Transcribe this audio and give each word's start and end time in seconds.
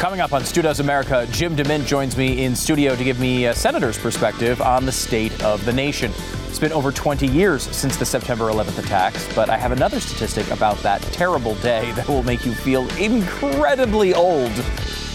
Coming 0.00 0.20
up 0.20 0.32
on 0.32 0.46
Stu 0.46 0.62
Does 0.62 0.80
America, 0.80 1.28
Jim 1.30 1.54
DeMint 1.54 1.84
joins 1.84 2.16
me 2.16 2.42
in 2.42 2.56
studio 2.56 2.96
to 2.96 3.04
give 3.04 3.20
me 3.20 3.44
a 3.44 3.54
senator's 3.54 3.98
perspective 3.98 4.62
on 4.62 4.86
the 4.86 4.90
state 4.92 5.44
of 5.44 5.62
the 5.66 5.74
nation. 5.74 6.10
It's 6.48 6.58
been 6.58 6.72
over 6.72 6.90
20 6.90 7.26
years 7.26 7.64
since 7.64 7.98
the 7.98 8.06
September 8.06 8.44
11th 8.46 8.78
attacks, 8.78 9.28
but 9.34 9.50
I 9.50 9.58
have 9.58 9.72
another 9.72 10.00
statistic 10.00 10.50
about 10.50 10.78
that 10.78 11.02
terrible 11.02 11.54
day 11.56 11.92
that 11.92 12.08
will 12.08 12.22
make 12.22 12.46
you 12.46 12.54
feel 12.54 12.88
incredibly 12.96 14.14
old. 14.14 14.50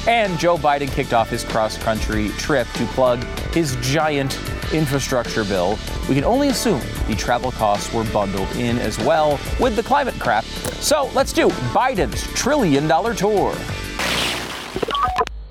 And 0.08 0.38
Joe 0.38 0.56
Biden 0.56 0.92
kicked 0.92 1.14
off 1.14 1.32
his 1.32 1.44
cross 1.44 1.80
country 1.80 2.30
trip 2.38 2.68
to 2.74 2.86
plug 2.86 3.24
his 3.56 3.76
giant 3.78 4.38
infrastructure 4.72 5.44
bill. 5.44 5.80
We 6.08 6.14
can 6.14 6.24
only 6.24 6.50
assume 6.50 6.82
the 7.08 7.16
travel 7.16 7.52
costs 7.52 7.92
were 7.92 8.04
bundled 8.14 8.56
in 8.56 8.78
as 8.78 9.00
well 9.00 9.40
with 9.60 9.76
the 9.76 9.84
climate 9.84 10.20
crap. 10.20 10.44
So 10.44 11.10
let's 11.16 11.34
do 11.34 11.48
Biden's 11.74 12.22
trillion 12.36 12.88
dollar 12.88 13.16
tour. 13.16 13.58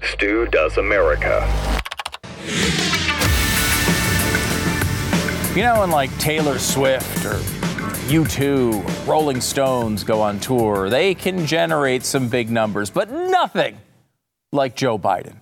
Stu 0.02 0.46
Does 0.46 0.76
America. 0.76 1.40
You 5.54 5.62
know, 5.62 5.80
when 5.80 5.90
like 5.90 6.16
Taylor 6.18 6.58
Swift 6.58 7.24
or 7.24 7.38
U2, 8.08 9.06
Rolling 9.06 9.40
Stones 9.40 10.04
go 10.04 10.20
on 10.20 10.40
tour, 10.40 10.90
they 10.90 11.14
can 11.14 11.46
generate 11.46 12.04
some 12.04 12.28
big 12.28 12.50
numbers, 12.50 12.90
but 12.90 13.10
nothing 13.10 13.78
like 14.52 14.76
Joe 14.76 14.98
Biden. 14.98 15.36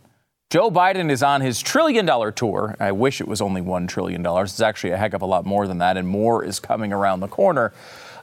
Joe 0.50 0.70
Biden 0.70 1.10
is 1.10 1.22
on 1.22 1.40
his 1.40 1.60
trillion 1.62 2.04
dollar 2.04 2.30
tour. 2.30 2.76
I 2.78 2.92
wish 2.92 3.20
it 3.22 3.26
was 3.26 3.40
only 3.40 3.62
$1 3.62 3.88
trillion. 3.88 4.22
It's 4.26 4.60
actually 4.60 4.90
a 4.90 4.98
heck 4.98 5.14
of 5.14 5.22
a 5.22 5.26
lot 5.26 5.46
more 5.46 5.66
than 5.66 5.78
that, 5.78 5.96
and 5.96 6.06
more 6.06 6.44
is 6.44 6.60
coming 6.60 6.92
around 6.92 7.20
the 7.20 7.28
corner. 7.28 7.72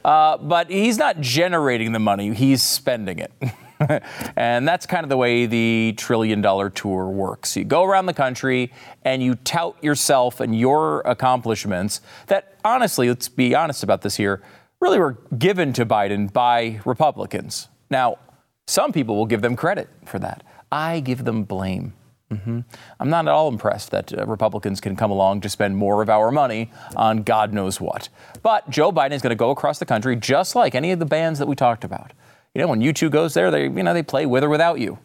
Uh, 0.04 0.38
but 0.38 0.70
he's 0.70 0.96
not 0.96 1.20
generating 1.20 1.92
the 1.92 1.98
money, 1.98 2.32
he's 2.32 2.62
spending 2.62 3.18
it. 3.18 3.32
and 4.36 4.68
that's 4.68 4.86
kind 4.86 5.04
of 5.04 5.08
the 5.08 5.16
way 5.16 5.46
the 5.46 5.94
trillion 5.96 6.40
dollar 6.40 6.70
tour 6.70 7.08
works. 7.08 7.56
You 7.56 7.64
go 7.64 7.84
around 7.84 8.06
the 8.06 8.14
country 8.14 8.72
and 9.04 9.22
you 9.22 9.34
tout 9.36 9.82
yourself 9.82 10.40
and 10.40 10.58
your 10.58 11.00
accomplishments 11.00 12.00
that, 12.26 12.58
honestly, 12.64 13.08
let's 13.08 13.28
be 13.28 13.54
honest 13.54 13.82
about 13.82 14.02
this 14.02 14.16
here, 14.16 14.42
really 14.80 14.98
were 14.98 15.18
given 15.38 15.72
to 15.74 15.86
Biden 15.86 16.32
by 16.32 16.80
Republicans. 16.84 17.68
Now, 17.90 18.18
some 18.66 18.92
people 18.92 19.16
will 19.16 19.26
give 19.26 19.42
them 19.42 19.56
credit 19.56 19.88
for 20.04 20.18
that. 20.18 20.42
I 20.70 21.00
give 21.00 21.24
them 21.24 21.44
blame. 21.44 21.94
Mm-hmm. 22.30 22.60
I'm 23.00 23.10
not 23.10 23.26
at 23.26 23.32
all 23.32 23.48
impressed 23.48 23.90
that 23.90 24.16
uh, 24.16 24.24
Republicans 24.24 24.80
can 24.80 24.94
come 24.94 25.10
along 25.10 25.40
to 25.40 25.48
spend 25.48 25.76
more 25.76 26.00
of 26.00 26.08
our 26.08 26.30
money 26.30 26.70
on 26.94 27.24
God 27.24 27.52
knows 27.52 27.80
what. 27.80 28.08
But 28.42 28.70
Joe 28.70 28.92
Biden 28.92 29.12
is 29.12 29.22
going 29.22 29.30
to 29.30 29.36
go 29.36 29.50
across 29.50 29.80
the 29.80 29.86
country 29.86 30.14
just 30.14 30.54
like 30.54 30.76
any 30.76 30.92
of 30.92 31.00
the 31.00 31.06
bands 31.06 31.40
that 31.40 31.48
we 31.48 31.56
talked 31.56 31.82
about. 31.82 32.12
You 32.54 32.60
know, 32.60 32.68
when 32.68 32.80
U2 32.80 33.10
goes 33.10 33.34
there, 33.34 33.50
they, 33.50 33.64
you 33.64 33.82
know, 33.82 33.94
they 33.94 34.02
play 34.02 34.26
with 34.26 34.42
or 34.42 34.48
without 34.48 34.80
you. 34.80 34.98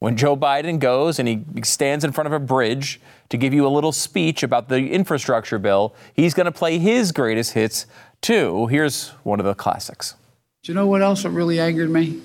When 0.00 0.16
Joe 0.16 0.36
Biden 0.36 0.78
goes 0.78 1.18
and 1.18 1.28
he 1.28 1.44
stands 1.64 2.04
in 2.04 2.12
front 2.12 2.26
of 2.26 2.32
a 2.32 2.38
bridge 2.38 3.00
to 3.30 3.36
give 3.36 3.52
you 3.52 3.66
a 3.66 3.68
little 3.68 3.92
speech 3.92 4.42
about 4.42 4.68
the 4.68 4.90
infrastructure 4.90 5.58
bill, 5.58 5.94
he's 6.14 6.34
going 6.34 6.46
to 6.46 6.52
play 6.52 6.78
his 6.78 7.10
greatest 7.10 7.52
hits 7.52 7.86
too. 8.20 8.66
Here's 8.68 9.08
one 9.22 9.40
of 9.40 9.46
the 9.46 9.54
classics. 9.54 10.14
Do 10.62 10.72
you 10.72 10.74
know 10.74 10.86
what 10.86 11.02
else 11.02 11.24
really 11.24 11.58
angered 11.58 11.90
me? 11.90 12.20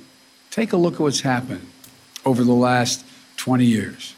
Take 0.51 0.73
a 0.73 0.77
look 0.77 0.95
at 0.95 0.99
what's 0.99 1.21
happened 1.21 1.67
over 2.25 2.43
the 2.43 2.53
last 2.53 3.05
20 3.37 3.65
years. 3.65 4.15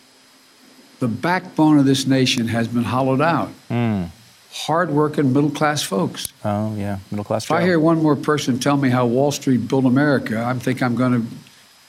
The 1.00 1.07
backbone 1.07 1.78
of 1.78 1.85
this 1.85 2.07
nation 2.07 2.50
has 2.50 2.68
been 2.68 2.84
hollowed 2.84 3.22
out. 3.22 3.51
Mm 3.69 4.09
hardworking 4.56 5.34
middle 5.34 5.50
class 5.50 5.84
folks. 5.84 6.32
Oh, 6.46 6.74
yeah, 6.76 7.00
middle 7.12 7.26
class. 7.26 7.44
If 7.44 7.52
I 7.52 7.62
hear 7.62 7.80
one 7.80 8.02
more 8.02 8.16
person 8.16 8.58
tell 8.58 8.78
me 8.78 8.90
how 8.90 9.06
Wall 9.06 9.32
Street 9.32 9.68
built 9.68 9.86
America, 9.86 10.44
I 10.44 10.54
think 10.54 10.82
I'm 10.82 10.96
going 10.96 11.22
to. 11.22 11.28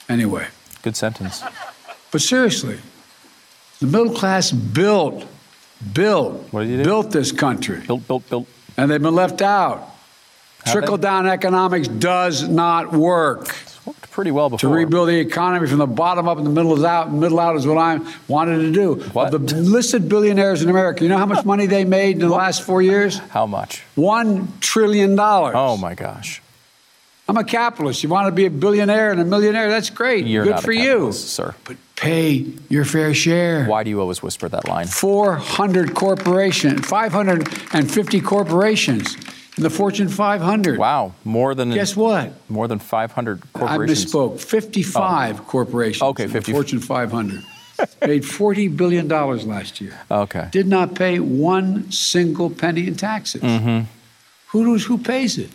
Anyway. 0.09 0.49
Good 0.83 0.97
sentence. 0.97 1.43
But 2.11 2.21
seriously, 2.21 2.79
the 3.79 3.87
middle 3.87 4.13
class 4.13 4.51
built, 4.51 5.27
built, 5.93 6.53
what 6.53 6.63
did 6.63 6.71
you 6.71 6.77
do? 6.79 6.85
built 6.85 7.11
this 7.13 7.31
country. 7.31 7.81
Built, 7.87 8.07
built, 8.07 8.29
built. 8.29 8.49
And 8.77 8.91
they've 8.91 9.03
been 9.03 9.15
left 9.15 9.43
out. 9.43 9.95
Trickle 10.67 10.97
down 10.97 11.29
economics 11.29 11.87
does 11.87 12.49
not 12.49 12.93
work 12.93 13.55
pretty 14.17 14.31
well 14.31 14.49
before. 14.49 14.71
To 14.71 14.75
rebuild 14.75 15.11
the 15.11 15.19
economy 15.21 15.67
from 15.69 15.77
the 15.77 15.87
bottom 15.87 16.27
up 16.27 16.39
and 16.39 16.47
the 16.47 16.51
middle 16.51 16.75
is 16.75 16.83
out, 16.83 17.09
and 17.09 17.21
middle 17.21 17.39
out 17.39 17.55
is 17.55 17.67
what 17.67 17.77
I 17.77 18.01
wanted 18.29 18.63
to 18.63 18.73
do. 18.73 18.95
What? 19.13 19.35
Of 19.35 19.47
the 19.47 19.57
listed 19.57 20.09
billionaires 20.09 20.63
in 20.63 20.71
America, 20.71 21.05
you 21.05 21.11
know 21.11 21.19
how 21.19 21.27
much 21.27 21.45
money 21.45 21.67
they 21.67 21.85
made 21.85 22.17
in 22.17 22.21
the 22.21 22.35
last 22.35 22.63
four 22.63 22.81
years? 22.81 23.19
How 23.19 23.45
much? 23.45 23.83
One 23.95 24.49
trillion 24.61 25.17
dollars. 25.17 25.53
Oh 25.55 25.77
my 25.77 25.95
gosh. 25.95 26.41
I'm 27.29 27.37
a 27.37 27.45
capitalist. 27.45 28.03
You 28.03 28.09
want 28.09 28.27
to 28.29 28.33
be 28.33 28.47
a 28.47 28.51
billionaire 28.51 29.11
and 29.13 29.21
a 29.21 29.25
millionaire? 29.25 29.69
That's 29.69 29.91
great. 29.91 30.25
You're 30.25 30.45
Good 30.45 30.61
for 30.61 30.73
you, 30.73 31.13
sir. 31.13 31.55
But 31.65 31.77
pay 31.97 32.47
your 32.71 32.87
fair 32.87 33.13
share. 33.13 33.67
Why 33.67 33.83
do 33.83 33.91
you 33.91 34.01
always 34.01 34.23
whisper 34.23 34.49
that 34.49 34.67
line? 34.67 34.87
400 34.87 35.95
corporations, 35.95 36.87
550 36.87 38.21
corporations 38.23 39.17
the 39.57 39.71
Fortune 39.71 40.09
500. 40.09 40.79
Wow, 40.79 41.15
more 41.25 41.55
than 41.55 41.71
guess 41.71 41.97
what? 41.97 42.33
More 42.51 42.69
than 42.69 42.79
500 42.79 43.53
corporations. 43.53 44.15
I 44.15 44.19
misspoke. 44.19 44.41
55 44.41 45.41
oh. 45.41 45.43
corporations. 45.45 46.03
Okay, 46.03 46.27
50. 46.27 46.53
Fortune 46.53 46.81
500 46.81 47.43
made 48.07 48.25
40 48.25 48.69
billion 48.69 49.09
dollars 49.09 49.47
last 49.47 49.81
year. 49.81 49.99
Okay. 50.11 50.49
Did 50.51 50.67
not 50.67 50.95
pay 50.95 51.19
one 51.19 51.91
single 51.91 52.51
penny 52.51 52.87
in 52.87 52.97
taxes. 52.97 53.43
Mm-hmm. 53.43 53.91
Who 54.49 54.73
does 54.73 54.85
who 54.85 54.99
pays 54.99 55.39
it? 55.39 55.51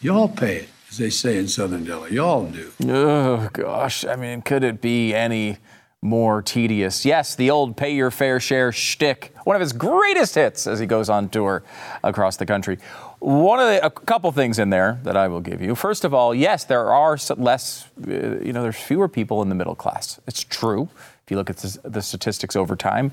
Y'all 0.00 0.28
pay 0.28 0.56
it, 0.56 0.68
as 0.90 0.98
they 0.98 1.10
say 1.10 1.38
in 1.38 1.48
Southern 1.48 1.84
Delhi. 1.84 2.14
Y'all 2.14 2.46
do. 2.46 2.72
Oh 2.88 3.48
gosh, 3.52 4.04
I 4.04 4.16
mean, 4.16 4.42
could 4.42 4.64
it 4.64 4.80
be 4.80 5.14
any? 5.14 5.58
more 6.04 6.42
tedious. 6.42 7.04
Yes, 7.04 7.36
the 7.36 7.50
old 7.50 7.76
pay 7.76 7.94
your 7.94 8.10
fair 8.10 8.40
share 8.40 8.72
shtick, 8.72 9.32
one 9.44 9.54
of 9.54 9.60
his 9.60 9.72
greatest 9.72 10.34
hits 10.34 10.66
as 10.66 10.80
he 10.80 10.86
goes 10.86 11.08
on 11.08 11.28
tour 11.28 11.62
across 12.02 12.36
the 12.36 12.44
country. 12.44 12.78
One 13.22 13.60
of 13.60 13.66
the, 13.66 13.86
a 13.86 13.90
couple 13.90 14.32
things 14.32 14.58
in 14.58 14.70
there 14.70 14.98
that 15.04 15.16
I 15.16 15.28
will 15.28 15.40
give 15.40 15.62
you. 15.62 15.76
First 15.76 16.04
of 16.04 16.12
all, 16.12 16.34
yes, 16.34 16.64
there 16.64 16.90
are 16.90 17.16
less, 17.36 17.88
uh, 18.04 18.40
you 18.40 18.52
know, 18.52 18.62
there's 18.62 18.76
fewer 18.76 19.08
people 19.08 19.42
in 19.42 19.48
the 19.48 19.54
middle 19.54 19.76
class. 19.76 20.20
It's 20.26 20.42
true. 20.42 20.88
If 21.24 21.30
you 21.30 21.36
look 21.36 21.48
at 21.48 21.58
the 21.58 22.02
statistics 22.02 22.56
over 22.56 22.74
time, 22.74 23.12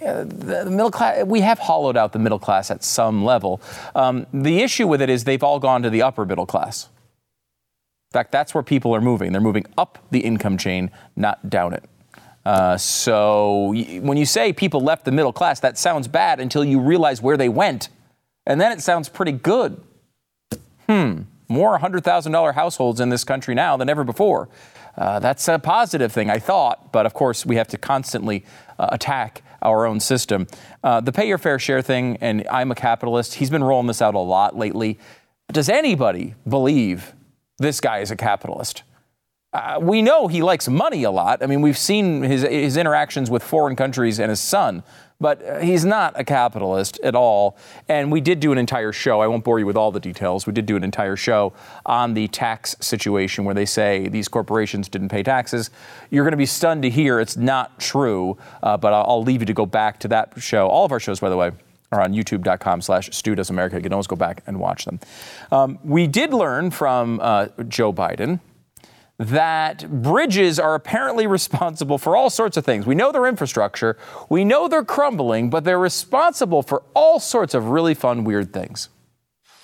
uh, 0.00 0.24
the 0.24 0.64
middle 0.64 0.90
class, 0.90 1.26
we 1.26 1.42
have 1.42 1.58
hollowed 1.58 1.98
out 1.98 2.14
the 2.14 2.18
middle 2.18 2.38
class 2.38 2.70
at 2.70 2.82
some 2.82 3.22
level. 3.22 3.60
Um, 3.94 4.26
the 4.32 4.60
issue 4.60 4.88
with 4.88 5.02
it 5.02 5.10
is 5.10 5.24
they've 5.24 5.42
all 5.42 5.58
gone 5.58 5.82
to 5.82 5.90
the 5.90 6.00
upper 6.00 6.24
middle 6.24 6.46
class. 6.46 6.88
In 8.08 8.14
fact, 8.14 8.32
that's 8.32 8.54
where 8.54 8.62
people 8.62 8.94
are 8.94 9.02
moving. 9.02 9.30
They're 9.32 9.42
moving 9.42 9.66
up 9.76 9.98
the 10.10 10.20
income 10.20 10.56
chain, 10.56 10.90
not 11.16 11.50
down 11.50 11.74
it. 11.74 11.84
Uh, 12.46 12.78
so 12.78 13.74
when 14.00 14.16
you 14.16 14.24
say 14.24 14.54
people 14.54 14.80
left 14.80 15.04
the 15.04 15.12
middle 15.12 15.34
class, 15.34 15.60
that 15.60 15.76
sounds 15.76 16.08
bad 16.08 16.40
until 16.40 16.64
you 16.64 16.80
realize 16.80 17.20
where 17.20 17.36
they 17.36 17.50
went. 17.50 17.90
And 18.46 18.60
then 18.60 18.72
it 18.72 18.80
sounds 18.80 19.08
pretty 19.08 19.32
good. 19.32 19.80
Hmm, 20.88 21.22
more 21.48 21.78
$100,000 21.78 22.54
households 22.54 23.00
in 23.00 23.08
this 23.08 23.24
country 23.24 23.54
now 23.54 23.76
than 23.76 23.88
ever 23.88 24.04
before. 24.04 24.48
Uh, 24.96 25.18
that's 25.18 25.46
a 25.48 25.58
positive 25.58 26.12
thing, 26.12 26.30
I 26.30 26.38
thought, 26.38 26.92
but 26.92 27.06
of 27.06 27.14
course, 27.14 27.46
we 27.46 27.56
have 27.56 27.68
to 27.68 27.78
constantly 27.78 28.44
uh, 28.78 28.88
attack 28.92 29.42
our 29.62 29.86
own 29.86 30.00
system. 30.00 30.46
Uh, 30.82 31.00
the 31.00 31.12
pay 31.12 31.28
your 31.28 31.38
fair 31.38 31.58
share 31.58 31.82
thing, 31.82 32.18
and 32.20 32.46
I'm 32.50 32.70
a 32.70 32.74
capitalist, 32.74 33.34
he's 33.34 33.50
been 33.50 33.64
rolling 33.64 33.86
this 33.86 34.02
out 34.02 34.14
a 34.14 34.18
lot 34.18 34.56
lately. 34.56 34.98
Does 35.52 35.68
anybody 35.68 36.34
believe 36.48 37.14
this 37.58 37.80
guy 37.80 37.98
is 37.98 38.10
a 38.10 38.16
capitalist? 38.16 38.82
Uh, 39.52 39.78
we 39.80 40.00
know 40.00 40.28
he 40.28 40.42
likes 40.42 40.68
money 40.68 41.02
a 41.02 41.10
lot. 41.10 41.42
I 41.42 41.46
mean, 41.46 41.60
we've 41.60 41.78
seen 41.78 42.22
his, 42.22 42.42
his 42.42 42.76
interactions 42.76 43.30
with 43.30 43.42
foreign 43.42 43.74
countries 43.74 44.20
and 44.20 44.30
his 44.30 44.40
son 44.40 44.84
but 45.20 45.44
uh, 45.44 45.58
he's 45.58 45.84
not 45.84 46.18
a 46.18 46.24
capitalist 46.24 46.98
at 47.00 47.14
all. 47.14 47.56
And 47.88 48.10
we 48.10 48.20
did 48.20 48.40
do 48.40 48.52
an 48.52 48.58
entire 48.58 48.92
show. 48.92 49.20
I 49.20 49.26
won't 49.26 49.44
bore 49.44 49.58
you 49.58 49.66
with 49.66 49.76
all 49.76 49.92
the 49.92 50.00
details. 50.00 50.46
We 50.46 50.52
did 50.52 50.66
do 50.66 50.76
an 50.76 50.84
entire 50.84 51.16
show 51.16 51.52
on 51.84 52.14
the 52.14 52.28
tax 52.28 52.76
situation 52.80 53.44
where 53.44 53.54
they 53.54 53.66
say 53.66 54.08
these 54.08 54.28
corporations 54.28 54.88
didn't 54.88 55.10
pay 55.10 55.22
taxes. 55.22 55.70
You're 56.10 56.24
going 56.24 56.32
to 56.32 56.38
be 56.38 56.46
stunned 56.46 56.82
to 56.82 56.90
hear 56.90 57.20
it's 57.20 57.36
not 57.36 57.78
true, 57.78 58.38
uh, 58.62 58.76
but 58.76 58.92
I'll, 58.92 59.04
I'll 59.06 59.22
leave 59.22 59.42
you 59.42 59.46
to 59.46 59.54
go 59.54 59.66
back 59.66 60.00
to 60.00 60.08
that 60.08 60.32
show. 60.38 60.68
All 60.68 60.84
of 60.84 60.92
our 60.92 61.00
shows, 61.00 61.20
by 61.20 61.28
the 61.28 61.36
way, 61.36 61.52
are 61.92 62.00
on 62.00 62.12
youtube.com 62.12 62.80
slash 62.80 63.10
Stu 63.12 63.34
Does 63.34 63.50
America. 63.50 63.76
You 63.76 63.82
can 63.82 63.92
always 63.92 64.06
go 64.06 64.16
back 64.16 64.42
and 64.46 64.60
watch 64.60 64.84
them. 64.84 65.00
Um, 65.50 65.78
we 65.84 66.06
did 66.06 66.32
learn 66.32 66.70
from 66.70 67.18
uh, 67.20 67.48
Joe 67.68 67.92
Biden 67.92 68.40
that 69.20 70.02
bridges 70.02 70.58
are 70.58 70.74
apparently 70.74 71.26
responsible 71.26 71.98
for 71.98 72.16
all 72.16 72.30
sorts 72.30 72.56
of 72.56 72.64
things. 72.64 72.86
We 72.86 72.94
know 72.94 73.12
their 73.12 73.26
infrastructure, 73.26 73.98
we 74.30 74.46
know 74.46 74.66
they're 74.66 74.82
crumbling, 74.82 75.50
but 75.50 75.64
they're 75.64 75.78
responsible 75.78 76.62
for 76.62 76.82
all 76.94 77.20
sorts 77.20 77.52
of 77.52 77.68
really 77.68 77.92
fun, 77.92 78.24
weird 78.24 78.54
things. 78.54 78.88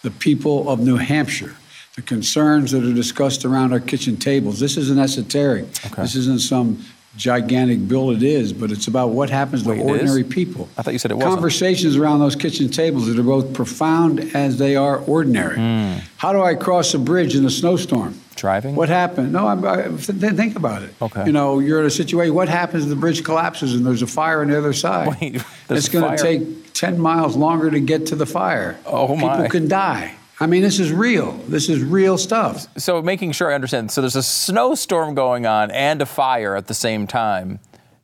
The 0.03 0.11
people 0.11 0.69
of 0.69 0.81
New 0.81 0.97
Hampshire, 0.97 1.57
the 1.95 2.03
concerns 2.03 2.71
that 2.73 2.85
are 2.85 2.93
discussed 2.93 3.47
around 3.47 3.73
our 3.73 3.81
kitchen 3.81 4.19
tables. 4.19 4.61
This 4.61 4.77
isn't 4.77 4.99
esoteric. 4.99 5.65
Okay. 5.87 6.03
This 6.03 6.17
isn't 6.17 6.43
some 6.43 6.85
gigantic 7.17 7.89
bill 7.89 8.11
it 8.11 8.23
is, 8.23 8.53
but 8.53 8.71
it's 8.71 8.89
about 8.89 9.09
what 9.09 9.31
happens 9.31 9.63
to 9.63 9.71
Wait, 9.71 9.81
ordinary 9.81 10.23
people. 10.23 10.69
I 10.77 10.83
thought 10.83 10.93
you 10.93 10.99
said 10.99 11.13
it 11.13 11.15
was 11.15 11.25
Conversations 11.25 11.97
around 11.97 12.19
those 12.19 12.37
kitchen 12.37 12.69
tables 12.69 13.07
that 13.07 13.19
are 13.19 13.23
both 13.23 13.55
profound 13.55 14.21
as 14.35 14.59
they 14.59 14.77
are 14.77 14.99
ordinary. 14.99 15.57
Mm. 15.57 16.03
How 16.19 16.35
do 16.35 16.43
I 16.43 16.55
cross 16.55 16.93
a 16.93 16.99
bridge 16.99 17.35
in 17.35 17.47
a 17.47 17.51
snowstorm? 17.51 18.21
Driving? 18.37 18.75
What 18.75 18.89
happened? 18.89 19.33
No, 19.33 19.47
I'm, 19.47 19.65
I, 19.65 19.89
think 19.89 20.57
about 20.57 20.83
it. 20.83 20.95
Okay. 21.01 21.27
You 21.27 21.33
know, 21.33 21.59
you're 21.59 21.81
in 21.81 21.87
a 21.87 21.91
situation. 21.91 22.35
What 22.35 22.49
happens 22.49 22.85
if 22.85 22.91
the 22.91 22.97
bridge 22.97 23.25
collapses 23.25 23.75
and 23.75 23.85
there's 23.85 24.03
a 24.03 24.07
fire 24.07 24.43
on 24.43 24.49
the 24.49 24.59
other 24.59 24.73
side? 24.73 25.17
Wait, 25.21 25.43
it's 25.71 25.89
going 25.89 26.17
to 26.17 26.23
take 26.23 26.73
ten 26.75 26.99
miles 26.99 27.37
longer 27.37 27.71
to 27.71 27.81
get 27.81 28.07
to 28.07 28.17
the 28.17 28.27
fire. 28.27 28.79
Oh 28.85 29.17
my! 29.17 29.37
People 29.37 29.51
can 29.51 29.69
die. 29.69 30.15
I 30.39 30.47
mean, 30.47 30.61
this 30.61 30.79
is 30.79 30.93
real. 30.93 31.33
This 31.49 31.71
is 31.71 31.83
real 31.83 32.19
stuff. 32.19 32.67
So, 32.79 33.01
making 33.01 33.33
sure 33.33 33.51
I 33.51 33.55
understand. 33.55 33.91
So, 33.91 34.03
there's 34.03 34.17
a 34.17 34.23
snowstorm 34.23 35.15
going 35.15 35.47
on 35.47 35.71
and 35.71 36.03
a 36.03 36.07
fire 36.07 36.57
at 36.57 36.67
the 36.67 36.75
same 36.75 37.07
time, 37.07 37.59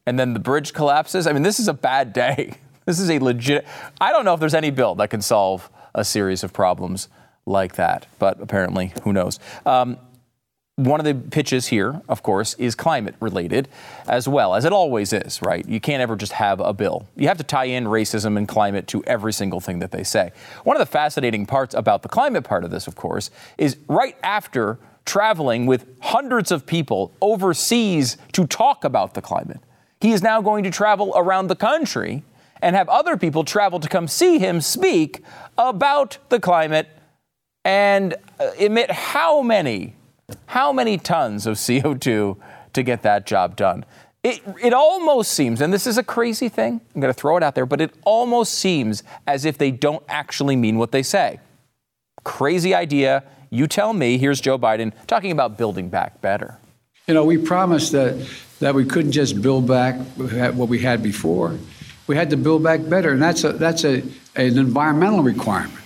and 0.06 0.18
then 0.18 0.32
the 0.32 0.40
bridge 0.40 0.72
collapses. 0.72 1.26
I 1.26 1.32
mean, 1.32 1.42
this 1.42 1.60
is 1.60 1.68
a 1.68 1.74
bad 1.74 2.12
day. 2.12 2.54
This 2.84 2.98
is 2.98 3.08
a 3.10 3.20
legit. 3.20 3.64
I 4.00 4.10
don't 4.10 4.24
know 4.24 4.34
if 4.34 4.40
there's 4.40 4.54
any 4.54 4.72
bill 4.72 4.96
that 4.96 5.08
can 5.08 5.22
solve 5.22 5.70
a 5.94 6.04
series 6.04 6.42
of 6.42 6.52
problems 6.52 7.08
like 7.46 7.76
that, 7.76 8.06
but 8.18 8.40
apparently, 8.40 8.92
who 9.04 9.12
knows? 9.12 9.38
Um, 9.64 9.98
one 10.86 11.00
of 11.00 11.06
the 11.06 11.14
pitches 11.14 11.66
here, 11.66 12.00
of 12.08 12.22
course, 12.22 12.54
is 12.54 12.74
climate 12.74 13.14
related 13.20 13.68
as 14.08 14.26
well, 14.28 14.54
as 14.54 14.64
it 14.64 14.72
always 14.72 15.12
is, 15.12 15.40
right? 15.42 15.66
You 15.68 15.80
can't 15.80 16.00
ever 16.00 16.16
just 16.16 16.32
have 16.32 16.60
a 16.60 16.72
bill. 16.72 17.06
You 17.16 17.28
have 17.28 17.38
to 17.38 17.44
tie 17.44 17.66
in 17.66 17.84
racism 17.84 18.36
and 18.36 18.48
climate 18.48 18.86
to 18.88 19.02
every 19.04 19.32
single 19.32 19.60
thing 19.60 19.78
that 19.80 19.90
they 19.90 20.04
say. 20.04 20.32
One 20.64 20.76
of 20.76 20.80
the 20.80 20.86
fascinating 20.86 21.46
parts 21.46 21.74
about 21.74 22.02
the 22.02 22.08
climate 22.08 22.44
part 22.44 22.64
of 22.64 22.70
this, 22.70 22.86
of 22.86 22.96
course, 22.96 23.30
is 23.58 23.76
right 23.88 24.16
after 24.22 24.78
traveling 25.04 25.66
with 25.66 25.86
hundreds 26.00 26.50
of 26.50 26.66
people 26.66 27.12
overseas 27.20 28.16
to 28.32 28.46
talk 28.46 28.84
about 28.84 29.14
the 29.14 29.22
climate, 29.22 29.60
he 30.00 30.12
is 30.12 30.22
now 30.22 30.40
going 30.40 30.64
to 30.64 30.70
travel 30.70 31.12
around 31.16 31.48
the 31.48 31.56
country 31.56 32.24
and 32.60 32.76
have 32.76 32.88
other 32.88 33.16
people 33.16 33.44
travel 33.44 33.80
to 33.80 33.88
come 33.88 34.06
see 34.06 34.38
him 34.38 34.60
speak 34.60 35.22
about 35.58 36.18
the 36.28 36.38
climate 36.38 36.88
and 37.64 38.14
uh, 38.40 38.50
emit 38.58 38.90
how 38.90 39.42
many 39.42 39.94
how 40.46 40.72
many 40.72 40.98
tons 40.98 41.46
of 41.46 41.56
CO2 41.56 42.36
to 42.72 42.82
get 42.82 43.02
that 43.02 43.26
job 43.26 43.56
done? 43.56 43.84
It, 44.22 44.40
it 44.62 44.72
almost 44.72 45.32
seems, 45.32 45.60
and 45.60 45.72
this 45.72 45.86
is 45.86 45.98
a 45.98 46.02
crazy 46.02 46.48
thing, 46.48 46.80
I'm 46.94 47.00
going 47.00 47.12
to 47.12 47.18
throw 47.18 47.36
it 47.36 47.42
out 47.42 47.56
there, 47.56 47.66
but 47.66 47.80
it 47.80 47.92
almost 48.04 48.54
seems 48.54 49.02
as 49.26 49.44
if 49.44 49.58
they 49.58 49.72
don't 49.72 50.04
actually 50.08 50.54
mean 50.54 50.78
what 50.78 50.92
they 50.92 51.02
say. 51.02 51.40
Crazy 52.22 52.72
idea. 52.72 53.24
You 53.50 53.66
tell 53.66 53.92
me. 53.92 54.18
Here's 54.18 54.40
Joe 54.40 54.58
Biden 54.58 54.92
talking 55.08 55.32
about 55.32 55.58
building 55.58 55.88
back 55.88 56.20
better. 56.20 56.56
You 57.08 57.14
know, 57.14 57.24
we 57.24 57.36
promised 57.36 57.90
that, 57.92 58.28
that 58.60 58.74
we 58.74 58.84
couldn't 58.84 59.10
just 59.10 59.42
build 59.42 59.66
back 59.66 59.96
what 60.16 60.68
we 60.68 60.78
had 60.78 61.02
before. 61.02 61.58
We 62.06 62.14
had 62.14 62.30
to 62.30 62.36
build 62.36 62.62
back 62.62 62.88
better, 62.88 63.10
and 63.10 63.20
that's, 63.20 63.42
a, 63.42 63.52
that's 63.52 63.84
a, 63.84 64.02
an 64.36 64.56
environmental 64.56 65.22
requirement. 65.24 65.81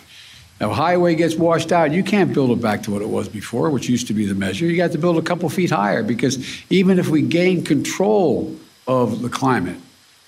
A 0.60 0.72
highway 0.72 1.14
gets 1.14 1.34
washed 1.34 1.70
out, 1.70 1.92
you 1.92 2.02
can't 2.02 2.32
build 2.32 2.50
it 2.50 2.62
back 2.62 2.82
to 2.84 2.90
what 2.90 3.02
it 3.02 3.08
was 3.08 3.28
before, 3.28 3.68
which 3.70 3.88
used 3.88 4.06
to 4.06 4.14
be 4.14 4.24
the 4.24 4.34
measure. 4.34 4.64
You 4.64 4.76
got 4.76 4.92
to 4.92 4.98
build 4.98 5.18
a 5.18 5.22
couple 5.22 5.48
feet 5.50 5.70
higher 5.70 6.02
because 6.02 6.62
even 6.70 6.98
if 6.98 7.08
we 7.08 7.20
gain 7.20 7.62
control 7.62 8.56
of 8.86 9.20
the 9.20 9.28
climate, 9.28 9.76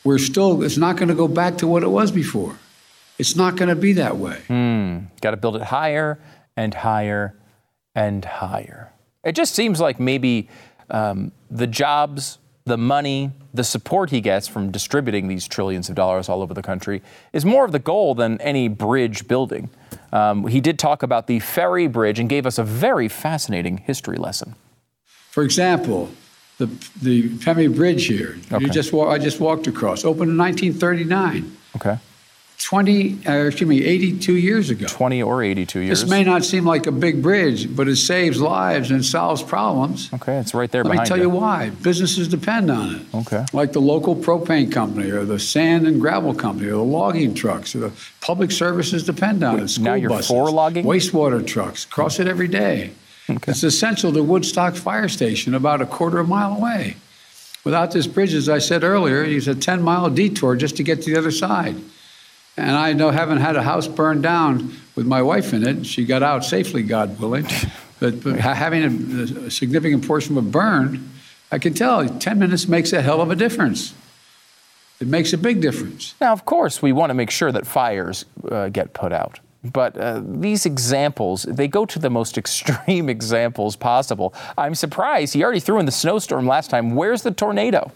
we're 0.05 0.19
still, 0.19 0.63
it's 0.63 0.77
not 0.77 0.97
going 0.97 1.09
to 1.09 1.15
go 1.15 1.29
back 1.29 1.59
to 1.59 1.67
what 1.67 1.83
it 1.83 1.89
was 1.89 2.11
before. 2.11 2.57
It's 3.19 3.37
not 3.37 3.57
going 3.57 3.71
to 3.71 3.77
be 3.77 3.95
that 3.95 4.19
way. 4.19 4.43
Mm, 4.49 5.07
got 5.23 5.31
to 5.31 5.37
build 5.39 5.57
it 5.57 5.63
higher 5.63 6.21
and 6.57 6.75
higher 6.75 7.35
and 7.95 8.25
higher. 8.25 8.93
It 9.25 9.33
just 9.33 9.55
seems 9.55 9.81
like 9.81 9.99
maybe 9.99 10.49
um, 10.91 11.33
the 11.51 11.67
jobs, 11.67 12.39
the 12.69 12.79
money, 12.79 13.33
the 13.53 13.65
support 13.65 14.11
he 14.11 14.21
gets 14.21 14.47
from 14.47 14.71
distributing 14.71 15.29
these 15.29 15.49
trillions 15.49 15.89
of 15.89 15.97
dollars 15.97 16.29
all 16.29 16.43
over 16.43 16.55
the 16.55 16.63
country 16.63 17.03
is 17.33 17.45
more 17.45 17.65
of 17.65 17.73
the 17.73 17.79
goal 17.79 18.15
than 18.15 18.41
any 18.41 18.69
bridge 18.69 19.27
building. 19.27 19.71
Um, 20.13 20.47
he 20.47 20.61
did 20.61 20.79
talk 20.79 21.03
about 21.03 21.27
the 21.27 21.41
ferry 21.41 21.87
bridge 21.87 22.19
and 22.19 22.29
gave 22.29 22.47
us 22.47 22.59
a 22.59 22.65
very 22.65 23.09
fascinating 23.09 23.79
history 23.79 24.17
lesson. 24.17 24.55
For 25.31 25.43
example, 25.43 26.11
the, 26.59 26.67
the 27.01 27.29
Ferry 27.39 27.69
Bridge 27.69 28.07
here, 28.07 28.37
okay. 28.53 28.65
you 28.65 28.71
just 28.71 28.93
I 28.93 29.19
just 29.19 29.39
walked 29.39 29.69
across, 29.69 30.05
opened 30.05 30.33
in 30.33 30.39
1939. 30.39 31.57
Okay. 31.77 31.99
20, 32.69 33.27
uh, 33.27 33.33
excuse 33.47 33.67
me, 33.67 33.83
82 33.83 34.37
years 34.37 34.69
ago. 34.69 34.85
20 34.87 35.23
or 35.23 35.43
82 35.43 35.81
years. 35.81 36.03
This 36.03 36.11
may 36.11 36.23
not 36.23 36.45
seem 36.45 36.67
like 36.67 36.87
a 36.87 36.93
big 36.93 37.23
bridge, 37.23 37.75
but 37.75 37.89
it 37.89 37.97
saves 37.97 38.43
lives 38.43 38.91
and 38.91 39.03
solves 39.03 39.43
problems. 39.43 40.13
Okay, 40.13 40.37
it's 40.37 40.53
right 40.53 40.71
there 40.71 40.85
Let 40.85 40.99
me 40.99 41.05
tell 41.07 41.19
you 41.19 41.31
why. 41.31 41.71
Businesses 41.71 42.29
depend 42.29 42.71
on 42.71 42.97
it. 42.97 43.03
Okay. 43.15 43.47
Like 43.55 43.73
the 43.73 43.81
local 43.81 44.15
propane 44.15 44.71
company 44.71 45.11
or 45.11 45.25
the 45.25 45.39
sand 45.39 45.87
and 45.87 45.99
gravel 45.99 46.35
company 46.35 46.67
or 46.67 46.73
the 46.73 46.83
logging 46.83 47.33
trucks 47.33 47.75
or 47.75 47.79
the 47.79 47.93
public 48.21 48.51
services 48.51 49.03
depend 49.03 49.43
on 49.43 49.55
Wait, 49.55 49.63
it. 49.63 49.69
School 49.69 49.85
now 49.85 49.95
you're 49.95 50.11
buses, 50.11 50.29
for 50.29 50.51
logging? 50.51 50.85
Wastewater 50.85 51.47
trucks 51.47 51.87
cross 51.87 52.21
it 52.21 52.27
every 52.27 52.49
day. 52.49 52.91
Okay. 53.31 53.53
It's 53.53 53.63
essential 53.63 54.13
to 54.13 54.23
Woodstock 54.23 54.75
Fire 54.75 55.09
Station 55.09 55.55
about 55.55 55.81
a 55.81 55.87
quarter 55.87 56.19
of 56.19 56.27
a 56.27 56.29
mile 56.29 56.59
away. 56.59 56.97
Without 57.65 57.93
this 57.93 58.07
bridge, 58.07 58.35
as 58.35 58.51
I 58.51 58.59
said 58.59 58.85
earlier, 58.85 59.25
it's 59.25 59.47
a 59.47 59.55
10 59.55 59.81
mile 59.81 60.11
detour 60.11 60.55
just 60.55 60.77
to 60.77 60.83
get 60.83 61.01
to 61.05 61.11
the 61.15 61.19
other 61.19 61.31
side. 61.31 61.75
And 62.59 62.77
I 62.77 62.93
know, 62.93 63.11
having 63.11 63.39
had 63.39 63.57
a 63.57 63.63
house 63.63 63.87
burned 63.87 64.23
down 64.23 64.73
with 64.97 65.07
my 65.07 65.23
wife 65.23 65.53
in 65.53 65.67
it, 65.67 65.87
she 65.87 66.05
got 66.05 66.23
out 66.23 66.45
safely, 66.45 66.83
God 66.83 67.19
willing. 67.21 67.47
But, 68.01 68.23
but 68.23 68.37
having 68.37 68.83
a, 68.83 69.47
a, 69.47 69.51
significant 69.51 70.07
portion 70.07 70.37
of 70.37 70.47
it 70.47 70.51
burned, 70.51 71.09
I 71.51 71.59
can 71.59 71.75
tell 71.75 72.07
10 72.09 72.39
minutes 72.39 72.69
makes 72.69 72.93
a 72.93 73.03
hell 73.03 73.21
of 73.21 73.31
a 73.31 73.37
difference. 73.37 73.95
It 75.01 75.07
makes 75.07 75.33
a 75.33 75.39
big 75.39 75.61
difference. 75.61 76.15
Now, 76.21 76.33
of 76.33 76.45
course, 76.45 76.83
we 76.83 76.93
want 76.93 77.11
to 77.11 77.15
make 77.15 77.31
sure 77.31 77.53
that 77.53 77.67
fires 77.67 78.25
uh, 78.51 78.69
get 78.69 78.93
put 78.93 79.13
out. 79.13 79.41
But 79.65 79.97
uh, 79.97 80.23
these 80.25 80.67
examples, 80.67 81.43
they 81.45 81.69
go 81.69 81.85
to 81.87 81.99
the 81.99 82.11
most 82.11 82.39
extreme 82.43 83.09
examples 83.09 83.77
possible. 83.77 84.35
I'm 84.57 84.75
surprised 84.75 85.35
he 85.35 85.43
already 85.43 85.61
threw 85.61 85.79
in 85.79 85.87
the 85.87 85.93
snowstorm 85.93 86.47
last 86.47 86.71
time. 86.71 86.95
Where's 86.95 87.23
the 87.23 87.31
tornado? 87.31 87.93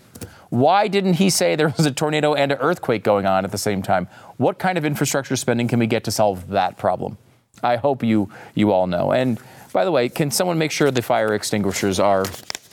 Why 0.52 0.86
didn't 0.86 1.14
he 1.14 1.30
say 1.30 1.56
there 1.56 1.72
was 1.74 1.86
a 1.86 1.90
tornado 1.90 2.34
and 2.34 2.52
an 2.52 2.58
earthquake 2.58 3.02
going 3.02 3.24
on 3.24 3.46
at 3.46 3.50
the 3.50 3.56
same 3.56 3.80
time? 3.80 4.06
What 4.36 4.58
kind 4.58 4.76
of 4.76 4.84
infrastructure 4.84 5.34
spending 5.34 5.66
can 5.66 5.78
we 5.78 5.86
get 5.86 6.04
to 6.04 6.10
solve 6.10 6.46
that 6.48 6.76
problem? 6.76 7.16
I 7.62 7.76
hope 7.76 8.02
you 8.04 8.28
you 8.54 8.70
all 8.70 8.86
know. 8.86 9.12
And 9.12 9.40
by 9.72 9.86
the 9.86 9.90
way, 9.90 10.10
can 10.10 10.30
someone 10.30 10.58
make 10.58 10.70
sure 10.70 10.90
the 10.90 11.00
fire 11.00 11.32
extinguishers 11.32 11.98
are 11.98 12.26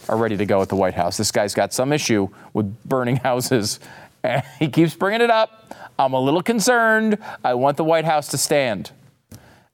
are 0.10 0.18
ready 0.18 0.36
to 0.36 0.46
go 0.46 0.62
at 0.62 0.68
the 0.68 0.76
White 0.76 0.96
House? 0.96 1.16
This 1.16 1.32
guy's 1.32 1.54
got 1.54 1.72
some 1.72 1.94
issue 1.94 2.28
with 2.52 2.84
burning 2.84 3.16
houses. 3.24 3.80
He 4.60 4.68
keeps 4.68 4.94
bringing 4.94 5.22
it 5.22 5.32
up. 5.32 5.74
I'm 5.98 6.12
a 6.12 6.20
little 6.20 6.44
concerned. 6.44 7.18
I 7.46 7.54
want 7.54 7.78
the 7.78 7.86
White 7.86 8.04
House 8.04 8.28
to 8.32 8.38
stand. 8.38 8.92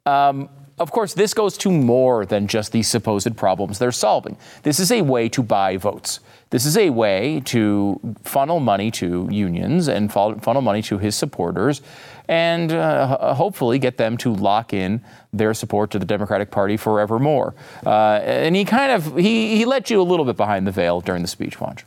Um, 0.06 0.50
of 0.78 0.92
course, 0.92 1.16
this 1.16 1.34
goes 1.34 1.58
to 1.60 1.72
more 1.72 2.26
than 2.26 2.48
just 2.48 2.72
these 2.72 2.88
supposed 2.88 3.36
problems 3.38 3.80
they're 3.80 3.92
solving. 3.92 4.38
This 4.62 4.80
is 4.80 4.92
a 4.92 5.02
way 5.02 5.28
to 5.30 5.42
buy 5.42 5.78
votes. 5.78 6.20
This 6.56 6.66
is 6.66 6.78
a 6.78 6.90
way 6.90 7.42
to 7.48 8.00
funnel 8.24 8.62
money 8.62 8.90
to 8.92 9.28
unions 9.30 9.90
and 9.90 10.10
funnel 10.10 10.62
money 10.62 10.82
to 10.84 10.98
his 10.98 11.14
supporters 11.14 11.82
and 12.30 12.72
uh, 12.72 13.34
hopefully 13.34 13.78
get 13.78 13.98
them 13.98 14.16
to 14.20 14.34
lock 14.34 14.72
in 14.72 15.02
their 15.34 15.54
support 15.54 15.92
to 15.92 16.00
the 16.00 16.06
Democratic 16.06 16.52
Party 16.52 16.78
forevermore. 16.78 17.56
Uh, 17.86 18.22
and 18.24 18.56
he 18.56 18.64
kind 18.64 18.94
of 18.94 19.18
he, 19.18 19.58
he 19.58 19.66
let 19.66 19.90
you 19.90 20.00
a 20.00 20.08
little 20.10 20.24
bit 20.24 20.38
behind 20.38 20.66
the 20.66 20.72
veil 20.72 21.02
during 21.02 21.24
the 21.24 21.28
speech, 21.28 21.58
Wanj. 21.58 21.84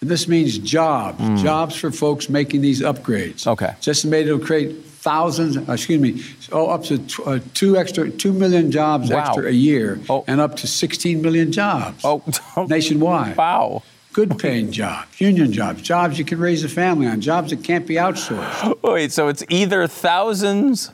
This 0.00 0.26
means 0.26 0.56
jobs, 0.56 1.20
mm. 1.20 1.42
jobs 1.42 1.76
for 1.76 1.90
folks 1.90 2.30
making 2.30 2.62
these 2.62 2.80
upgrades. 2.80 3.46
Okay. 3.46 3.74
It's 3.76 3.88
estimated 3.88 4.28
it'll 4.28 4.38
create 4.38 4.86
thousands, 4.86 5.58
uh, 5.58 5.70
excuse 5.70 6.00
me, 6.00 6.24
oh, 6.50 6.68
up 6.68 6.82
to 6.84 6.96
t- 6.96 7.22
uh, 7.26 7.40
two 7.52 7.76
extra, 7.76 8.08
two 8.08 8.32
million 8.32 8.70
jobs 8.70 9.10
wow. 9.10 9.18
extra 9.18 9.48
a 9.48 9.52
year, 9.52 10.00
oh. 10.08 10.24
and 10.26 10.40
up 10.40 10.56
to 10.56 10.66
16 10.66 11.20
million 11.20 11.52
jobs 11.52 12.00
oh. 12.04 12.22
nationwide. 12.70 13.36
Wow. 13.36 13.82
Good 14.18 14.36
paying 14.36 14.72
jobs, 14.72 15.20
union 15.20 15.52
jobs, 15.52 15.80
jobs 15.80 16.18
you 16.18 16.24
can 16.24 16.40
raise 16.40 16.64
a 16.64 16.68
family 16.68 17.06
on, 17.06 17.20
jobs 17.20 17.50
that 17.50 17.62
can't 17.62 17.86
be 17.86 17.94
outsourced. 17.94 18.82
Wait, 18.82 19.12
so 19.12 19.28
it's 19.28 19.44
either 19.48 19.86
thousands, 19.86 20.90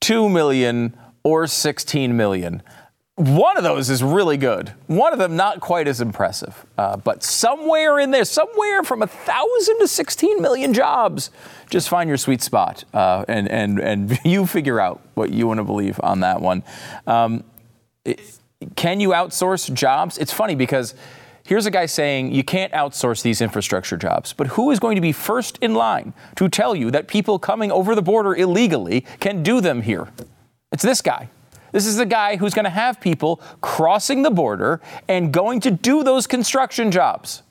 two 0.00 0.28
million, 0.28 0.96
or 1.22 1.46
16 1.46 2.16
million. 2.16 2.64
One 3.14 3.56
of 3.56 3.62
those 3.62 3.90
is 3.90 4.02
really 4.02 4.36
good. 4.36 4.72
One 4.88 5.12
of 5.12 5.20
them 5.20 5.36
not 5.36 5.60
quite 5.60 5.86
as 5.86 6.00
impressive. 6.00 6.66
Uh, 6.76 6.96
but 6.96 7.22
somewhere 7.22 8.00
in 8.00 8.10
there, 8.10 8.24
somewhere 8.24 8.82
from 8.82 9.02
a 9.02 9.06
thousand 9.06 9.78
to 9.78 9.86
16 9.86 10.42
million 10.42 10.74
jobs, 10.74 11.30
just 11.70 11.88
find 11.88 12.08
your 12.08 12.18
sweet 12.18 12.42
spot 12.42 12.82
uh, 12.92 13.24
and, 13.28 13.48
and, 13.52 13.78
and 13.78 14.18
you 14.24 14.46
figure 14.46 14.80
out 14.80 15.00
what 15.14 15.30
you 15.30 15.46
want 15.46 15.58
to 15.58 15.64
believe 15.64 16.00
on 16.02 16.18
that 16.18 16.40
one. 16.40 16.64
Um, 17.06 17.44
it, 18.04 18.20
can 18.74 18.98
you 18.98 19.10
outsource 19.10 19.72
jobs? 19.72 20.18
It's 20.18 20.32
funny 20.32 20.56
because 20.56 20.96
here's 21.44 21.66
a 21.66 21.70
guy 21.70 21.86
saying 21.86 22.32
you 22.32 22.42
can't 22.42 22.72
outsource 22.72 23.22
these 23.22 23.40
infrastructure 23.40 23.96
jobs, 23.96 24.32
but 24.32 24.48
who 24.48 24.70
is 24.70 24.80
going 24.80 24.96
to 24.96 25.00
be 25.00 25.12
first 25.12 25.58
in 25.58 25.74
line 25.74 26.12
to 26.36 26.48
tell 26.48 26.74
you 26.74 26.90
that 26.90 27.08
people 27.08 27.38
coming 27.38 27.70
over 27.70 27.94
the 27.94 28.02
border 28.02 28.34
illegally 28.34 29.02
can 29.20 29.42
do 29.42 29.60
them 29.60 29.82
here? 29.82 30.08
It's 30.72 30.82
this 30.82 31.00
guy. 31.00 31.28
This 31.72 31.86
is 31.86 31.96
the 31.96 32.06
guy 32.06 32.36
who's 32.36 32.54
going 32.54 32.64
to 32.64 32.70
have 32.70 33.00
people 33.00 33.40
crossing 33.60 34.22
the 34.22 34.30
border 34.30 34.80
and 35.08 35.32
going 35.32 35.60
to 35.60 35.70
do 35.70 36.04
those 36.04 36.26
construction 36.26 36.90
jobs. 36.90 37.42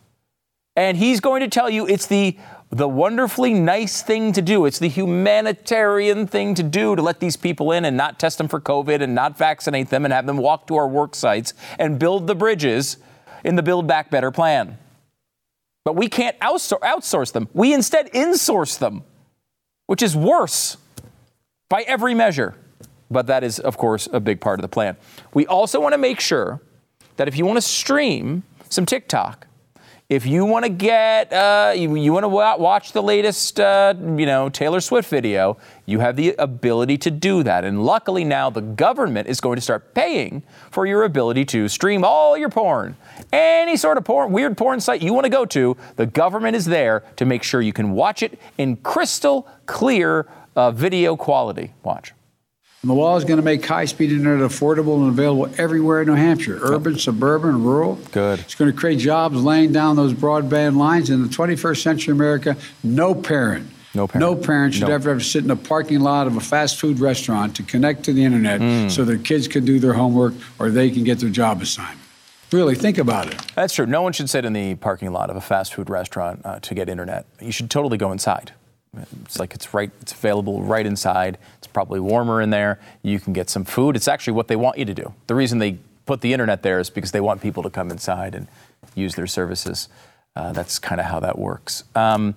And 0.75 0.97
he's 0.97 1.19
going 1.19 1.41
to 1.41 1.47
tell 1.47 1.69
you 1.69 1.87
it's 1.87 2.07
the 2.07 2.37
the 2.71 2.87
wonderfully 2.87 3.53
nice 3.53 4.01
thing 4.01 4.31
to 4.33 4.41
do. 4.41 4.65
It's 4.65 4.79
the 4.79 4.87
humanitarian 4.87 6.25
thing 6.25 6.55
to 6.55 6.63
do 6.63 6.95
to 6.95 7.03
let 7.03 7.19
these 7.19 7.37
people 7.37 7.71
in 7.71 7.85
and 7.85 7.95
not 7.95 8.17
test 8.17 8.39
them 8.39 8.47
for 8.47 8.59
COVID 8.59 8.99
and 8.99 9.13
not 9.13 9.37
vaccinate 9.37 9.91
them 9.91 10.05
and 10.05 10.13
have 10.13 10.25
them 10.25 10.37
walk 10.37 10.65
to 10.67 10.75
our 10.77 10.87
work 10.87 11.13
sites 11.13 11.53
and 11.77 11.99
build 11.99 12.25
the 12.25 12.33
bridges 12.33 12.97
in 13.43 13.55
the 13.55 13.63
Build 13.63 13.87
Back 13.87 14.09
Better 14.09 14.31
plan. 14.31 14.77
But 15.85 15.95
we 15.95 16.07
can't 16.07 16.39
outsource 16.39 17.31
them. 17.33 17.49
We 17.53 17.73
instead 17.73 18.11
insource 18.13 18.79
them, 18.79 19.03
which 19.87 20.01
is 20.01 20.15
worse 20.15 20.77
by 21.69 21.81
every 21.81 22.13
measure. 22.13 22.55
But 23.11 23.27
that 23.27 23.43
is, 23.43 23.59
of 23.59 23.77
course, 23.77 24.07
a 24.11 24.19
big 24.19 24.39
part 24.39 24.59
of 24.59 24.61
the 24.61 24.69
plan. 24.69 24.97
We 25.33 25.45
also 25.45 25.79
want 25.79 25.93
to 25.93 25.97
make 25.97 26.19
sure 26.19 26.61
that 27.17 27.27
if 27.27 27.37
you 27.37 27.45
want 27.45 27.57
to 27.57 27.61
stream 27.61 28.43
some 28.69 28.85
TikTok, 28.85 29.45
if 30.09 30.25
you 30.25 30.45
want 30.45 30.65
to 30.65 30.69
get, 30.69 31.31
uh, 31.31 31.73
you, 31.75 31.95
you 31.95 32.11
want 32.13 32.23
to 32.23 32.27
watch 32.27 32.91
the 32.91 33.01
latest, 33.01 33.59
uh, 33.59 33.93
you 33.97 34.25
know, 34.25 34.49
Taylor 34.49 34.81
Swift 34.81 35.09
video, 35.09 35.57
you 35.85 35.99
have 35.99 36.15
the 36.15 36.35
ability 36.37 36.97
to 36.99 37.11
do 37.11 37.41
that. 37.43 37.63
And 37.63 37.83
luckily 37.83 38.23
now 38.23 38.49
the 38.49 38.61
government 38.61 39.27
is 39.27 39.39
going 39.39 39.55
to 39.55 39.61
start 39.61 39.93
paying 39.93 40.43
for 40.71 40.85
your 40.85 41.03
ability 41.03 41.45
to 41.45 41.67
stream 41.67 42.03
all 42.03 42.37
your 42.37 42.49
porn. 42.49 42.97
Any 43.31 43.77
sort 43.77 43.97
of 43.97 44.03
porn, 44.03 44.31
weird 44.31 44.57
porn 44.57 44.79
site 44.79 45.01
you 45.01 45.13
want 45.13 45.25
to 45.25 45.29
go 45.29 45.45
to, 45.45 45.77
the 45.95 46.05
government 46.05 46.55
is 46.55 46.65
there 46.65 47.03
to 47.15 47.25
make 47.25 47.41
sure 47.43 47.61
you 47.61 47.73
can 47.73 47.91
watch 47.93 48.21
it 48.23 48.37
in 48.57 48.75
crystal 48.77 49.47
clear 49.65 50.27
uh, 50.55 50.71
video 50.71 51.15
quality. 51.15 51.71
Watch. 51.83 52.13
And 52.83 52.89
the 52.89 52.95
law 52.95 53.15
is 53.15 53.23
going 53.23 53.37
to 53.37 53.43
make 53.43 53.65
high 53.65 53.85
speed 53.85 54.11
internet 54.11 54.41
affordable 54.41 54.97
and 54.97 55.07
available 55.07 55.49
everywhere 55.57 56.01
in 56.01 56.07
New 56.09 56.15
Hampshire, 56.15 56.59
urban, 56.61 56.99
suburban, 56.99 57.63
rural. 57.63 57.95
Good. 58.11 58.39
It's 58.39 58.55
going 58.55 58.69
to 58.69 58.77
create 58.77 58.99
jobs 58.99 59.41
laying 59.41 59.71
down 59.71 59.95
those 59.95 60.13
broadband 60.13 60.75
lines. 60.75 61.09
In 61.09 61.21
the 61.21 61.29
21st 61.29 61.81
century 61.81 62.11
America, 62.11 62.57
no 62.83 63.15
parent. 63.15 63.69
No 63.95 64.05
parent. 64.05 64.19
No 64.19 64.35
parent 64.35 64.73
should 64.73 64.81
nope. 64.81 64.89
ever 64.89 65.11
have 65.11 65.19
to 65.19 65.25
sit 65.25 65.45
in 65.45 65.51
a 65.51 65.55
parking 65.55 66.01
lot 66.01 66.27
of 66.27 66.35
a 66.35 66.41
fast 66.41 66.77
food 66.77 66.99
restaurant 66.99 67.55
to 67.55 67.63
connect 67.63 68.03
to 68.03 68.11
the 68.11 68.25
internet 68.25 68.59
mm. 68.59 68.91
so 68.91 69.05
their 69.05 69.17
kids 69.17 69.47
can 69.47 69.63
do 69.63 69.79
their 69.79 69.93
homework 69.93 70.33
or 70.59 70.69
they 70.69 70.89
can 70.89 71.05
get 71.05 71.19
their 71.19 71.29
job 71.29 71.61
assignment. 71.61 72.01
Really, 72.51 72.75
think 72.75 72.97
about 72.97 73.27
it. 73.27 73.41
That's 73.55 73.73
true. 73.73 73.85
No 73.85 74.01
one 74.01 74.11
should 74.11 74.29
sit 74.29 74.43
in 74.43 74.51
the 74.51 74.75
parking 74.75 75.13
lot 75.13 75.29
of 75.29 75.37
a 75.37 75.41
fast 75.41 75.73
food 75.73 75.89
restaurant 75.89 76.41
uh, 76.43 76.59
to 76.59 76.75
get 76.75 76.89
internet. 76.89 77.27
You 77.39 77.53
should 77.53 77.71
totally 77.71 77.97
go 77.97 78.11
inside. 78.11 78.51
It's 79.23 79.39
like 79.39 79.53
it's 79.53 79.73
right, 79.73 79.89
it's 80.01 80.11
available 80.11 80.61
right 80.61 80.85
inside. 80.85 81.37
Probably 81.73 81.99
warmer 81.99 82.41
in 82.41 82.49
there. 82.49 82.79
You 83.01 83.19
can 83.19 83.33
get 83.33 83.49
some 83.49 83.65
food. 83.65 83.95
It's 83.95 84.07
actually 84.07 84.33
what 84.33 84.47
they 84.47 84.55
want 84.55 84.77
you 84.77 84.85
to 84.85 84.93
do. 84.93 85.13
The 85.27 85.35
reason 85.35 85.59
they 85.59 85.79
put 86.05 86.21
the 86.21 86.33
internet 86.33 86.63
there 86.63 86.79
is 86.79 86.89
because 86.89 87.11
they 87.11 87.21
want 87.21 87.41
people 87.41 87.63
to 87.63 87.69
come 87.69 87.89
inside 87.89 88.35
and 88.35 88.47
use 88.95 89.15
their 89.15 89.27
services. 89.27 89.89
Uh, 90.35 90.51
that's 90.51 90.79
kind 90.79 90.99
of 90.99 91.07
how 91.07 91.19
that 91.19 91.37
works. 91.37 91.83
Um, 91.95 92.35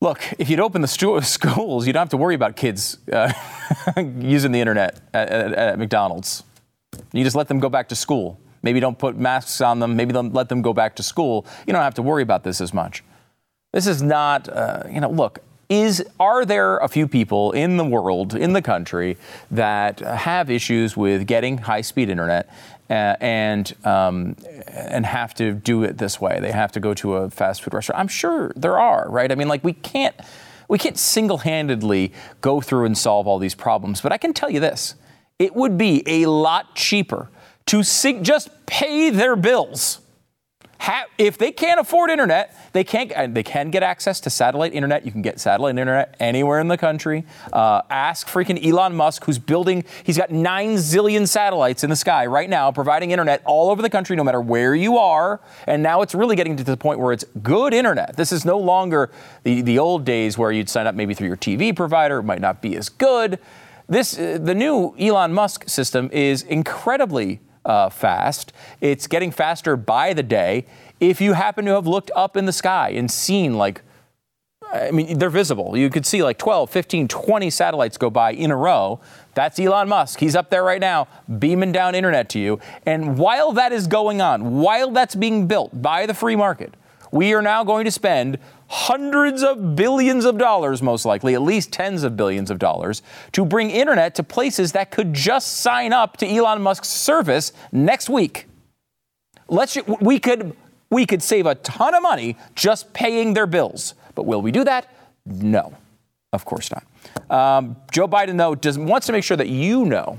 look, 0.00 0.20
if 0.38 0.48
you'd 0.48 0.60
open 0.60 0.82
the 0.82 0.88
stu- 0.88 1.20
schools, 1.22 1.86
you 1.86 1.92
don't 1.92 2.00
have 2.00 2.10
to 2.10 2.16
worry 2.16 2.34
about 2.34 2.56
kids 2.56 2.98
uh, 3.10 3.32
using 4.18 4.52
the 4.52 4.60
internet 4.60 5.00
at, 5.14 5.28
at, 5.28 5.52
at 5.52 5.78
McDonald's. 5.78 6.44
You 7.12 7.24
just 7.24 7.36
let 7.36 7.48
them 7.48 7.60
go 7.60 7.68
back 7.68 7.88
to 7.88 7.96
school. 7.96 8.38
Maybe 8.62 8.80
don't 8.80 8.98
put 8.98 9.16
masks 9.16 9.60
on 9.60 9.80
them. 9.80 9.96
Maybe 9.96 10.12
don't 10.12 10.32
let 10.32 10.48
them 10.48 10.62
go 10.62 10.72
back 10.72 10.96
to 10.96 11.02
school. 11.02 11.46
You 11.66 11.72
don't 11.72 11.82
have 11.82 11.94
to 11.94 12.02
worry 12.02 12.22
about 12.22 12.44
this 12.44 12.60
as 12.60 12.72
much. 12.72 13.02
This 13.72 13.86
is 13.86 14.02
not, 14.02 14.48
uh, 14.48 14.84
you 14.88 15.00
know, 15.00 15.10
look, 15.10 15.40
is 15.72 16.04
are 16.20 16.44
there 16.44 16.76
a 16.78 16.88
few 16.88 17.08
people 17.08 17.52
in 17.52 17.78
the 17.78 17.84
world, 17.84 18.34
in 18.34 18.52
the 18.52 18.60
country, 18.60 19.16
that 19.50 20.00
have 20.00 20.50
issues 20.50 20.96
with 20.98 21.26
getting 21.26 21.56
high-speed 21.56 22.10
internet 22.10 22.50
uh, 22.90 23.16
and 23.20 23.74
um, 23.84 24.36
and 24.68 25.06
have 25.06 25.32
to 25.34 25.52
do 25.52 25.82
it 25.82 25.96
this 25.96 26.20
way? 26.20 26.38
They 26.40 26.52
have 26.52 26.72
to 26.72 26.80
go 26.80 26.92
to 26.94 27.16
a 27.16 27.30
fast 27.30 27.62
food 27.62 27.72
restaurant. 27.72 28.00
I'm 28.00 28.08
sure 28.08 28.52
there 28.54 28.78
are, 28.78 29.08
right? 29.08 29.32
I 29.32 29.34
mean, 29.34 29.48
like 29.48 29.64
we 29.64 29.72
can't 29.72 30.14
we 30.68 30.76
can't 30.76 30.98
single-handedly 30.98 32.12
go 32.42 32.60
through 32.60 32.84
and 32.84 32.96
solve 32.96 33.26
all 33.26 33.38
these 33.38 33.54
problems. 33.54 34.02
But 34.02 34.12
I 34.12 34.18
can 34.18 34.34
tell 34.34 34.50
you 34.50 34.60
this: 34.60 34.94
it 35.38 35.56
would 35.56 35.78
be 35.78 36.02
a 36.06 36.26
lot 36.26 36.74
cheaper 36.74 37.30
to 37.66 37.82
just 37.82 38.50
pay 38.66 39.08
their 39.08 39.36
bills 39.36 40.01
if 41.18 41.38
they 41.38 41.52
can't 41.52 41.78
afford 41.78 42.10
internet, 42.10 42.56
they 42.72 42.84
can't. 42.84 43.34
They 43.34 43.42
can 43.42 43.70
get 43.70 43.82
access 43.82 44.18
to 44.20 44.30
satellite 44.30 44.74
internet. 44.74 45.04
You 45.06 45.12
can 45.12 45.22
get 45.22 45.38
satellite 45.38 45.78
internet 45.78 46.16
anywhere 46.18 46.58
in 46.60 46.68
the 46.68 46.78
country. 46.78 47.24
Uh, 47.52 47.82
ask 47.90 48.26
freaking 48.26 48.64
Elon 48.64 48.96
Musk, 48.96 49.24
who's 49.24 49.38
building. 49.38 49.84
He's 50.02 50.16
got 50.16 50.30
nine 50.30 50.74
zillion 50.76 51.28
satellites 51.28 51.84
in 51.84 51.90
the 51.90 51.96
sky 51.96 52.26
right 52.26 52.50
now, 52.50 52.72
providing 52.72 53.12
internet 53.12 53.42
all 53.44 53.70
over 53.70 53.82
the 53.82 53.90
country, 53.90 54.16
no 54.16 54.24
matter 54.24 54.40
where 54.40 54.74
you 54.74 54.98
are. 54.98 55.40
And 55.66 55.82
now 55.82 56.02
it's 56.02 56.14
really 56.14 56.36
getting 56.36 56.56
to 56.56 56.64
the 56.64 56.76
point 56.76 56.98
where 56.98 57.12
it's 57.12 57.24
good 57.42 57.72
internet. 57.72 58.16
This 58.16 58.32
is 58.32 58.44
no 58.44 58.58
longer 58.58 59.10
the 59.44 59.62
the 59.62 59.78
old 59.78 60.04
days 60.04 60.36
where 60.36 60.50
you'd 60.50 60.68
sign 60.68 60.86
up 60.86 60.94
maybe 60.94 61.14
through 61.14 61.28
your 61.28 61.36
TV 61.36 61.74
provider. 61.74 62.18
It 62.18 62.24
might 62.24 62.40
not 62.40 62.60
be 62.60 62.76
as 62.76 62.88
good. 62.88 63.38
This 63.88 64.18
uh, 64.18 64.38
the 64.42 64.54
new 64.54 64.94
Elon 64.98 65.32
Musk 65.32 65.68
system 65.68 66.08
is 66.12 66.42
incredibly 66.42 67.40
uh, 67.64 67.88
fast. 67.88 68.52
It's 68.80 69.06
getting 69.06 69.30
faster 69.30 69.76
by 69.76 70.12
the 70.12 70.22
day. 70.22 70.66
If 71.00 71.20
you 71.20 71.32
happen 71.32 71.64
to 71.66 71.72
have 71.72 71.86
looked 71.86 72.10
up 72.14 72.36
in 72.36 72.46
the 72.46 72.52
sky 72.52 72.90
and 72.90 73.10
seen 73.10 73.54
like 73.54 73.82
I 74.72 74.90
mean, 74.90 75.18
they're 75.18 75.28
visible. 75.28 75.76
You 75.76 75.90
could 75.90 76.06
see 76.06 76.22
like 76.22 76.38
12, 76.38 76.70
15, 76.70 77.06
20 77.06 77.50
satellites 77.50 77.98
go 77.98 78.08
by 78.08 78.32
in 78.32 78.50
a 78.50 78.56
row. 78.56 79.00
That's 79.34 79.58
Elon 79.58 79.88
Musk. 79.90 80.18
He's 80.18 80.34
up 80.34 80.48
there 80.48 80.64
right 80.64 80.80
now, 80.80 81.08
beaming 81.38 81.72
down 81.72 81.94
internet 81.94 82.30
to 82.30 82.38
you. 82.38 82.58
And 82.86 83.18
while 83.18 83.52
that 83.52 83.72
is 83.72 83.86
going 83.86 84.22
on, 84.22 84.60
while 84.60 84.90
that's 84.90 85.14
being 85.14 85.46
built 85.46 85.82
by 85.82 86.06
the 86.06 86.14
free 86.14 86.36
market, 86.36 86.72
we 87.10 87.34
are 87.34 87.42
now 87.42 87.64
going 87.64 87.84
to 87.84 87.90
spend 87.90 88.38
hundreds 88.72 89.42
of 89.42 89.76
billions 89.76 90.24
of 90.24 90.38
dollars, 90.38 90.80
most 90.80 91.04
likely, 91.04 91.34
at 91.34 91.42
least 91.42 91.70
tens 91.72 92.02
of 92.04 92.16
billions 92.16 92.50
of 92.50 92.58
dollars, 92.58 93.02
to 93.32 93.44
bring 93.44 93.70
internet 93.70 94.14
to 94.14 94.22
places 94.22 94.72
that 94.72 94.90
could 94.90 95.12
just 95.12 95.58
sign 95.58 95.92
up 95.92 96.16
to 96.16 96.26
Elon 96.26 96.62
Musk's 96.62 96.88
service 96.88 97.52
next 97.70 98.08
week. 98.08 98.46
Let's 99.46 99.76
we 100.00 100.18
could 100.18 100.56
we 100.88 101.04
could 101.04 101.22
save 101.22 101.44
a 101.44 101.54
ton 101.56 101.94
of 101.94 102.02
money 102.02 102.38
just 102.54 102.94
paying 102.94 103.34
their 103.34 103.46
bills. 103.46 103.92
But 104.14 104.24
will 104.24 104.40
we 104.40 104.50
do 104.50 104.64
that? 104.64 104.88
No, 105.26 105.74
of 106.32 106.46
course 106.46 106.70
not. 106.70 106.84
Um, 107.30 107.76
Joe 107.90 108.08
Biden, 108.08 108.38
though, 108.38 108.54
does, 108.54 108.78
wants 108.78 109.06
to 109.06 109.12
make 109.12 109.24
sure 109.24 109.36
that 109.36 109.48
you 109.48 109.84
know 109.84 110.18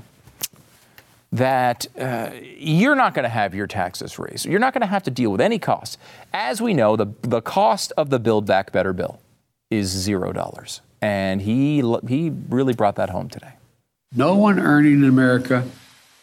that 1.34 1.88
uh, 1.98 2.30
you're 2.56 2.94
not 2.94 3.12
going 3.12 3.24
to 3.24 3.28
have 3.28 3.56
your 3.56 3.66
taxes 3.66 4.20
raised. 4.20 4.46
You're 4.46 4.60
not 4.60 4.72
going 4.72 4.82
to 4.82 4.86
have 4.86 5.02
to 5.02 5.10
deal 5.10 5.32
with 5.32 5.40
any 5.40 5.58
costs. 5.58 5.98
As 6.32 6.62
we 6.62 6.74
know, 6.74 6.94
the, 6.94 7.06
the 7.22 7.42
cost 7.42 7.92
of 7.96 8.08
the 8.10 8.20
Build 8.20 8.46
Back 8.46 8.70
Better 8.70 8.92
bill 8.92 9.18
is 9.68 9.88
zero 9.88 10.32
dollars. 10.32 10.80
And 11.02 11.42
he, 11.42 11.82
he 12.06 12.30
really 12.48 12.72
brought 12.72 12.94
that 12.96 13.10
home 13.10 13.28
today. 13.28 13.54
No 14.14 14.36
one 14.36 14.60
earning 14.60 15.02
in 15.02 15.04
America 15.04 15.66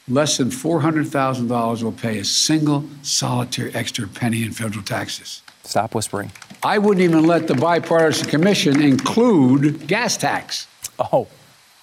less 0.07 0.37
than 0.37 0.49
$400,000 0.49 1.83
will 1.83 1.91
pay 1.91 2.19
a 2.19 2.25
single 2.25 2.85
solitary 3.01 3.75
extra 3.75 4.07
penny 4.07 4.43
in 4.43 4.53
federal 4.53 4.83
taxes. 4.83 5.41
Stop 5.63 5.93
whispering. 5.93 6.31
I 6.63 6.77
wouldn't 6.77 7.03
even 7.03 7.27
let 7.27 7.47
the 7.47 7.55
bipartisan 7.55 8.29
commission 8.29 8.81
include 8.81 9.87
gas 9.87 10.15
tax. 10.15 10.67
Oh 10.97 11.27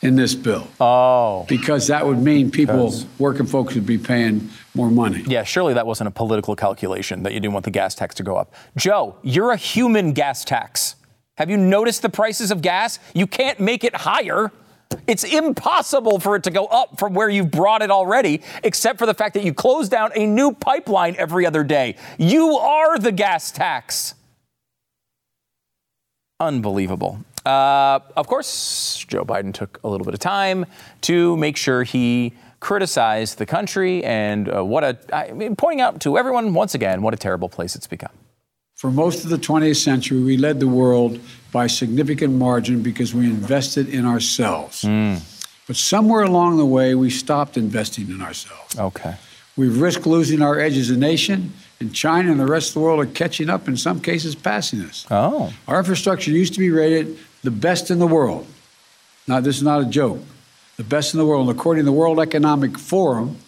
in 0.02 0.16
this 0.16 0.34
bill. 0.34 0.68
Oh. 0.80 1.44
Because 1.48 1.86
that 1.88 2.06
would 2.06 2.18
mean 2.18 2.50
people, 2.50 2.94
working 3.18 3.46
folks, 3.46 3.74
would 3.74 3.86
be 3.86 3.98
paying 3.98 4.50
more 4.74 4.90
money. 4.90 5.24
Yeah, 5.26 5.42
surely 5.42 5.74
that 5.74 5.86
wasn't 5.86 6.08
a 6.08 6.12
political 6.12 6.54
calculation 6.54 7.22
that 7.24 7.32
you 7.32 7.40
didn't 7.40 7.52
want 7.52 7.64
the 7.64 7.70
gas 7.70 7.94
tax 7.94 8.14
to 8.16 8.22
go 8.22 8.36
up. 8.36 8.54
Joe, 8.76 9.16
you're 9.22 9.50
a 9.50 9.56
human 9.56 10.12
gas 10.12 10.44
tax. 10.44 10.96
Have 11.36 11.50
you 11.50 11.56
noticed 11.56 12.02
the 12.02 12.08
prices 12.08 12.50
of 12.50 12.62
gas? 12.62 12.98
You 13.14 13.26
can't 13.26 13.60
make 13.60 13.84
it 13.84 13.94
higher. 13.94 14.50
It's 15.06 15.24
impossible 15.24 16.18
for 16.18 16.34
it 16.36 16.44
to 16.44 16.50
go 16.50 16.66
up 16.66 16.98
from 16.98 17.14
where 17.14 17.28
you've 17.28 17.50
brought 17.50 17.82
it 17.82 17.90
already, 17.90 18.42
except 18.64 18.98
for 18.98 19.06
the 19.06 19.14
fact 19.14 19.34
that 19.34 19.44
you 19.44 19.52
close 19.52 19.88
down 19.88 20.10
a 20.14 20.26
new 20.26 20.52
pipeline 20.52 21.14
every 21.18 21.46
other 21.46 21.62
day. 21.62 21.96
You 22.18 22.56
are 22.56 22.98
the 22.98 23.12
gas 23.12 23.50
tax. 23.50 24.14
Unbelievable. 26.40 27.20
Uh, 27.48 28.00
of 28.14 28.26
course, 28.26 29.06
Joe 29.08 29.24
Biden 29.24 29.54
took 29.54 29.80
a 29.82 29.88
little 29.88 30.04
bit 30.04 30.12
of 30.12 30.20
time 30.20 30.66
to 31.02 31.34
make 31.38 31.56
sure 31.56 31.82
he 31.82 32.34
criticized 32.60 33.38
the 33.38 33.46
country 33.46 34.04
and 34.04 34.54
uh, 34.54 34.62
what 34.62 34.84
a, 34.84 34.98
I 35.14 35.32
mean, 35.32 35.56
pointing 35.56 35.80
out 35.80 36.00
to 36.02 36.18
everyone 36.18 36.52
once 36.52 36.74
again 36.74 37.00
what 37.00 37.14
a 37.14 37.16
terrible 37.16 37.48
place 37.48 37.74
it's 37.74 37.86
become. 37.86 38.12
For 38.74 38.90
most 38.90 39.24
of 39.24 39.30
the 39.30 39.38
20th 39.38 39.76
century, 39.76 40.22
we 40.22 40.36
led 40.36 40.60
the 40.60 40.68
world 40.68 41.20
by 41.50 41.68
significant 41.68 42.34
margin 42.34 42.82
because 42.82 43.14
we 43.14 43.24
invested 43.24 43.88
in 43.88 44.04
ourselves. 44.04 44.82
Mm. 44.82 45.22
But 45.66 45.76
somewhere 45.76 46.24
along 46.24 46.58
the 46.58 46.66
way, 46.66 46.94
we 46.94 47.08
stopped 47.08 47.56
investing 47.56 48.10
in 48.10 48.20
ourselves. 48.20 48.78
Okay. 48.78 49.16
We've 49.56 49.80
risked 49.80 50.06
losing 50.06 50.42
our 50.42 50.60
edge 50.60 50.76
as 50.76 50.90
a 50.90 50.96
nation, 50.96 51.52
and 51.80 51.94
China 51.94 52.30
and 52.30 52.38
the 52.38 52.46
rest 52.46 52.68
of 52.70 52.74
the 52.74 52.80
world 52.80 53.00
are 53.00 53.06
catching 53.06 53.50
up, 53.50 53.66
in 53.66 53.76
some 53.76 54.00
cases, 54.00 54.34
passing 54.34 54.82
us. 54.82 55.06
Oh. 55.10 55.52
Our 55.66 55.78
infrastructure 55.78 56.30
used 56.30 56.54
to 56.54 56.60
be 56.60 56.70
rated 56.70 57.18
the 57.48 57.56
best 57.56 57.90
in 57.90 57.98
the 57.98 58.06
world. 58.06 58.46
Now, 59.26 59.40
this 59.40 59.56
is 59.56 59.62
not 59.62 59.80
a 59.80 59.86
joke. 59.86 60.20
The 60.76 60.84
best 60.84 61.14
in 61.14 61.18
the 61.18 61.24
world. 61.24 61.48
And 61.48 61.58
according 61.58 61.84
to 61.84 61.86
the 61.86 61.96
World 61.96 62.20
Economic 62.20 62.78
Forum, 62.78 63.38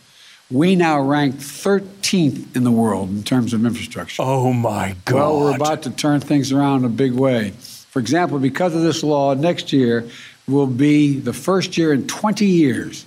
we 0.50 0.75
now 0.75 1.02
rank 1.02 1.35
13th 1.35 2.57
in 2.57 2.64
the 2.64 2.71
world 2.71 3.11
in 3.11 3.23
terms 3.23 3.52
of 3.52 3.62
infrastructure. 3.66 4.23
Oh 4.23 4.54
my 4.54 4.97
God. 5.04 5.16
Well, 5.16 5.40
we're 5.40 5.54
about 5.54 5.83
to 5.83 5.90
turn 5.90 6.21
things 6.21 6.50
around 6.50 6.78
in 6.78 6.85
a 6.87 6.88
big 6.88 7.12
way. 7.12 7.50
For 7.90 7.99
example, 7.99 8.38
because 8.38 8.75
of 8.75 8.80
this 8.80 9.02
law, 9.02 9.35
next 9.35 9.71
year 9.71 10.09
will 10.49 10.66
be 10.66 11.19
the 11.19 11.35
first 11.35 11.76
year 11.76 11.92
in 11.92 12.07
20 12.07 12.47
years 12.47 13.04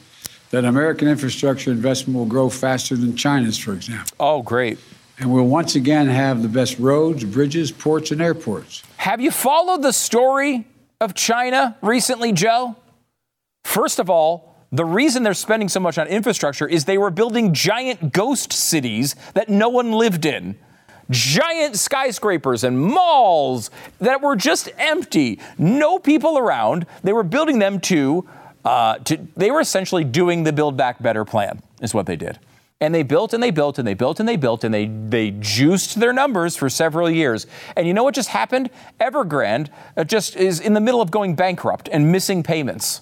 that 0.52 0.64
American 0.64 1.08
infrastructure 1.08 1.72
investment 1.72 2.16
will 2.20 2.28
grow 2.28 2.50
faster 2.50 2.96
than 2.96 3.16
China's, 3.16 3.58
for 3.58 3.74
example. 3.74 4.16
Oh, 4.20 4.44
great. 4.44 4.78
And 5.18 5.34
we'll 5.34 5.48
once 5.48 5.74
again 5.74 6.06
have 6.06 6.44
the 6.44 6.50
best 6.50 6.78
roads, 6.78 7.24
bridges, 7.24 7.72
ports, 7.72 8.12
and 8.12 8.22
airports. 8.22 8.84
Have 8.98 9.22
you 9.22 9.32
followed 9.32 9.82
the 9.82 9.92
story 9.92 10.68
of 11.04 11.14
China 11.14 11.78
recently, 11.82 12.32
Joe? 12.32 12.76
First 13.64 14.00
of 14.00 14.10
all, 14.10 14.56
the 14.72 14.86
reason 14.86 15.22
they're 15.22 15.36
spending 15.36 15.70
so 15.70 15.80
much 15.80 16.00
on 16.00 16.08
infrastructure 16.08 16.68
is 16.68 16.86
they 16.86 16.98
were 16.98 17.12
building 17.12 17.54
giant 17.54 18.12
ghost 18.12 18.52
cities 18.52 19.16
that 19.36 19.50
no 19.50 19.70
one 19.70 19.92
lived 19.92 20.26
in. 20.26 20.58
Giant 21.12 21.78
skyscrapers 21.78 22.64
and 22.64 22.80
malls 22.80 23.70
that 24.00 24.22
were 24.22 24.36
just 24.36 24.70
empty, 24.80 25.40
no 25.60 26.00
people 26.00 26.40
around. 26.40 26.88
They 27.04 27.14
were 27.14 27.24
building 27.24 27.60
them 27.60 27.80
to, 27.82 28.28
uh, 28.66 28.98
to 29.00 29.18
they 29.36 29.52
were 29.52 29.62
essentially 29.62 30.04
doing 30.04 30.44
the 30.44 30.54
Build 30.54 30.76
Back 30.76 31.04
Better 31.04 31.26
plan, 31.26 31.62
is 31.82 31.94
what 31.94 32.08
they 32.08 32.16
did. 32.16 32.40
And 32.84 32.94
they 32.94 33.04
built 33.04 33.34
and 33.34 33.42
they 33.42 33.50
built 33.50 33.80
and 33.80 33.88
they 33.88 33.94
built 33.94 34.20
and 34.20 34.28
they 34.28 34.36
built 34.36 34.66
and 34.66 34.74
they, 34.74 34.88
they 34.88 35.32
juiced 35.32 36.02
their 36.02 36.12
numbers 36.12 36.58
for 36.58 36.70
several 36.70 37.10
years. 37.10 37.48
And 37.78 37.88
you 37.88 37.94
know 37.94 38.04
what 38.04 38.14
just 38.14 38.28
happened? 38.28 38.70
Evergrande 39.00 39.70
uh, 39.96 40.04
just 40.04 40.36
is 40.36 40.60
in 40.60 40.74
the 40.74 40.82
middle 40.82 41.02
of 41.02 41.10
going 41.10 41.34
bankrupt 41.34 41.88
and 41.94 42.12
missing 42.12 42.44
payments. 42.44 43.00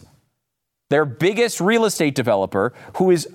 Their 0.91 1.03
biggest 1.03 1.59
real 1.59 1.85
estate 1.85 2.13
developer, 2.13 2.73
who 2.97 3.09
is 3.09 3.27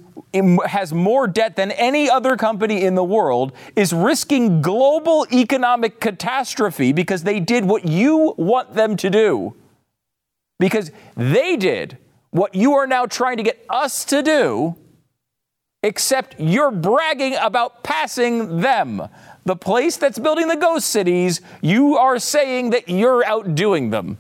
has 0.67 0.93
more 0.93 1.27
debt 1.27 1.57
than 1.57 1.73
any 1.73 2.09
other 2.09 2.37
company 2.37 2.85
in 2.85 2.95
the 2.95 3.03
world, 3.03 3.53
is 3.75 3.93
risking 3.93 4.63
global 4.63 5.27
economic 5.33 5.99
catastrophe 5.99 6.93
because 6.93 7.25
they 7.25 7.41
did 7.41 7.65
what 7.65 7.87
you 7.87 8.35
want 8.37 8.75
them 8.75 8.97
to 8.99 9.11
do. 9.11 9.57
Because 10.61 10.93
they 11.17 11.57
did 11.57 11.99
what 12.31 12.55
you 12.55 12.75
are 12.75 12.87
now 12.87 13.05
trying 13.07 13.39
to 13.39 13.43
get 13.43 13.65
us 13.69 14.05
to 14.05 14.23
do 14.23 14.77
except 15.87 16.35
you're 16.39 16.73
bragging 16.73 17.37
about 17.37 17.85
passing 17.85 18.61
them. 18.61 19.03
The 19.45 19.55
place 19.55 19.97
that's 19.97 20.19
building 20.19 20.49
the 20.49 20.57
ghost 20.57 20.89
cities, 20.89 21.41
you 21.63 21.97
are 21.97 22.19
saying 22.19 22.71
that 22.71 22.89
you're 22.89 23.25
outdoing 23.25 23.91
them. 23.91 24.19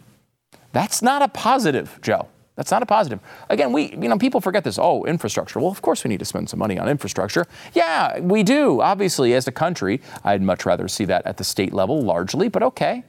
That's 0.73 1.03
not 1.03 1.23
a 1.23 1.29
positive, 1.29 1.99
Joe. 2.03 2.29
That's 2.55 2.71
not 2.71 2.83
a 2.83 2.87
positive. 2.87 3.19
Again, 3.51 3.73
we, 3.73 3.91
you 3.91 4.09
know, 4.09 4.17
people 4.17 4.41
forget 4.41 4.63
this. 4.63 4.79
Oh, 4.79 5.05
infrastructure. 5.05 5.59
Well, 5.59 5.71
of 5.71 5.83
course 5.83 6.05
we 6.05 6.09
need 6.09 6.21
to 6.21 6.25
spend 6.25 6.49
some 6.49 6.61
money 6.61 6.79
on 6.79 6.89
infrastructure. 6.89 7.45
Yeah, 7.75 8.21
we 8.21 8.45
do. 8.45 8.81
Obviously, 8.81 9.35
as 9.35 9.49
a 9.49 9.53
country, 9.53 10.01
I'd 10.23 10.43
much 10.43 10.65
rather 10.65 10.87
see 10.87 11.05
that 11.07 11.27
at 11.27 11.37
the 11.37 11.45
state 11.45 11.75
level 11.75 12.01
largely, 12.01 12.49
but 12.49 12.63
okay. 12.63 13.03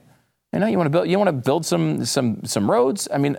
You 0.52 0.58
know, 0.58 0.66
you 0.66 0.76
want 0.76 0.86
to 0.86 0.90
build, 0.90 1.08
you 1.08 1.18
want 1.18 1.28
to 1.28 1.32
build 1.32 1.64
some, 1.64 2.04
some, 2.04 2.44
some 2.44 2.70
roads. 2.70 3.06
I 3.12 3.18
mean, 3.18 3.36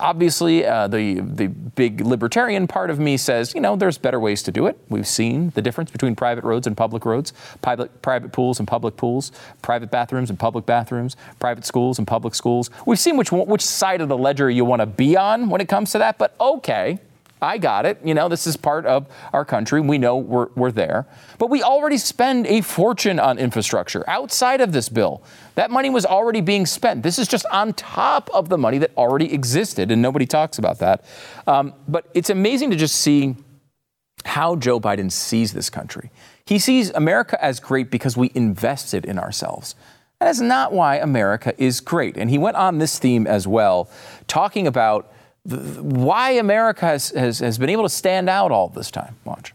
Obviously, 0.00 0.64
uh, 0.64 0.86
the 0.86 1.18
the 1.18 1.48
big 1.48 2.02
libertarian 2.02 2.68
part 2.68 2.88
of 2.88 3.00
me 3.00 3.16
says, 3.16 3.52
you 3.52 3.60
know, 3.60 3.74
there's 3.74 3.98
better 3.98 4.20
ways 4.20 4.44
to 4.44 4.52
do 4.52 4.68
it. 4.68 4.78
We've 4.88 5.08
seen 5.08 5.50
the 5.50 5.62
difference 5.62 5.90
between 5.90 6.14
private 6.14 6.44
roads 6.44 6.68
and 6.68 6.76
public 6.76 7.04
roads, 7.04 7.32
private 7.62 8.00
private 8.00 8.30
pools 8.30 8.60
and 8.60 8.68
public 8.68 8.96
pools, 8.96 9.32
private 9.60 9.90
bathrooms 9.90 10.30
and 10.30 10.38
public 10.38 10.66
bathrooms, 10.66 11.16
private 11.40 11.64
schools 11.64 11.98
and 11.98 12.06
public 12.06 12.36
schools. 12.36 12.70
We've 12.86 12.98
seen 12.98 13.16
which 13.16 13.32
which 13.32 13.62
side 13.62 14.00
of 14.00 14.08
the 14.08 14.16
ledger 14.16 14.48
you 14.48 14.64
want 14.64 14.78
to 14.80 14.86
be 14.86 15.16
on 15.16 15.50
when 15.50 15.60
it 15.60 15.68
comes 15.68 15.90
to 15.90 15.98
that. 15.98 16.16
But 16.16 16.36
okay, 16.40 17.00
I 17.40 17.58
got 17.58 17.86
it. 17.86 17.98
You 18.04 18.14
know, 18.14 18.28
this 18.28 18.46
is 18.46 18.56
part 18.56 18.86
of 18.86 19.06
our 19.32 19.44
country. 19.44 19.80
We 19.80 19.98
know 19.98 20.16
we're, 20.16 20.48
we're 20.54 20.72
there. 20.72 21.06
But 21.38 21.50
we 21.50 21.62
already 21.62 21.98
spend 21.98 22.46
a 22.46 22.60
fortune 22.60 23.20
on 23.20 23.38
infrastructure 23.38 24.08
outside 24.08 24.60
of 24.60 24.72
this 24.72 24.88
bill. 24.88 25.22
That 25.54 25.70
money 25.70 25.90
was 25.90 26.04
already 26.04 26.40
being 26.40 26.66
spent. 26.66 27.02
This 27.02 27.18
is 27.18 27.28
just 27.28 27.46
on 27.52 27.72
top 27.74 28.30
of 28.32 28.48
the 28.48 28.58
money 28.58 28.78
that 28.78 28.90
already 28.96 29.32
existed, 29.32 29.90
and 29.90 30.02
nobody 30.02 30.26
talks 30.26 30.58
about 30.58 30.78
that. 30.80 31.04
Um, 31.46 31.74
but 31.86 32.08
it's 32.14 32.30
amazing 32.30 32.70
to 32.70 32.76
just 32.76 32.96
see 32.96 33.36
how 34.24 34.56
Joe 34.56 34.80
Biden 34.80 35.10
sees 35.10 35.52
this 35.52 35.70
country. 35.70 36.10
He 36.44 36.58
sees 36.58 36.90
America 36.90 37.42
as 37.42 37.60
great 37.60 37.90
because 37.90 38.16
we 38.16 38.30
invested 38.34 39.04
in 39.04 39.18
ourselves. 39.18 39.74
That 40.20 40.30
is 40.30 40.40
not 40.40 40.72
why 40.72 40.96
America 40.96 41.54
is 41.62 41.80
great. 41.80 42.16
And 42.16 42.28
he 42.28 42.38
went 42.38 42.56
on 42.56 42.78
this 42.78 42.98
theme 42.98 43.26
as 43.26 43.46
well, 43.46 43.88
talking 44.26 44.66
about 44.66 45.12
why 45.44 46.32
America 46.32 46.86
has, 46.86 47.10
has, 47.10 47.38
has 47.38 47.58
been 47.58 47.70
able 47.70 47.84
to 47.84 47.88
stand 47.88 48.28
out 48.28 48.52
all 48.52 48.68
this 48.68 48.90
time. 48.90 49.16
Watch. 49.24 49.54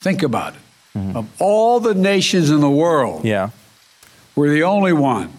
Think 0.00 0.22
about 0.22 0.54
it. 0.54 0.60
Mm-hmm. 0.96 1.16
Of 1.16 1.40
all 1.40 1.80
the 1.80 1.94
nations 1.94 2.50
in 2.50 2.60
the 2.60 2.70
world, 2.70 3.24
yeah. 3.24 3.50
we're 4.36 4.50
the 4.50 4.64
only 4.64 4.92
one, 4.92 5.32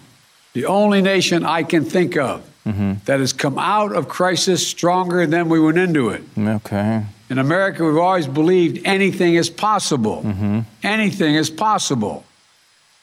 the 0.54 0.66
only 0.66 1.02
nation 1.02 1.46
I 1.46 1.64
can 1.64 1.86
think 1.86 2.18
of 2.18 2.44
mm-hmm. 2.66 2.94
that 3.06 3.20
has 3.20 3.34
come 3.34 3.58
out 3.58 3.94
of 3.94 4.08
crisis 4.08 4.66
stronger 4.66 5.28
than 5.28 5.50
we 5.50 5.60
went 5.60 5.78
into 5.78 6.10
it. 6.10 6.24
Okay. 6.38 7.06
In 7.30 7.38
America, 7.38 7.86
we've 7.86 7.98
always 7.98 8.28
believed 8.28 8.86
anything 8.86 9.36
is 9.36 9.50
possible. 9.50 10.24
Mm-hmm. 10.24 10.60
Anything 10.84 11.36
is 11.36 11.50
possible. 11.50 12.26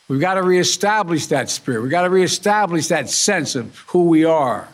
We've 0.09 0.21
got 0.21 0.35
to 0.35 0.43
reestablish 0.43 1.27
that 1.27 1.51
spirit. 1.51 1.83
We've 1.83 1.91
got 1.91 2.03
to 2.03 2.11
reestablish 2.11 2.89
that 2.89 3.09
sense 3.09 3.55
of 3.55 3.79
who 3.89 4.07
we 4.07 4.25
are. 4.25 4.69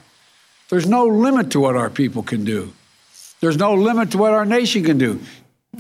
There's 0.69 0.87
no 0.87 1.07
limit 1.07 1.51
to 1.53 1.61
what 1.61 1.77
our 1.77 1.91
people 1.91 2.23
can 2.23 2.45
do. 2.45 2.73
There's 3.41 3.57
no 3.57 3.75
limit 3.75 4.11
to 4.13 4.19
what 4.19 4.33
our 4.33 4.45
nation 4.45 4.85
can 4.85 4.99
do. 4.99 5.21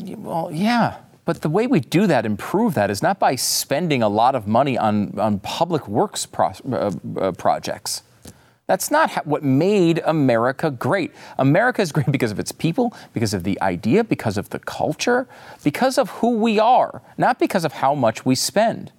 Well, 0.03 0.51
yeah. 0.53 0.99
But 1.25 1.41
the 1.41 1.49
way 1.49 1.67
we 1.67 1.81
do 1.81 2.07
that, 2.07 2.25
improve 2.25 2.75
that, 2.75 2.91
is 2.91 3.03
not 3.03 3.19
by 3.19 3.35
spending 3.35 4.03
a 4.03 4.09
lot 4.09 4.35
of 4.35 4.47
money 4.47 4.79
on, 4.79 5.19
on 5.19 5.41
public 5.41 5.89
works 5.89 6.25
pro- 6.25 6.53
uh, 6.71 6.93
uh, 7.19 7.33
projects. 7.33 8.03
That's 8.69 8.91
not 8.91 9.11
ha- 9.11 9.23
what 9.25 9.43
made 9.43 10.03
America 10.05 10.71
great. 10.71 11.13
America 11.39 11.83
is 11.83 11.91
great 11.91 12.07
because 12.13 12.31
of 12.31 12.39
its 12.39 12.53
people, 12.53 12.95
because 13.13 13.35
of 13.35 13.43
the 13.43 13.61
idea, 13.61 14.05
because 14.05 14.37
of 14.37 14.51
the 14.51 14.61
culture, 14.61 15.27
because 15.65 15.99
of 15.99 16.11
who 16.11 16.37
we 16.37 16.61
are, 16.61 17.03
not 17.19 17.41
because 17.41 17.65
of 17.65 17.73
how 17.73 17.95
much 17.95 18.25
we 18.25 18.37
spend. 18.37 18.93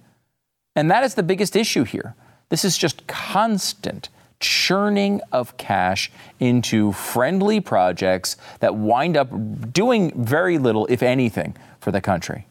And 0.76 0.90
that 0.90 1.04
is 1.04 1.14
the 1.14 1.22
biggest 1.22 1.56
issue 1.56 1.84
here. 1.84 2.14
This 2.50 2.64
is 2.64 2.76
just 2.76 3.06
constant 3.06 4.10
churning 4.40 5.20
of 5.32 5.56
cash 5.56 6.10
into 6.38 6.92
friendly 6.92 7.60
projects 7.60 8.36
that 8.60 8.74
wind 8.76 9.16
up 9.16 9.72
doing 9.72 10.12
very 10.24 10.58
little, 10.58 10.86
if 10.86 11.02
anything, 11.02 11.56
for 11.80 11.90
the 11.90 12.00
country. 12.00 12.46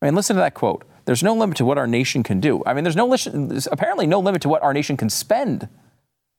I 0.00 0.06
mean, 0.06 0.14
listen 0.14 0.36
to 0.36 0.40
that 0.40 0.54
quote. 0.54 0.84
There's 1.04 1.22
no 1.22 1.34
limit 1.34 1.56
to 1.58 1.64
what 1.64 1.78
our 1.78 1.86
nation 1.86 2.22
can 2.22 2.40
do. 2.40 2.62
I 2.66 2.74
mean, 2.74 2.84
there's 2.84 2.96
no 2.96 3.08
there's 3.08 3.68
apparently 3.70 4.06
no 4.06 4.20
limit 4.20 4.42
to 4.42 4.48
what 4.48 4.62
our 4.62 4.74
nation 4.74 4.96
can 4.96 5.08
spend. 5.08 5.68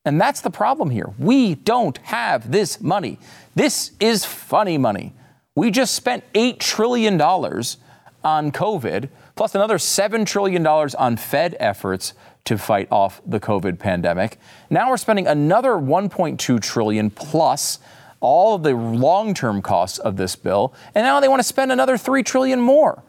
And 0.06 0.22
that's 0.22 0.42
the 0.42 0.50
problem 0.50 0.90
here. 0.90 1.14
We 1.20 1.56
don't 1.56 1.98
have 2.00 2.52
this 2.52 2.80
money. 2.80 3.20
This 3.56 3.92
is 4.00 4.24
funny 4.24 4.78
money. 4.78 5.14
We 5.56 5.72
just 5.72 5.96
spent 5.96 6.24
$8 6.34 6.60
trillion 6.60 7.20
on 7.20 8.52
COVID, 8.52 9.10
plus 9.36 9.56
another 9.56 9.78
$7 9.78 10.26
trillion 10.26 10.66
on 10.66 11.18
Fed 11.18 11.58
efforts 11.60 12.14
to 12.48 12.58
fight 12.58 12.88
off 12.90 13.22
the 13.26 13.40
COVID 13.40 13.78
pandemic. 13.78 14.40
Now 14.70 14.90
we're 14.90 14.98
spending 14.98 15.28
another 15.28 15.72
1.2 15.72 16.62
trillion 16.62 17.10
plus 17.10 17.80
all 18.20 18.56
of 18.56 18.64
the 18.64 18.74
long-term 18.74 19.62
costs 19.62 20.00
of 20.00 20.16
this 20.18 20.36
bill, 20.36 20.74
and 20.96 21.04
now 21.04 21.20
they 21.20 21.28
want 21.28 21.40
to 21.40 21.48
spend 21.48 21.72
another 21.72 21.98
3 21.98 22.24
trillion 22.24 22.60
more. 22.60 23.04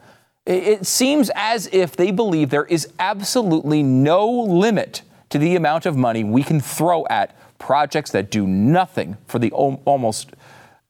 It 0.45 0.85
seems 0.85 1.31
as 1.35 1.69
if 1.71 1.95
they 1.95 2.11
believe 2.11 2.49
there 2.49 2.65
is 2.65 2.89
absolutely 2.99 3.81
no 3.81 4.29
limit 4.29 5.03
to 5.29 5.37
the 5.37 5.55
amount 5.55 5.85
of 5.85 5.95
money 5.95 6.23
we 6.23 6.43
can 6.43 6.59
throw 6.59 7.05
at 7.09 7.35
projects 7.59 8.11
that 8.11 8.29
do 8.29 8.45
nothing 8.45 9.17
for 9.27 9.39
the 9.39 9.51
almost 9.51 10.31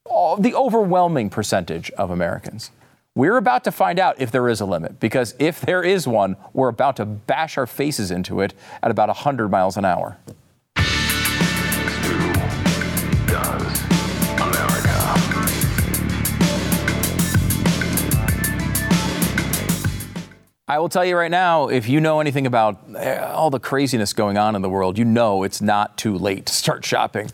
uh, 0.09 0.35
the 0.37 0.55
overwhelming 0.55 1.29
percentage 1.29 1.91
of 1.91 2.09
Americans. 2.09 2.71
We're 3.19 3.35
about 3.35 3.65
to 3.65 3.73
find 3.73 3.99
out 3.99 4.21
if 4.21 4.31
there 4.31 4.47
is 4.47 4.61
a 4.61 4.65
limit, 4.65 5.01
because 5.01 5.35
if 5.39 5.59
there 5.59 5.83
is 5.83 6.07
one, 6.07 6.37
we're 6.53 6.69
about 6.69 6.95
to 6.95 7.05
bash 7.05 7.57
our 7.57 7.67
faces 7.67 8.11
into 8.11 8.39
it 8.39 8.53
at 8.81 8.91
about 8.91 9.09
100 9.09 9.49
miles 9.49 9.75
an 9.75 9.83
hour. 9.83 10.17
I 20.69 20.79
will 20.79 20.87
tell 20.87 21.03
you 21.03 21.17
right 21.17 21.29
now, 21.29 21.67
if 21.67 21.89
you 21.89 21.99
know 21.99 22.21
anything 22.21 22.47
about 22.47 22.79
eh, 22.95 23.17
all 23.17 23.49
the 23.49 23.59
craziness 23.59 24.13
going 24.13 24.37
on 24.37 24.55
in 24.55 24.61
the 24.61 24.69
world, 24.69 24.97
you 24.97 25.03
know 25.03 25.43
it's 25.43 25.61
not 25.61 25.97
too 25.97 26.17
late 26.17 26.45
to 26.45 26.53
start 26.53 26.85
shopping 26.85 27.29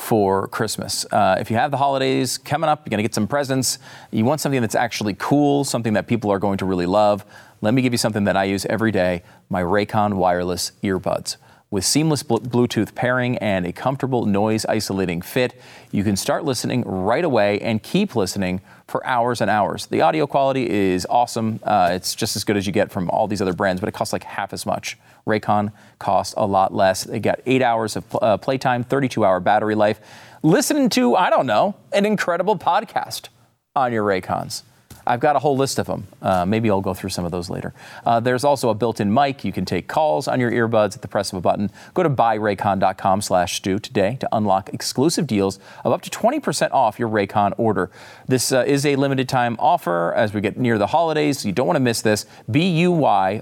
for 0.00 0.48
Christmas. 0.48 1.04
Uh, 1.12 1.36
if 1.38 1.50
you 1.50 1.56
have 1.56 1.70
the 1.70 1.76
holidays 1.76 2.38
coming 2.38 2.70
up, 2.70 2.80
you're 2.80 2.90
going 2.90 2.98
to 2.98 3.02
get 3.02 3.14
some 3.14 3.28
presents, 3.28 3.78
you 4.10 4.24
want 4.24 4.40
something 4.40 4.60
that's 4.60 4.74
actually 4.74 5.14
cool, 5.18 5.62
something 5.62 5.92
that 5.92 6.06
people 6.06 6.32
are 6.32 6.38
going 6.38 6.56
to 6.58 6.64
really 6.64 6.86
love, 6.86 7.24
let 7.60 7.74
me 7.74 7.82
give 7.82 7.92
you 7.92 7.98
something 7.98 8.24
that 8.24 8.36
I 8.36 8.44
use 8.44 8.64
every 8.66 8.90
day 8.90 9.22
my 9.50 9.62
Raycon 9.62 10.14
wireless 10.14 10.72
earbuds. 10.82 11.36
With 11.70 11.84
seamless 11.84 12.22
Bluetooth 12.22 12.94
pairing 12.94 13.36
and 13.38 13.66
a 13.66 13.72
comfortable 13.72 14.24
noise 14.24 14.64
isolating 14.64 15.20
fit, 15.20 15.60
you 15.92 16.02
can 16.02 16.16
start 16.16 16.44
listening 16.44 16.82
right 16.82 17.24
away 17.24 17.60
and 17.60 17.82
keep 17.82 18.16
listening 18.16 18.62
for 18.90 19.06
hours 19.06 19.40
and 19.40 19.50
hours. 19.50 19.86
The 19.86 20.00
audio 20.02 20.26
quality 20.26 20.68
is 20.68 21.06
awesome. 21.08 21.60
Uh, 21.62 21.90
it's 21.92 22.14
just 22.14 22.36
as 22.36 22.44
good 22.44 22.56
as 22.56 22.66
you 22.66 22.72
get 22.72 22.90
from 22.90 23.08
all 23.10 23.26
these 23.26 23.40
other 23.40 23.52
brands, 23.52 23.80
but 23.80 23.88
it 23.88 23.92
costs 23.92 24.12
like 24.12 24.24
half 24.24 24.52
as 24.52 24.66
much. 24.66 24.98
Raycon 25.26 25.72
costs 25.98 26.34
a 26.36 26.46
lot 26.46 26.74
less. 26.74 27.04
They 27.04 27.20
got 27.20 27.40
eight 27.46 27.62
hours 27.62 27.96
of 27.96 28.04
uh, 28.20 28.36
playtime, 28.36 28.84
32 28.84 29.24
hour 29.24 29.40
battery 29.40 29.74
life. 29.74 30.00
Listening 30.42 30.88
to, 30.90 31.16
I 31.16 31.30
don't 31.30 31.46
know, 31.46 31.76
an 31.92 32.04
incredible 32.04 32.58
podcast 32.58 33.28
on 33.76 33.92
your 33.92 34.04
Raycons. 34.04 34.62
I've 35.06 35.20
got 35.20 35.36
a 35.36 35.38
whole 35.38 35.56
list 35.56 35.78
of 35.78 35.86
them. 35.86 36.06
Uh, 36.22 36.44
maybe 36.44 36.70
I'll 36.70 36.80
go 36.80 36.94
through 36.94 37.10
some 37.10 37.24
of 37.24 37.30
those 37.32 37.50
later. 37.50 37.72
Uh, 38.04 38.20
there's 38.20 38.44
also 38.44 38.70
a 38.70 38.74
built-in 38.74 39.12
mic. 39.12 39.44
You 39.44 39.52
can 39.52 39.64
take 39.64 39.88
calls 39.88 40.28
on 40.28 40.40
your 40.40 40.50
earbuds 40.50 40.96
at 40.96 41.02
the 41.02 41.08
press 41.08 41.32
of 41.32 41.38
a 41.38 41.40
button. 41.40 41.70
Go 41.94 42.02
to 42.02 42.10
buyraycon.com 42.10 43.22
slash 43.22 43.56
stu 43.56 43.78
today 43.78 44.16
to 44.20 44.28
unlock 44.32 44.72
exclusive 44.72 45.26
deals 45.26 45.58
of 45.84 45.92
up 45.92 46.02
to 46.02 46.10
20% 46.10 46.72
off 46.72 46.98
your 46.98 47.08
Raycon 47.08 47.54
order. 47.56 47.90
This 48.26 48.52
uh, 48.52 48.64
is 48.66 48.84
a 48.86 48.96
limited 48.96 49.28
time 49.28 49.56
offer 49.58 50.12
as 50.14 50.32
we 50.34 50.40
get 50.40 50.58
near 50.58 50.78
the 50.78 50.88
holidays. 50.88 51.40
So 51.40 51.48
you 51.48 51.54
don't 51.54 51.66
want 51.66 51.76
to 51.76 51.80
miss 51.80 52.02
this. 52.02 52.26
B-U-Y-R-A-Y-C-O-N 52.50 53.40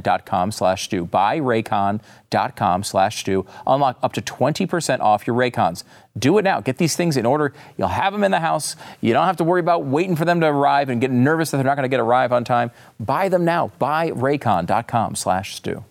dot 0.00 0.26
com 0.26 0.52
slash 0.52 0.84
stu. 0.84 1.06
Buyraycon.com 1.06 2.82
slash 2.84 3.20
stu. 3.20 3.46
Unlock 3.66 3.98
up 4.02 4.12
to 4.14 4.22
20% 4.22 5.00
off 5.00 5.26
your 5.26 5.36
Raycons. 5.36 5.84
Do 6.18 6.36
it 6.38 6.42
now. 6.42 6.60
Get 6.60 6.76
these 6.76 6.94
things 6.94 7.16
in 7.16 7.24
order. 7.24 7.54
You'll 7.78 7.88
have 7.88 8.12
them 8.12 8.22
in 8.22 8.30
the 8.30 8.40
house. 8.40 8.76
You 9.00 9.12
don't 9.12 9.26
have 9.26 9.38
to 9.38 9.44
worry 9.44 9.60
about 9.60 9.84
waiting 9.84 10.14
for 10.14 10.24
them 10.24 10.40
to 10.40 10.46
arrive 10.46 10.90
and 10.90 11.00
getting 11.00 11.24
nervous 11.24 11.50
that 11.50 11.56
they're 11.56 11.64
not 11.64 11.76
going 11.76 11.84
to 11.84 11.88
get 11.88 12.00
arrive 12.00 12.32
on 12.32 12.44
time. 12.44 12.70
Buy 13.00 13.28
them 13.28 13.44
now. 13.44 13.72
Buy 13.78 14.10
raycon.com 14.10 15.14
slash 15.14 15.54
stu. 15.54 15.84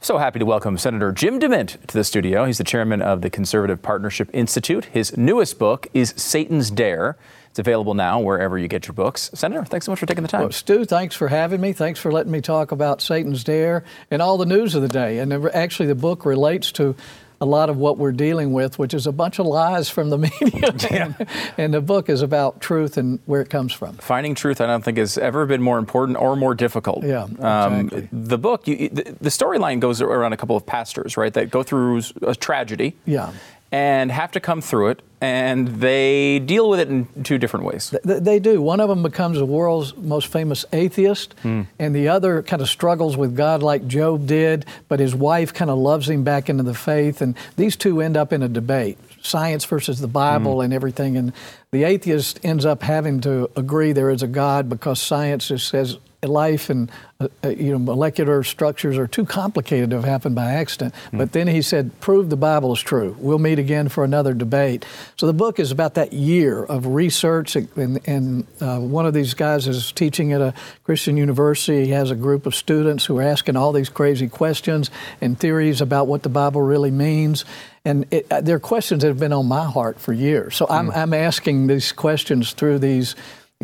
So 0.00 0.18
happy 0.18 0.38
to 0.38 0.46
welcome 0.46 0.78
Senator 0.78 1.10
Jim 1.10 1.40
DeMint 1.40 1.86
to 1.88 1.94
the 1.94 2.04
studio. 2.04 2.44
He's 2.44 2.58
the 2.58 2.64
chairman 2.64 3.02
of 3.02 3.20
the 3.20 3.28
Conservative 3.28 3.82
Partnership 3.82 4.30
Institute. 4.32 4.84
His 4.86 5.16
newest 5.16 5.58
book 5.58 5.88
is 5.92 6.14
Satan's 6.16 6.70
Dare. 6.70 7.16
It's 7.50 7.58
available 7.58 7.94
now 7.94 8.20
wherever 8.20 8.56
you 8.56 8.68
get 8.68 8.86
your 8.86 8.94
books. 8.94 9.28
Senator, 9.34 9.64
thanks 9.64 9.86
so 9.86 9.92
much 9.92 9.98
for 9.98 10.06
taking 10.06 10.22
the 10.22 10.28
time. 10.28 10.42
Well, 10.42 10.52
Stu, 10.52 10.84
thanks 10.84 11.16
for 11.16 11.26
having 11.26 11.60
me. 11.60 11.72
Thanks 11.72 11.98
for 11.98 12.12
letting 12.12 12.30
me 12.30 12.40
talk 12.40 12.70
about 12.70 13.02
Satan's 13.02 13.42
Dare 13.42 13.82
and 14.10 14.22
all 14.22 14.38
the 14.38 14.46
news 14.46 14.76
of 14.76 14.82
the 14.82 14.88
day. 14.88 15.18
And 15.18 15.32
actually, 15.48 15.86
the 15.86 15.96
book 15.96 16.24
relates 16.24 16.70
to 16.72 16.94
a 17.40 17.46
lot 17.46 17.70
of 17.70 17.76
what 17.76 17.98
we're 17.98 18.12
dealing 18.12 18.52
with, 18.52 18.78
which 18.78 18.92
is 18.92 19.06
a 19.06 19.12
bunch 19.12 19.38
of 19.38 19.46
lies 19.46 19.88
from 19.88 20.10
the 20.10 20.18
media. 20.40 20.74
Yeah. 20.90 21.12
and, 21.56 21.72
the 21.72 21.80
book 21.80 22.08
is 22.08 22.22
about 22.22 22.60
truth 22.60 22.96
and 22.96 23.20
where 23.26 23.40
it 23.40 23.50
comes 23.50 23.72
from. 23.72 23.94
Finding 23.98 24.34
truth, 24.34 24.60
I 24.60 24.66
don't 24.66 24.84
think, 24.84 24.98
has 24.98 25.16
ever 25.16 25.46
been 25.46 25.62
more 25.62 25.78
important 25.78 26.18
or 26.18 26.34
more 26.34 26.54
difficult. 26.54 27.04
Yeah, 27.04 27.24
um, 27.38 27.80
exactly. 27.80 28.02
Um, 28.02 28.08
the 28.12 28.38
book, 28.38 28.66
you, 28.66 28.88
the, 28.88 29.16
the 29.20 29.30
storyline 29.30 29.78
goes 29.78 30.00
around 30.00 30.32
a 30.32 30.36
couple 30.36 30.56
of 30.56 30.66
pastors, 30.66 31.16
right, 31.16 31.32
that 31.34 31.50
go 31.50 31.62
through 31.62 32.02
a 32.22 32.34
tragedy. 32.34 32.96
Yeah 33.06 33.32
and 33.70 34.10
have 34.10 34.32
to 34.32 34.40
come 34.40 34.60
through 34.60 34.88
it, 34.88 35.02
and 35.20 35.68
they 35.68 36.38
deal 36.38 36.70
with 36.70 36.80
it 36.80 36.88
in 36.88 37.06
two 37.22 37.38
different 37.38 37.66
ways. 37.66 37.94
They, 38.04 38.18
they 38.20 38.38
do. 38.38 38.62
One 38.62 38.80
of 38.80 38.88
them 38.88 39.02
becomes 39.02 39.38
the 39.38 39.46
world's 39.46 39.96
most 39.96 40.28
famous 40.28 40.64
atheist, 40.72 41.34
mm. 41.42 41.66
and 41.78 41.94
the 41.94 42.08
other 42.08 42.42
kind 42.42 42.62
of 42.62 42.68
struggles 42.68 43.16
with 43.16 43.36
God 43.36 43.62
like 43.62 43.86
Job 43.86 44.26
did, 44.26 44.64
but 44.88 45.00
his 45.00 45.14
wife 45.14 45.52
kind 45.52 45.70
of 45.70 45.78
loves 45.78 46.08
him 46.08 46.24
back 46.24 46.48
into 46.48 46.62
the 46.62 46.74
faith, 46.74 47.20
and 47.20 47.36
these 47.56 47.76
two 47.76 48.00
end 48.00 48.16
up 48.16 48.32
in 48.32 48.42
a 48.42 48.48
debate 48.48 48.98
science 49.20 49.64
versus 49.64 50.00
the 50.00 50.08
Bible 50.08 50.56
mm. 50.56 50.64
and 50.64 50.72
everything. 50.72 51.16
And 51.16 51.32
the 51.70 51.84
atheist 51.84 52.40
ends 52.44 52.64
up 52.64 52.82
having 52.82 53.20
to 53.22 53.50
agree 53.56 53.92
there 53.92 54.10
is 54.10 54.22
a 54.22 54.28
God 54.28 54.68
because 54.68 55.00
science 55.00 55.48
just 55.48 55.68
says 55.68 55.98
life 56.26 56.68
and 56.68 56.90
uh, 57.20 57.28
uh, 57.44 57.48
you 57.48 57.72
know 57.72 57.78
molecular 57.78 58.42
structures 58.42 58.98
are 58.98 59.06
too 59.06 59.24
complicated 59.24 59.90
to 59.90 59.96
have 59.96 60.04
happened 60.04 60.34
by 60.34 60.52
accident. 60.52 60.94
Mm. 61.12 61.18
But 61.18 61.32
then 61.32 61.46
he 61.46 61.62
said, 61.62 61.98
"Prove 62.00 62.28
the 62.30 62.36
Bible 62.36 62.72
is 62.72 62.80
true." 62.80 63.16
We'll 63.20 63.38
meet 63.38 63.58
again 63.58 63.88
for 63.88 64.02
another 64.04 64.34
debate. 64.34 64.84
So 65.16 65.26
the 65.26 65.32
book 65.32 65.60
is 65.60 65.70
about 65.70 65.94
that 65.94 66.12
year 66.12 66.64
of 66.64 66.86
research, 66.86 67.54
and, 67.54 68.00
and 68.06 68.46
uh, 68.60 68.78
one 68.78 69.06
of 69.06 69.14
these 69.14 69.34
guys 69.34 69.68
is 69.68 69.92
teaching 69.92 70.32
at 70.32 70.40
a 70.40 70.54
Christian 70.84 71.16
university. 71.16 71.84
He 71.84 71.92
has 71.92 72.10
a 72.10 72.16
group 72.16 72.46
of 72.46 72.54
students 72.54 73.04
who 73.04 73.18
are 73.18 73.22
asking 73.22 73.56
all 73.56 73.72
these 73.72 73.88
crazy 73.88 74.28
questions 74.28 74.90
and 75.20 75.38
theories 75.38 75.80
about 75.80 76.08
what 76.08 76.22
the 76.22 76.28
Bible 76.28 76.62
really 76.62 76.90
means. 76.90 77.44
And 77.84 78.06
it, 78.10 78.26
uh, 78.30 78.40
they're 78.40 78.58
questions 78.58 79.02
that 79.02 79.08
have 79.08 79.20
been 79.20 79.32
on 79.32 79.46
my 79.46 79.64
heart 79.64 80.00
for 80.00 80.12
years. 80.12 80.56
So 80.56 80.66
mm. 80.66 80.74
I'm, 80.74 80.90
I'm 80.90 81.14
asking 81.14 81.68
these 81.68 81.92
questions 81.92 82.52
through 82.52 82.80
these 82.80 83.14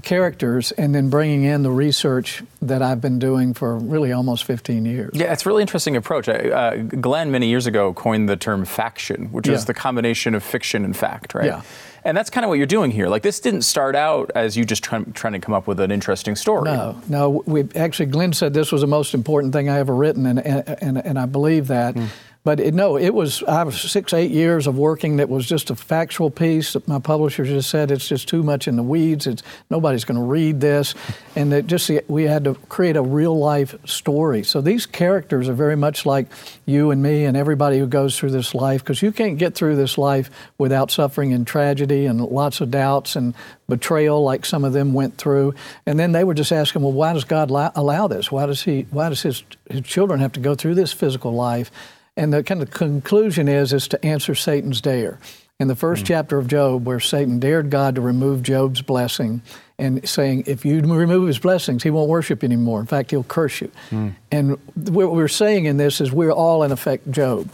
characters 0.02 0.72
and 0.72 0.92
then 0.92 1.09
bringing 1.09 1.44
in 1.44 1.62
the 1.62 1.70
research 1.70 2.42
that 2.61 2.83
I've 2.83 3.00
been 3.00 3.20
doing 3.20 3.54
for 3.54 3.78
really 3.78 4.11
almost 4.11 4.42
15 4.44 4.85
years. 4.85 5.12
Yeah, 5.14 5.33
it's 5.33 5.46
a 5.46 5.48
really 5.48 5.62
interesting 5.62 5.94
approach. 5.94 6.28
Uh, 6.28 6.76
Glenn, 6.76 7.30
many 7.30 7.46
years 7.46 7.66
ago, 7.66 7.92
coined 7.94 8.28
the 8.28 8.37
term 8.37 8.64
faction, 8.64 9.26
which 9.26 9.46
yeah. 9.46 9.54
is 9.54 9.66
the 9.66 9.74
combination 9.74 10.35
of 10.35 10.42
fiction 10.42 10.85
and 10.85 10.96
fact, 10.96 11.33
right? 11.33 11.46
Yeah. 11.46 11.62
And 12.02 12.16
that's 12.16 12.28
kind 12.28 12.44
of 12.44 12.48
what 12.48 12.59
you're 12.59 12.66
doing 12.66 12.90
here. 12.90 13.09
Like, 13.09 13.22
this 13.22 13.38
didn't 13.38 13.62
start 13.62 13.94
out 13.94 14.33
as 14.35 14.57
you 14.57 14.64
just 14.64 14.83
try, 14.83 15.02
trying 15.14 15.33
to 15.35 15.38
come 15.38 15.54
up 15.54 15.66
with 15.68 15.78
an 15.78 15.90
interesting 15.90 16.35
story. 16.35 16.64
No, 16.64 17.00
no. 17.09 17.42
We 17.46 17.64
actually, 17.76 18.07
Glenn 18.07 18.33
said 18.33 18.52
this 18.52 18.72
was 18.72 18.83
the 18.83 18.88
most 18.88 19.14
important 19.14 19.52
thing 19.52 19.70
I 19.70 19.78
ever 19.78 19.94
written, 19.94 20.26
and 20.26 20.38
and, 20.38 20.98
and 20.98 21.18
I 21.18 21.26
believe 21.26 21.68
that. 21.68 21.94
Mm. 21.94 22.09
But 22.44 22.61
it, 22.61 22.74
no, 22.74 22.98
it 22.98 23.14
was 23.14 23.42
I 23.44 23.62
was 23.62 23.80
six, 23.80 24.12
eight 24.12 24.30
years 24.30 24.66
of 24.66 24.76
working 24.76 25.16
that 25.16 25.30
was 25.30 25.46
just 25.46 25.70
a 25.70 25.74
factual 25.74 26.30
piece. 26.30 26.76
My 26.87 26.98
publisher 26.98 27.42
just 27.46 27.70
said 27.70 27.90
it's 27.90 28.07
just 28.07 28.28
too 28.28 28.42
much 28.42 28.68
in 28.68 28.76
the 28.76 28.83
weeds. 28.83 29.26
It's 29.26 29.42
nobody's 29.70 30.04
going 30.04 30.18
to 30.20 30.26
read 30.26 30.61
this, 30.61 30.94
and 31.35 31.54
it 31.54 31.66
just 31.66 31.90
we 32.07 32.24
had 32.24 32.44
to 32.44 32.52
create 32.68 32.96
a 32.96 33.02
real 33.02 33.38
life 33.38 33.74
story. 33.87 34.42
So 34.42 34.61
these 34.61 34.85
characters 34.85 35.48
are 35.48 35.54
very 35.54 35.74
much 35.74 36.04
like 36.04 36.26
you 36.66 36.90
and 36.90 37.02
me 37.02 37.24
and 37.24 37.35
everybody 37.35 37.78
who 37.78 37.87
goes 37.87 38.18
through 38.18 38.33
this 38.33 38.54
life 38.54 38.83
because 38.83 39.00
you 39.00 39.11
can't 39.11 39.38
get 39.38 39.54
through 39.54 39.76
this 39.76 39.96
life 39.96 40.30
without 40.59 40.90
suffering 40.90 41.33
and 41.33 41.46
tragedy 41.46 42.04
and 42.04 42.20
lots 42.20 42.61
of 42.61 42.70
doubts 42.70 43.16
and 43.16 43.35
betrayal 43.68 44.22
like 44.22 44.44
some 44.44 44.64
of 44.64 44.74
them 44.74 44.92
went 44.92 45.16
through. 45.16 45.54
And 45.87 45.98
then 45.98 46.12
they 46.12 46.24
were 46.24 46.35
just 46.35 46.52
asking, 46.52 46.83
well, 46.83 46.92
why 46.92 47.14
does 47.14 47.24
God 47.24 47.50
allow 47.50 48.07
this? 48.07 48.30
Why 48.30 48.44
does 48.44 48.62
he? 48.62 48.87
Why 48.90 49.09
does 49.09 49.22
his, 49.22 49.42
his 49.70 49.80
children 49.80 50.20
have 50.20 50.33
to 50.33 50.40
go 50.40 50.54
through 50.54 50.74
this 50.74 50.92
physical 50.92 51.33
life? 51.33 51.70
And 52.16 52.33
the 52.33 52.42
kind 52.42 52.62
of 52.62 52.70
conclusion 52.70 53.48
is 53.48 53.72
is 53.72 53.88
to 53.88 54.05
answer 54.05 54.35
Satan's 54.35 54.81
dare. 54.81 55.18
In 55.61 55.68
the 55.68 55.77
first 55.77 56.05
mm. 56.05 56.09
chapter 56.09 56.38
of 56.38 56.48
Job, 56.48 56.87
where 56.87 57.00
Satan 57.00 57.38
dared 57.38 57.70
God 57.70 57.94
to 57.94 58.00
remove 58.00 58.42
Job's 58.42 58.83
blessing 58.83 59.40
and 59.79 60.07
saying, 60.09 60.44
if 60.46 60.64
you 60.64 60.81
remove 60.81 61.27
his 61.27 61.38
blessings, 61.38 61.83
he 61.83 61.90
won't 61.90 62.09
worship 62.09 62.42
you 62.42 62.46
anymore. 62.46 62.81
In 62.81 62.87
fact, 62.87 63.11
he'll 63.11 63.24
curse 63.24 63.61
you. 63.61 63.70
Mm. 63.90 64.14
And 64.31 64.59
what 64.74 65.12
we're 65.12 65.29
saying 65.29 65.66
in 65.66 65.77
this 65.77 66.00
is 66.00 66.12
we're 66.12 66.33
all, 66.33 66.62
in 66.64 66.72
effect, 66.72 67.11
Job. 67.11 67.48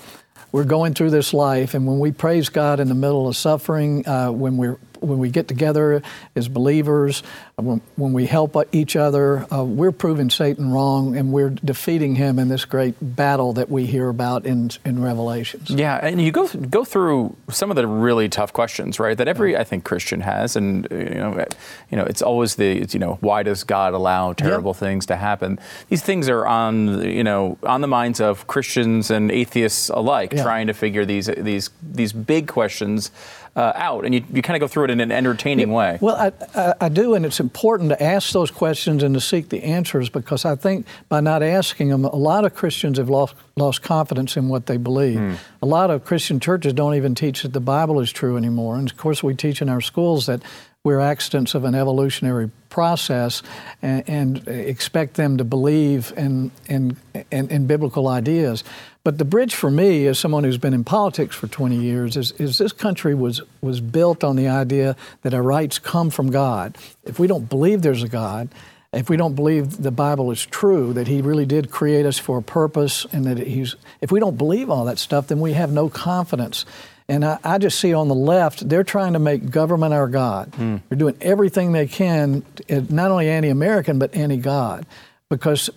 We're 0.53 0.65
going 0.65 0.95
through 0.95 1.11
this 1.11 1.33
life, 1.33 1.75
and 1.75 1.87
when 1.87 2.01
we 2.01 2.11
praise 2.11 2.49
God 2.49 2.81
in 2.81 2.89
the 2.89 2.95
middle 2.95 3.29
of 3.29 3.37
suffering, 3.37 4.07
uh, 4.09 4.33
when 4.33 4.57
we're 4.57 4.79
when 5.01 5.19
we 5.19 5.31
get 5.31 5.49
together 5.49 6.03
as 6.37 6.49
believers, 6.49 7.23
uh, 7.59 7.63
when, 7.63 7.81
when 7.97 8.13
we 8.13 8.27
help 8.27 8.57
each 8.73 8.97
other, 8.97 9.47
uh, 9.53 9.65
we're 9.65 9.93
proving 9.93 10.31
Satan 10.31 10.71
wrong 10.71 11.17
and 11.17 11.33
we're 11.33 11.51
defeating 11.51 12.17
him 12.17 12.39
in 12.39 12.49
this 12.49 12.65
great 12.65 12.95
battle 13.01 13.53
that 13.55 13.71
we 13.71 13.87
hear 13.87 14.09
about 14.09 14.47
in, 14.47 14.71
in 14.85 15.03
Revelations. 15.03 15.71
Yeah, 15.71 15.99
and 16.03 16.21
you 16.21 16.33
go 16.33 16.49
go 16.49 16.85
through 16.85 17.37
some 17.51 17.71
of 17.71 17.77
the 17.77 17.87
really 17.87 18.29
tough 18.29 18.53
questions, 18.53 18.99
right? 18.99 19.17
That 19.17 19.29
every 19.29 19.57
I 19.57 19.65
think 19.65 19.85
Christian 19.85 20.21
has, 20.21 20.57
and 20.57 20.91
uh, 20.93 20.97
you 20.97 21.15
know, 21.15 21.47
you 21.91 21.97
know, 21.97 22.05
it's 22.05 22.23
always 22.23 22.57
the 22.57 22.79
it's, 22.79 22.95
you 22.95 23.01
know, 23.01 23.19
why 23.21 23.43
does 23.43 23.65
God 23.65 23.95
allow 23.95 24.33
terrible 24.33 24.71
yep. 24.71 24.77
things 24.77 25.07
to 25.07 25.17
happen? 25.17 25.59
These 25.89 26.03
things 26.03 26.29
are 26.29 26.47
on 26.47 27.03
you 27.03 27.25
know 27.25 27.59
on 27.63 27.81
the 27.81 27.89
minds 27.89 28.21
of 28.21 28.47
Christians 28.47 29.11
and 29.11 29.31
atheists 29.31 29.89
alike, 29.89 30.33
yeah. 30.33 30.43
trying 30.43 30.67
to 30.67 30.75
figure 30.75 31.05
these 31.05 31.27
these 31.27 31.71
these 31.83 32.13
big 32.13 32.49
questions 32.49 33.11
uh, 33.57 33.73
out, 33.75 34.05
and 34.05 34.15
you, 34.15 34.25
you 34.33 34.43
kind 34.43 34.57
of 34.57 34.61
go 34.61 34.69
through 34.69 34.85
it 34.85 34.91
in 34.91 35.01
an 35.01 35.11
entertaining 35.11 35.73
way. 35.73 35.99
Well, 36.01 36.17
I, 36.17 36.33
I, 36.55 36.75
I, 36.83 36.89
do, 36.89 37.15
and 37.15 37.27
it's 37.27 37.41
important 37.41 37.91
to 37.91 38.03
ask 38.03 38.33
those 38.33 38.51
questions 38.51 39.03
and 39.03 39.15
to 39.15 39.21
seek 39.21 39.49
the 39.49 39.63
answers 39.63 40.09
because 40.09 40.45
I 40.45 40.55
think 40.55 40.87
by 41.09 41.21
not 41.21 41.43
asking 41.43 41.89
them, 41.89 42.05
a 42.05 42.17
lot 42.17 42.45
of 42.45 42.55
Christians 42.55 42.99
have 42.99 43.09
lost 43.09 43.35
lost 43.57 43.83
confidence 43.83 44.37
in 44.37 44.49
what 44.49 44.67
they 44.67 44.77
believe. 44.77 45.19
Mm. 45.19 45.37
A 45.63 45.67
lot 45.67 45.91
of 45.91 46.05
Christian 46.05 46.41
churches 46.41 46.73
don't 46.73 46.95
even 46.95 47.15
teach 47.15 47.43
that 47.43 47.53
the 47.53 47.61
Bible 47.61 48.01
is 48.01 48.11
true 48.11 48.37
anymore, 48.37 48.77
and 48.77 48.91
of 48.91 48.97
course, 48.97 49.23
we 49.23 49.35
teach 49.35 49.61
in 49.61 49.69
our 49.69 49.81
schools 49.81 50.27
that 50.27 50.43
we're 50.83 51.01
accidents 51.01 51.55
of 51.55 51.65
an 51.65 51.75
evolutionary 51.75 52.51
process 52.71 53.43
and, 53.83 54.09
and 54.09 54.49
expect 54.49 55.15
them 55.15 55.37
to 55.37 55.45
believe 55.45 56.13
in, 56.17 56.51
in, 56.69 56.97
in, 57.31 57.49
in, 57.51 57.67
biblical 57.67 58.09
ideas. 58.09 58.65
But 59.03 59.17
the 59.17 59.25
bridge 59.25 59.55
for 59.55 59.71
me, 59.71 60.07
as 60.07 60.19
someone 60.19 60.45
who's 60.45 60.59
been 60.59 60.75
in 60.75 60.85
politics 60.85 61.35
for 61.35 61.47
20 61.47 61.77
years, 61.77 62.17
is, 62.17 62.33
is 62.33 62.59
this 62.59 62.73
country 62.73 63.15
was, 63.15 63.41
was 63.63 63.81
built 63.81 64.23
on 64.23 64.37
the 64.37 64.49
idea 64.49 64.95
that 65.23 65.33
our 65.33 65.43
rights 65.43 65.79
come 65.79 66.11
from 66.11 66.31
God. 66.31 66.77
If 67.05 67.19
we 67.19 67.27
don't 67.27 67.49
believe 67.49 67.81
there's 67.81 68.03
a 68.03 68.09
God, 68.09 68.51
if 68.93 69.09
we 69.09 69.17
don't 69.17 69.35
believe 69.35 69.83
the 69.83 69.91
Bible 69.91 70.31
is 70.31 70.45
true, 70.45 70.93
that 70.93 71.09
He 71.09 71.23
really 71.23 71.47
did 71.47 71.71
create 71.71 72.05
us 72.05 72.19
for 72.19 72.39
a 72.39 72.43
purpose, 72.43 73.07
and 73.13 73.25
that 73.25 73.39
He's, 73.39 73.75
if 74.03 74.13
we 74.13 74.21
don't 74.21 74.37
believe 74.37 74.69
all 74.69 74.85
that 74.85 74.99
stuff, 74.99 75.29
then 75.29 75.41
we 75.41 75.55
have 75.55 75.73
no 75.73 75.89
confidence. 75.89 76.67
And 77.09 77.25
I, 77.25 77.39
I 77.43 77.59
just 77.59 77.81
see 77.81 77.95
on 77.95 78.09
the 78.09 78.15
left, 78.15 78.69
they're 78.69 78.85
trying 78.85 79.15
to 79.15 79.19
make 79.19 79.51
government 79.51 79.95
our 79.95 80.09
God. 80.09 80.53
Mm. 80.53 80.83
They're 80.89 80.99
doing 80.99 81.17
everything 81.21 81.73
they 81.73 81.87
can, 81.87 82.45
not 82.69 83.11
only 83.11 83.29
anti 83.31 83.49
American, 83.49 83.99
but 83.99 84.15
anti 84.15 84.37
God, 84.37 84.85
because 85.29 85.71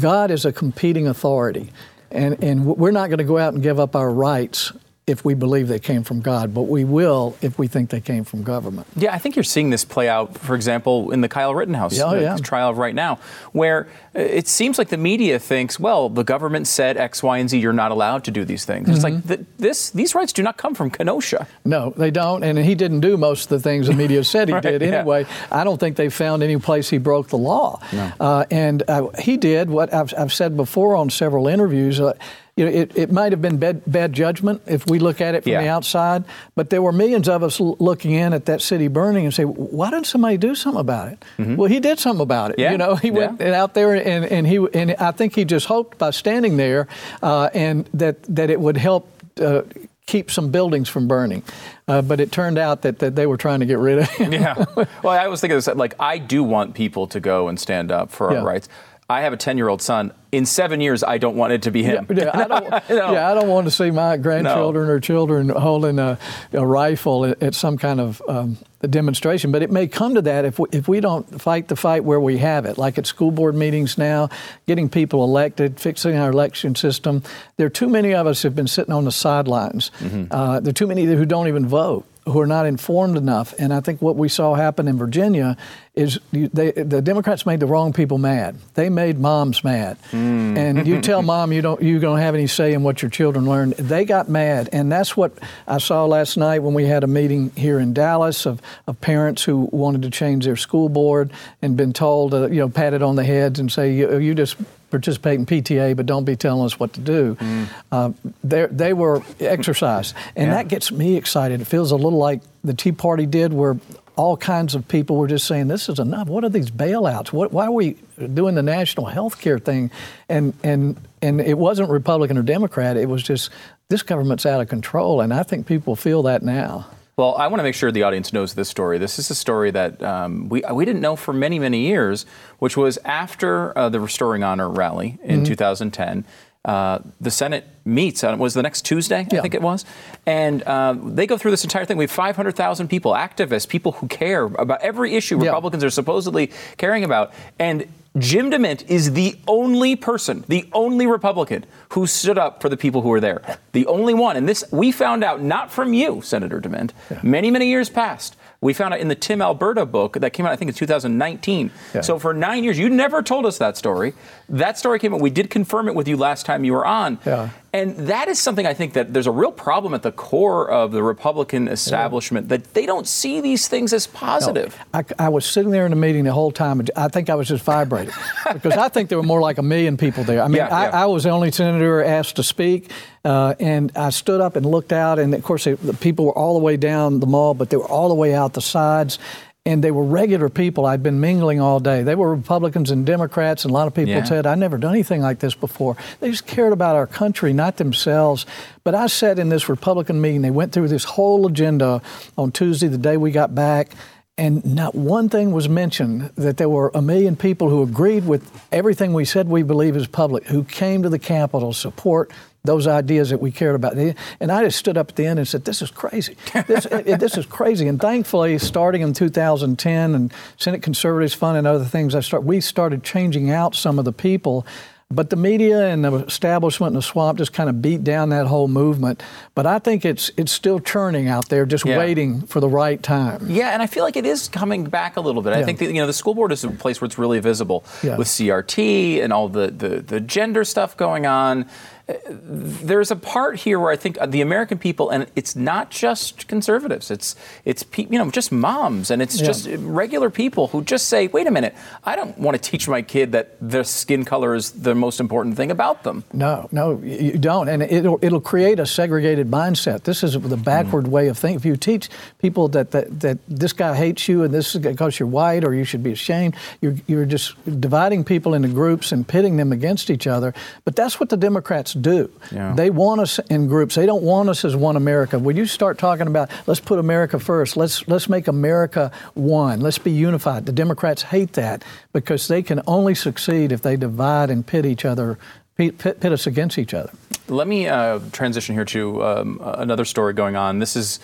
God 0.00 0.30
is 0.30 0.44
a 0.44 0.52
competing 0.52 1.08
authority. 1.08 1.72
And, 2.10 2.42
and 2.42 2.66
we're 2.66 2.92
not 2.92 3.08
going 3.08 3.18
to 3.18 3.24
go 3.24 3.38
out 3.38 3.54
and 3.54 3.62
give 3.62 3.80
up 3.80 3.96
our 3.96 4.10
rights 4.10 4.72
if 5.06 5.24
we 5.24 5.34
believe 5.34 5.68
they 5.68 5.78
came 5.78 6.02
from 6.02 6.20
God, 6.20 6.52
but 6.52 6.62
we 6.62 6.82
will 6.82 7.36
if 7.40 7.60
we 7.60 7.68
think 7.68 7.90
they 7.90 8.00
came 8.00 8.24
from 8.24 8.42
government. 8.42 8.88
Yeah, 8.96 9.14
I 9.14 9.18
think 9.18 9.36
you're 9.36 9.44
seeing 9.44 9.70
this 9.70 9.84
play 9.84 10.08
out, 10.08 10.36
for 10.36 10.56
example, 10.56 11.12
in 11.12 11.20
the 11.20 11.28
Kyle 11.28 11.54
Rittenhouse 11.54 11.96
oh, 12.00 12.14
yeah. 12.14 12.36
trial 12.38 12.74
right 12.74 12.94
now, 12.94 13.20
where 13.52 13.86
it 14.14 14.48
seems 14.48 14.78
like 14.78 14.88
the 14.88 14.96
media 14.96 15.38
thinks, 15.38 15.78
well, 15.78 16.08
the 16.08 16.24
government 16.24 16.66
said 16.66 16.96
X, 16.96 17.22
Y, 17.22 17.38
and 17.38 17.48
Z, 17.48 17.56
you're 17.56 17.72
not 17.72 17.92
allowed 17.92 18.24
to 18.24 18.32
do 18.32 18.44
these 18.44 18.64
things. 18.64 18.88
Mm-hmm. 18.88 18.94
It's 18.94 19.04
like 19.04 19.28
th- 19.28 19.40
this; 19.58 19.90
these 19.90 20.16
rights 20.16 20.32
do 20.32 20.42
not 20.42 20.56
come 20.56 20.74
from 20.74 20.90
Kenosha. 20.90 21.46
No, 21.64 21.90
they 21.90 22.10
don't, 22.10 22.42
and 22.42 22.58
he 22.58 22.74
didn't 22.74 23.00
do 23.00 23.16
most 23.16 23.44
of 23.44 23.48
the 23.50 23.60
things 23.60 23.86
the 23.86 23.94
media 23.94 24.24
said 24.24 24.48
he 24.48 24.54
right, 24.54 24.62
did 24.62 24.82
anyway. 24.82 25.22
Yeah. 25.22 25.46
I 25.52 25.62
don't 25.62 25.78
think 25.78 25.96
they 25.96 26.08
found 26.08 26.42
any 26.42 26.58
place 26.58 26.90
he 26.90 26.98
broke 26.98 27.28
the 27.28 27.38
law, 27.38 27.80
no. 27.92 28.12
uh, 28.18 28.44
and 28.50 28.82
uh, 28.88 29.10
he 29.20 29.36
did 29.36 29.70
what 29.70 29.94
I've, 29.94 30.12
I've, 30.18 30.32
said 30.32 30.56
before 30.56 30.96
on 30.96 31.10
several 31.10 31.46
interviews. 31.46 32.00
Uh, 32.00 32.14
you 32.56 32.64
know, 32.64 32.70
it, 32.70 32.96
it 32.96 33.12
might 33.12 33.32
have 33.32 33.42
been 33.42 33.58
bad, 33.58 33.82
bad 33.86 34.14
judgment 34.14 34.62
if 34.66 34.86
we 34.86 34.98
look 34.98 35.20
at 35.20 35.34
it 35.34 35.42
from 35.42 35.52
yeah. 35.52 35.62
the 35.62 35.68
outside, 35.68 36.24
but 36.54 36.70
there 36.70 36.80
were 36.80 36.92
millions 36.92 37.28
of 37.28 37.42
us 37.42 37.60
l- 37.60 37.76
looking 37.78 38.12
in 38.12 38.32
at 38.32 38.46
that 38.46 38.62
city 38.62 38.88
burning 38.88 39.26
and 39.26 39.34
say, 39.34 39.44
why 39.44 39.90
didn't 39.90 40.06
somebody 40.06 40.38
do 40.38 40.54
something 40.54 40.80
about 40.80 41.12
it? 41.12 41.22
Mm-hmm. 41.38 41.56
Well, 41.56 41.68
he 41.68 41.80
did 41.80 41.98
something 41.98 42.22
about 42.22 42.52
it. 42.52 42.58
Yeah. 42.58 42.72
You 42.72 42.78
know, 42.78 42.94
he 42.94 43.08
yeah. 43.08 43.30
went 43.32 43.42
out 43.42 43.74
there 43.74 43.94
and, 43.94 44.24
and 44.24 44.46
he 44.46 44.56
and 44.72 44.92
I 44.92 45.10
think 45.10 45.34
he 45.34 45.44
just 45.44 45.66
hoped 45.66 45.98
by 45.98 46.10
standing 46.10 46.56
there 46.56 46.88
uh, 47.22 47.50
and 47.52 47.86
that 47.92 48.22
that 48.34 48.48
it 48.50 48.58
would 48.58 48.78
help. 48.78 49.08
Uh, 49.38 49.62
keep 50.06 50.30
some 50.30 50.52
buildings 50.52 50.88
from 50.88 51.08
burning. 51.08 51.42
Uh, 51.88 52.00
but 52.00 52.20
it 52.20 52.30
turned 52.30 52.58
out 52.58 52.82
that, 52.82 53.00
that 53.00 53.16
they 53.16 53.26
were 53.26 53.36
trying 53.36 53.58
to 53.58 53.66
get 53.66 53.78
rid 53.78 53.98
of 53.98 54.08
him. 54.08 54.32
yeah. 54.32 54.64
Well, 55.02 55.18
I 55.18 55.26
was 55.26 55.40
thinking 55.40 55.56
this, 55.56 55.66
like, 55.66 55.94
I 55.98 56.18
do 56.18 56.44
want 56.44 56.74
people 56.74 57.08
to 57.08 57.18
go 57.18 57.48
and 57.48 57.58
stand 57.58 57.90
up 57.90 58.12
for 58.12 58.32
our 58.32 58.44
rights. 58.44 58.68
I 59.08 59.20
have 59.20 59.32
a 59.32 59.36
10 59.36 59.56
year 59.56 59.68
old 59.68 59.80
son. 59.80 60.12
In 60.32 60.44
seven 60.44 60.80
years, 60.80 61.04
I 61.04 61.18
don't 61.18 61.36
want 61.36 61.52
it 61.52 61.62
to 61.62 61.70
be 61.70 61.82
him. 61.84 62.06
Yeah, 62.10 62.30
I, 62.34 62.48
don't, 62.48 62.70
no. 62.90 63.12
yeah 63.12 63.30
I, 63.30 63.34
don't, 63.34 63.48
want 63.48 63.66
to 63.66 63.70
see 63.70 63.90
my 63.90 64.16
grandchildren 64.16 64.88
no. 64.88 64.94
or 64.94 65.00
children 65.00 65.48
holding 65.48 65.98
a, 65.98 66.18
a 66.52 66.66
rifle 66.66 67.24
at, 67.24 67.40
at, 67.42 67.54
some 67.54 67.78
kind 67.78 68.00
of 68.00 68.20
um, 68.28 68.58
demonstration. 68.82 69.52
But 69.52 69.62
it 69.62 69.70
may 69.70 69.86
come 69.86 70.16
to 70.16 70.22
that 70.22 70.44
if 70.44 70.58
we, 70.58 70.68
if 70.72 70.88
we 70.88 71.00
don't 71.00 71.40
fight 71.40 71.68
the 71.68 71.76
fight 71.76 72.04
where 72.04 72.20
we 72.20 72.38
have 72.38 72.66
it, 72.66 72.78
like 72.78 72.98
at 72.98 73.06
school 73.06 73.30
board 73.30 73.54
meetings 73.54 73.96
now, 73.96 74.28
getting 74.66 74.88
people 74.88 75.22
elected, 75.22 75.78
fixing 75.78 76.16
our 76.16 76.30
election 76.30 76.74
system. 76.74 77.22
There 77.56 77.66
are 77.68 77.70
too 77.70 77.88
many 77.88 78.12
of 78.12 78.26
us 78.26 78.42
who 78.42 78.48
have 78.48 78.56
been 78.56 78.66
sitting 78.66 78.92
on 78.92 79.04
the 79.04 79.12
sidelines. 79.12 79.92
Mm-hmm. 80.00 80.32
Uh, 80.32 80.60
there 80.60 80.70
are 80.70 80.74
too 80.74 80.88
many 80.88 81.04
who 81.04 81.24
don't 81.24 81.46
even 81.46 81.66
vote 81.66 82.04
who 82.26 82.40
are 82.40 82.46
not 82.46 82.66
informed 82.66 83.16
enough. 83.16 83.54
And 83.58 83.72
I 83.72 83.80
think 83.80 84.02
what 84.02 84.16
we 84.16 84.28
saw 84.28 84.54
happen 84.54 84.88
in 84.88 84.98
Virginia 84.98 85.56
is 85.94 86.18
they, 86.32 86.72
the 86.72 87.00
Democrats 87.00 87.46
made 87.46 87.60
the 87.60 87.66
wrong 87.66 87.92
people 87.92 88.18
mad. 88.18 88.56
They 88.74 88.90
made 88.90 89.18
moms 89.18 89.64
mad. 89.64 89.96
Mm. 90.10 90.58
And 90.58 90.86
you 90.86 91.00
tell 91.00 91.22
mom 91.32 91.52
you 91.52 91.62
don't 91.62 91.80
you 91.80 91.98
don't 92.00 92.18
have 92.18 92.34
any 92.34 92.48
say 92.48 92.74
in 92.74 92.82
what 92.82 93.00
your 93.00 93.10
children 93.10 93.48
learn. 93.48 93.74
They 93.78 94.04
got 94.04 94.28
mad, 94.28 94.68
and 94.72 94.90
that's 94.90 95.16
what 95.16 95.32
I 95.66 95.78
saw 95.78 96.04
last 96.04 96.36
night 96.36 96.62
when 96.62 96.74
we 96.74 96.84
had 96.84 97.04
a 97.04 97.06
meeting 97.06 97.50
here 97.56 97.78
in 97.78 97.94
Dallas 97.94 98.44
of, 98.44 98.60
of 98.86 99.00
parents 99.00 99.44
who 99.44 99.68
wanted 99.72 100.02
to 100.02 100.10
change 100.10 100.44
their 100.44 100.56
school 100.56 100.88
board 100.88 101.32
and 101.62 101.76
been 101.76 101.92
told, 101.92 102.34
uh, 102.34 102.48
you 102.48 102.60
know, 102.60 102.68
patted 102.68 103.02
on 103.02 103.16
the 103.16 103.24
heads 103.24 103.58
and 103.58 103.72
say 103.72 103.94
you, 103.94 104.18
you 104.18 104.34
just 104.34 104.56
participate 104.90 105.38
in 105.38 105.46
PTA, 105.46 105.96
but 105.96 106.06
don't 106.06 106.24
be 106.24 106.36
telling 106.36 106.64
us 106.64 106.78
what 106.78 106.92
to 106.94 107.00
do. 107.00 107.34
Mm. 107.36 107.68
Uh, 107.90 108.10
they 108.42 108.92
were 108.92 109.22
exercised. 109.40 110.14
And 110.34 110.48
yeah. 110.48 110.54
that 110.54 110.68
gets 110.68 110.92
me 110.92 111.16
excited. 111.16 111.60
It 111.60 111.66
feels 111.66 111.90
a 111.90 111.96
little 111.96 112.18
like 112.18 112.42
the 112.62 112.74
Tea 112.74 112.92
Party 112.92 113.26
did, 113.26 113.52
where 113.52 113.76
all 114.16 114.36
kinds 114.36 114.74
of 114.74 114.88
people 114.88 115.16
were 115.16 115.26
just 115.26 115.46
saying, 115.46 115.68
this 115.68 115.88
is 115.88 115.98
enough. 115.98 116.28
What 116.28 116.42
are 116.44 116.48
these 116.48 116.70
bailouts? 116.70 117.32
What, 117.32 117.52
why 117.52 117.66
are 117.66 117.72
we 117.72 117.96
doing 118.32 118.54
the 118.54 118.62
national 118.62 119.06
health 119.06 119.40
care 119.40 119.58
thing? 119.58 119.90
And, 120.28 120.54
and, 120.62 120.98
and 121.20 121.40
it 121.40 121.58
wasn't 121.58 121.90
Republican 121.90 122.38
or 122.38 122.42
Democrat. 122.42 122.96
It 122.96 123.08
was 123.08 123.22
just, 123.22 123.50
this 123.88 124.02
government's 124.02 124.46
out 124.46 124.60
of 124.60 124.68
control. 124.68 125.20
And 125.20 125.34
I 125.34 125.42
think 125.42 125.66
people 125.66 125.96
feel 125.96 126.22
that 126.22 126.42
now. 126.42 126.86
Well, 127.16 127.34
I 127.36 127.46
want 127.46 127.60
to 127.60 127.62
make 127.62 127.74
sure 127.74 127.90
the 127.90 128.02
audience 128.02 128.34
knows 128.34 128.52
this 128.52 128.68
story. 128.68 128.98
This 128.98 129.18
is 129.18 129.30
a 129.30 129.34
story 129.34 129.70
that 129.70 130.02
um, 130.02 130.50
we, 130.50 130.62
we 130.70 130.84
didn't 130.84 131.00
know 131.00 131.16
for 131.16 131.32
many, 131.32 131.58
many 131.58 131.86
years, 131.86 132.26
which 132.58 132.76
was 132.76 132.98
after 133.06 133.76
uh, 133.76 133.88
the 133.88 134.00
Restoring 134.00 134.42
Honor 134.42 134.68
rally 134.68 135.18
in 135.22 135.36
mm-hmm. 135.36 135.44
2010. 135.44 136.26
Uh, 136.66 136.98
the 137.18 137.30
Senate 137.30 137.66
meets 137.86 138.22
on 138.22 138.38
was 138.38 138.52
the 138.52 138.62
next 138.62 138.82
Tuesday, 138.82 139.26
yeah. 139.30 139.38
I 139.38 139.40
think 139.40 139.54
it 139.54 139.62
was, 139.62 139.86
and 140.26 140.62
uh, 140.64 140.94
they 141.00 141.26
go 141.26 141.38
through 141.38 141.52
this 141.52 141.64
entire 141.64 141.86
thing. 141.86 141.96
We 141.96 142.04
have 142.04 142.10
500,000 142.10 142.88
people, 142.88 143.12
activists, 143.12 143.66
people 143.66 143.92
who 143.92 144.08
care 144.08 144.42
about 144.42 144.82
every 144.82 145.14
issue 145.14 145.38
yeah. 145.38 145.46
Republicans 145.46 145.84
are 145.84 145.90
supposedly 145.90 146.50
caring 146.76 147.04
about, 147.04 147.32
and 147.58 147.86
Jim 148.18 148.50
DeMint 148.50 148.88
is 148.88 149.12
the 149.12 149.38
only 149.46 149.94
person, 149.94 150.44
the 150.48 150.68
only 150.72 151.06
Republican 151.06 151.64
who 151.90 152.06
stood 152.06 152.38
up 152.38 152.62
for 152.62 152.68
the 152.68 152.76
people 152.76 153.02
who 153.02 153.10
were 153.10 153.20
there. 153.20 153.58
The 153.72 153.86
only 153.86 154.14
one. 154.14 154.36
And 154.36 154.48
this 154.48 154.64
we 154.72 154.90
found 154.90 155.22
out 155.22 155.42
not 155.42 155.70
from 155.70 155.92
you, 155.92 156.22
Senator 156.22 156.60
DeMint, 156.60 156.92
yeah. 157.10 157.20
many, 157.22 157.50
many 157.50 157.68
years 157.68 157.90
past. 157.90 158.36
We 158.60 158.72
found 158.72 158.94
out 158.94 159.00
in 159.00 159.08
the 159.08 159.14
Tim 159.14 159.42
Alberta 159.42 159.86
book 159.86 160.14
that 160.14 160.32
came 160.32 160.46
out, 160.46 160.52
I 160.52 160.56
think, 160.56 160.70
in 160.70 160.74
2019. 160.74 161.70
Yeah. 161.94 162.00
So 162.00 162.18
for 162.18 162.32
nine 162.32 162.64
years, 162.64 162.78
you 162.78 162.88
never 162.88 163.22
told 163.22 163.46
us 163.46 163.58
that 163.58 163.76
story. 163.76 164.14
That 164.48 164.78
story 164.78 164.98
came 164.98 165.14
out. 165.14 165.20
We 165.20 165.30
did 165.30 165.50
confirm 165.50 165.88
it 165.88 165.94
with 165.94 166.08
you 166.08 166.16
last 166.16 166.46
time 166.46 166.64
you 166.64 166.72
were 166.72 166.86
on. 166.86 167.18
Yeah. 167.26 167.50
And 167.76 167.94
that 168.08 168.28
is 168.28 168.38
something 168.38 168.66
I 168.66 168.72
think 168.72 168.94
that 168.94 169.12
there's 169.12 169.26
a 169.26 169.30
real 169.30 169.52
problem 169.52 169.92
at 169.92 170.02
the 170.02 170.10
core 170.12 170.70
of 170.70 170.92
the 170.92 171.02
Republican 171.02 171.68
establishment 171.68 172.46
yeah. 172.46 172.56
that 172.56 172.72
they 172.72 172.86
don't 172.86 173.06
see 173.06 173.42
these 173.42 173.68
things 173.68 173.92
as 173.92 174.06
positive. 174.06 174.78
No, 174.94 175.00
I, 175.00 175.26
I, 175.26 175.28
was 175.28 175.44
sitting 175.44 175.72
there 175.72 175.84
in 175.84 175.90
the 175.90 175.96
meeting 175.96 176.24
the 176.24 176.32
whole 176.32 176.50
time. 176.50 176.80
And 176.80 176.90
I 176.96 177.08
think 177.08 177.28
I 177.28 177.34
was 177.34 177.48
just 177.48 177.62
vibrating 177.64 178.14
because 178.50 178.78
I 178.78 178.88
think 178.88 179.10
there 179.10 179.18
were 179.18 179.24
more 179.24 179.42
like 179.42 179.58
a 179.58 179.62
million 179.62 179.98
people 179.98 180.24
there. 180.24 180.40
I 180.40 180.48
mean, 180.48 180.56
yeah, 180.56 180.68
I, 180.68 181.02
I, 181.02 181.06
was 181.06 181.24
the 181.24 181.30
only 181.30 181.50
senator 181.50 182.02
asked 182.02 182.36
to 182.36 182.42
speak. 182.42 182.90
Uh, 183.26 183.56
and 183.58 183.90
I 183.96 184.10
stood 184.10 184.40
up 184.40 184.54
and 184.54 184.64
looked 184.64 184.92
out, 184.92 185.18
and 185.18 185.34
of 185.34 185.42
course, 185.42 185.64
they, 185.64 185.72
the 185.72 185.94
people 185.94 186.26
were 186.26 186.38
all 186.38 186.54
the 186.54 186.64
way 186.64 186.76
down 186.76 187.18
the 187.18 187.26
mall, 187.26 187.54
but 187.54 187.70
they 187.70 187.76
were 187.76 187.88
all 187.88 188.08
the 188.08 188.14
way 188.14 188.32
out 188.32 188.52
the 188.52 188.62
sides 188.62 189.18
and 189.66 189.82
they 189.82 189.90
were 189.90 190.04
regular 190.04 190.48
people. 190.48 190.86
I'd 190.86 191.02
been 191.02 191.20
mingling 191.20 191.60
all 191.60 191.80
day. 191.80 192.04
They 192.04 192.14
were 192.14 192.32
Republicans 192.32 192.92
and 192.92 193.04
Democrats, 193.04 193.64
and 193.64 193.72
a 193.72 193.74
lot 193.74 193.88
of 193.88 193.94
people 193.94 194.14
yeah. 194.14 194.22
said, 194.22 194.46
I've 194.46 194.58
never 194.58 194.78
done 194.78 194.94
anything 194.94 195.20
like 195.20 195.40
this 195.40 195.56
before. 195.56 195.96
They 196.20 196.30
just 196.30 196.46
cared 196.46 196.72
about 196.72 196.94
our 196.94 197.08
country, 197.08 197.52
not 197.52 197.76
themselves. 197.76 198.46
But 198.84 198.94
I 198.94 199.08
sat 199.08 199.40
in 199.40 199.48
this 199.48 199.68
Republican 199.68 200.20
meeting. 200.20 200.42
They 200.42 200.52
went 200.52 200.72
through 200.72 200.86
this 200.86 201.02
whole 201.02 201.48
agenda 201.48 202.00
on 202.38 202.52
Tuesday, 202.52 202.86
the 202.86 202.96
day 202.96 203.16
we 203.16 203.32
got 203.32 203.56
back. 203.56 203.90
And 204.38 204.62
not 204.66 204.94
one 204.94 205.30
thing 205.30 205.52
was 205.52 205.66
mentioned 205.66 206.30
that 206.34 206.58
there 206.58 206.68
were 206.68 206.90
a 206.94 207.00
million 207.00 207.36
people 207.36 207.70
who 207.70 207.82
agreed 207.82 208.26
with 208.26 208.50
everything 208.70 209.14
we 209.14 209.24
said 209.24 209.48
we 209.48 209.62
believe 209.62 209.96
is 209.96 210.06
public, 210.06 210.46
who 210.48 210.62
came 210.62 211.02
to 211.04 211.08
the 211.08 211.18
Capitol 211.18 211.72
to 211.72 211.78
support 211.78 212.30
those 212.62 212.86
ideas 212.86 213.30
that 213.30 213.40
we 213.40 213.50
cared 213.50 213.74
about. 213.74 213.96
And 213.96 214.52
I 214.52 214.62
just 214.64 214.78
stood 214.78 214.98
up 214.98 215.10
at 215.10 215.16
the 215.16 215.24
end 215.24 215.38
and 215.38 215.48
said, 215.48 215.64
"This 215.64 215.80
is 215.80 215.90
crazy. 215.90 216.36
This, 216.66 216.84
it, 216.90 217.18
this 217.18 217.38
is 217.38 217.46
crazy." 217.46 217.88
And 217.88 217.98
thankfully, 217.98 218.58
starting 218.58 219.00
in 219.00 219.14
2010 219.14 220.14
and 220.14 220.34
Senate 220.58 220.82
Conservatives 220.82 221.32
Fund 221.32 221.56
and 221.56 221.66
other 221.66 221.84
things, 221.84 222.14
I 222.14 222.20
start 222.20 222.44
we 222.44 222.60
started 222.60 223.02
changing 223.02 223.50
out 223.50 223.74
some 223.74 223.98
of 223.98 224.04
the 224.04 224.12
people. 224.12 224.66
But 225.08 225.30
the 225.30 225.36
media 225.36 225.86
and 225.86 226.04
the 226.04 226.12
establishment 226.24 226.88
and 226.88 226.96
the 226.96 227.02
swamp 227.02 227.38
just 227.38 227.52
kind 227.52 227.70
of 227.70 227.80
beat 227.80 228.02
down 228.02 228.30
that 228.30 228.48
whole 228.48 228.66
movement. 228.66 229.22
But 229.54 229.64
I 229.64 229.78
think 229.78 230.04
it's 230.04 230.32
it's 230.36 230.50
still 230.50 230.80
churning 230.80 231.28
out 231.28 231.48
there, 231.48 231.64
just 231.64 231.84
yeah. 231.84 231.96
waiting 231.96 232.40
for 232.42 232.58
the 232.58 232.68
right 232.68 233.00
time. 233.00 233.46
Yeah, 233.48 233.70
and 233.70 233.80
I 233.80 233.86
feel 233.86 234.02
like 234.02 234.16
it 234.16 234.26
is 234.26 234.48
coming 234.48 234.82
back 234.82 235.16
a 235.16 235.20
little 235.20 235.42
bit. 235.42 235.50
Yeah. 235.50 235.60
I 235.60 235.62
think 235.62 235.78
that, 235.78 235.86
you 235.86 236.00
know 236.00 236.08
the 236.08 236.12
school 236.12 236.34
board 236.34 236.50
is 236.50 236.64
a 236.64 236.70
place 236.70 237.00
where 237.00 237.06
it's 237.06 237.18
really 237.18 237.38
visible 237.38 237.84
yeah. 238.02 238.16
with 238.16 238.26
CRT 238.26 239.22
and 239.22 239.32
all 239.32 239.48
the, 239.48 239.68
the 239.68 240.00
the 240.00 240.18
gender 240.18 240.64
stuff 240.64 240.96
going 240.96 241.24
on 241.24 241.66
there's 242.08 243.10
a 243.10 243.16
part 243.16 243.56
here 243.56 243.80
where 243.80 243.90
I 243.90 243.96
think 243.96 244.18
the 244.28 244.40
American 244.40 244.78
people, 244.78 245.10
and 245.10 245.26
it's 245.34 245.56
not 245.56 245.90
just 245.90 246.46
conservatives. 246.46 247.10
It's 247.10 247.34
it's 247.64 247.84
you 247.96 248.06
know 248.10 248.30
just 248.30 248.52
moms, 248.52 249.10
and 249.10 249.20
it's 249.20 249.40
yeah. 249.40 249.46
just 249.46 249.68
regular 249.80 250.30
people 250.30 250.68
who 250.68 250.82
just 250.82 251.08
say, 251.08 251.26
"Wait 251.26 251.48
a 251.48 251.50
minute, 251.50 251.74
I 252.04 252.14
don't 252.14 252.38
want 252.38 252.62
to 252.62 252.70
teach 252.70 252.86
my 252.86 253.02
kid 253.02 253.32
that 253.32 253.56
their 253.60 253.82
skin 253.82 254.24
color 254.24 254.54
is 254.54 254.70
the 254.70 254.94
most 254.94 255.18
important 255.18 255.56
thing 255.56 255.72
about 255.72 256.04
them." 256.04 256.22
No, 256.32 256.68
no, 256.70 257.00
you 257.02 257.38
don't, 257.38 257.68
and 257.68 257.82
it'll 257.82 258.20
it'll 258.22 258.40
create 258.40 258.78
a 258.78 258.86
segregated 258.86 259.50
mindset. 259.50 260.04
This 260.04 260.22
is 260.22 260.38
the 260.40 260.56
backward 260.56 261.06
mm. 261.06 261.10
way 261.10 261.26
of 261.26 261.36
thinking. 261.36 261.56
If 261.56 261.64
you 261.64 261.76
teach 261.76 262.08
people 262.38 262.68
that, 262.68 262.92
that 262.92 263.18
that 263.20 263.38
this 263.48 263.72
guy 263.72 263.96
hates 263.96 264.28
you 264.28 264.44
and 264.44 264.54
this 264.54 264.76
is 264.76 264.80
because 264.80 265.18
you're 265.18 265.28
white 265.28 265.64
or 265.64 265.74
you 265.74 265.82
should 265.82 266.04
be 266.04 266.12
ashamed, 266.12 266.54
you're 266.80 266.94
you're 267.08 267.26
just 267.26 267.56
dividing 267.80 268.22
people 268.22 268.54
into 268.54 268.68
groups 268.68 269.10
and 269.10 269.26
pitting 269.26 269.56
them 269.56 269.72
against 269.72 270.08
each 270.08 270.28
other. 270.28 270.54
But 270.84 270.94
that's 270.94 271.18
what 271.18 271.30
the 271.30 271.36
Democrats 271.36 271.95
do. 271.96 272.30
Yeah. 272.52 272.74
They 272.74 272.90
want 272.90 273.20
us 273.20 273.38
in 273.50 273.66
groups. 273.66 273.94
They 273.94 274.06
don't 274.06 274.22
want 274.22 274.48
us 274.48 274.64
as 274.64 274.76
one 274.76 274.96
America. 274.96 275.38
When 275.38 275.56
you 275.56 275.66
start 275.66 275.98
talking 275.98 276.26
about 276.26 276.50
let's 276.66 276.80
put 276.80 276.98
America 276.98 277.38
first, 277.38 277.76
let's 277.76 278.06
let's 278.08 278.28
make 278.28 278.48
America 278.48 279.10
one, 279.34 279.80
let's 279.80 279.98
be 279.98 280.10
unified. 280.10 280.66
The 280.66 280.72
Democrats 280.72 281.22
hate 281.22 281.54
that 281.54 281.84
because 282.12 282.48
they 282.48 282.62
can 282.62 282.80
only 282.86 283.14
succeed 283.14 283.72
if 283.72 283.82
they 283.82 283.96
divide 283.96 284.50
and 284.50 284.66
pit 284.66 284.86
each 284.86 285.04
other, 285.04 285.38
pit, 285.76 285.98
pit, 285.98 286.20
pit 286.20 286.32
us 286.32 286.46
against 286.46 286.78
each 286.78 286.94
other. 286.94 287.10
Let 287.48 287.68
me 287.68 287.86
uh, 287.86 288.20
transition 288.32 288.74
here 288.74 288.84
to 288.86 289.24
um, 289.24 289.60
another 289.62 290.04
story 290.04 290.32
going 290.34 290.56
on. 290.56 290.78
This 290.78 290.96
is 290.96 291.20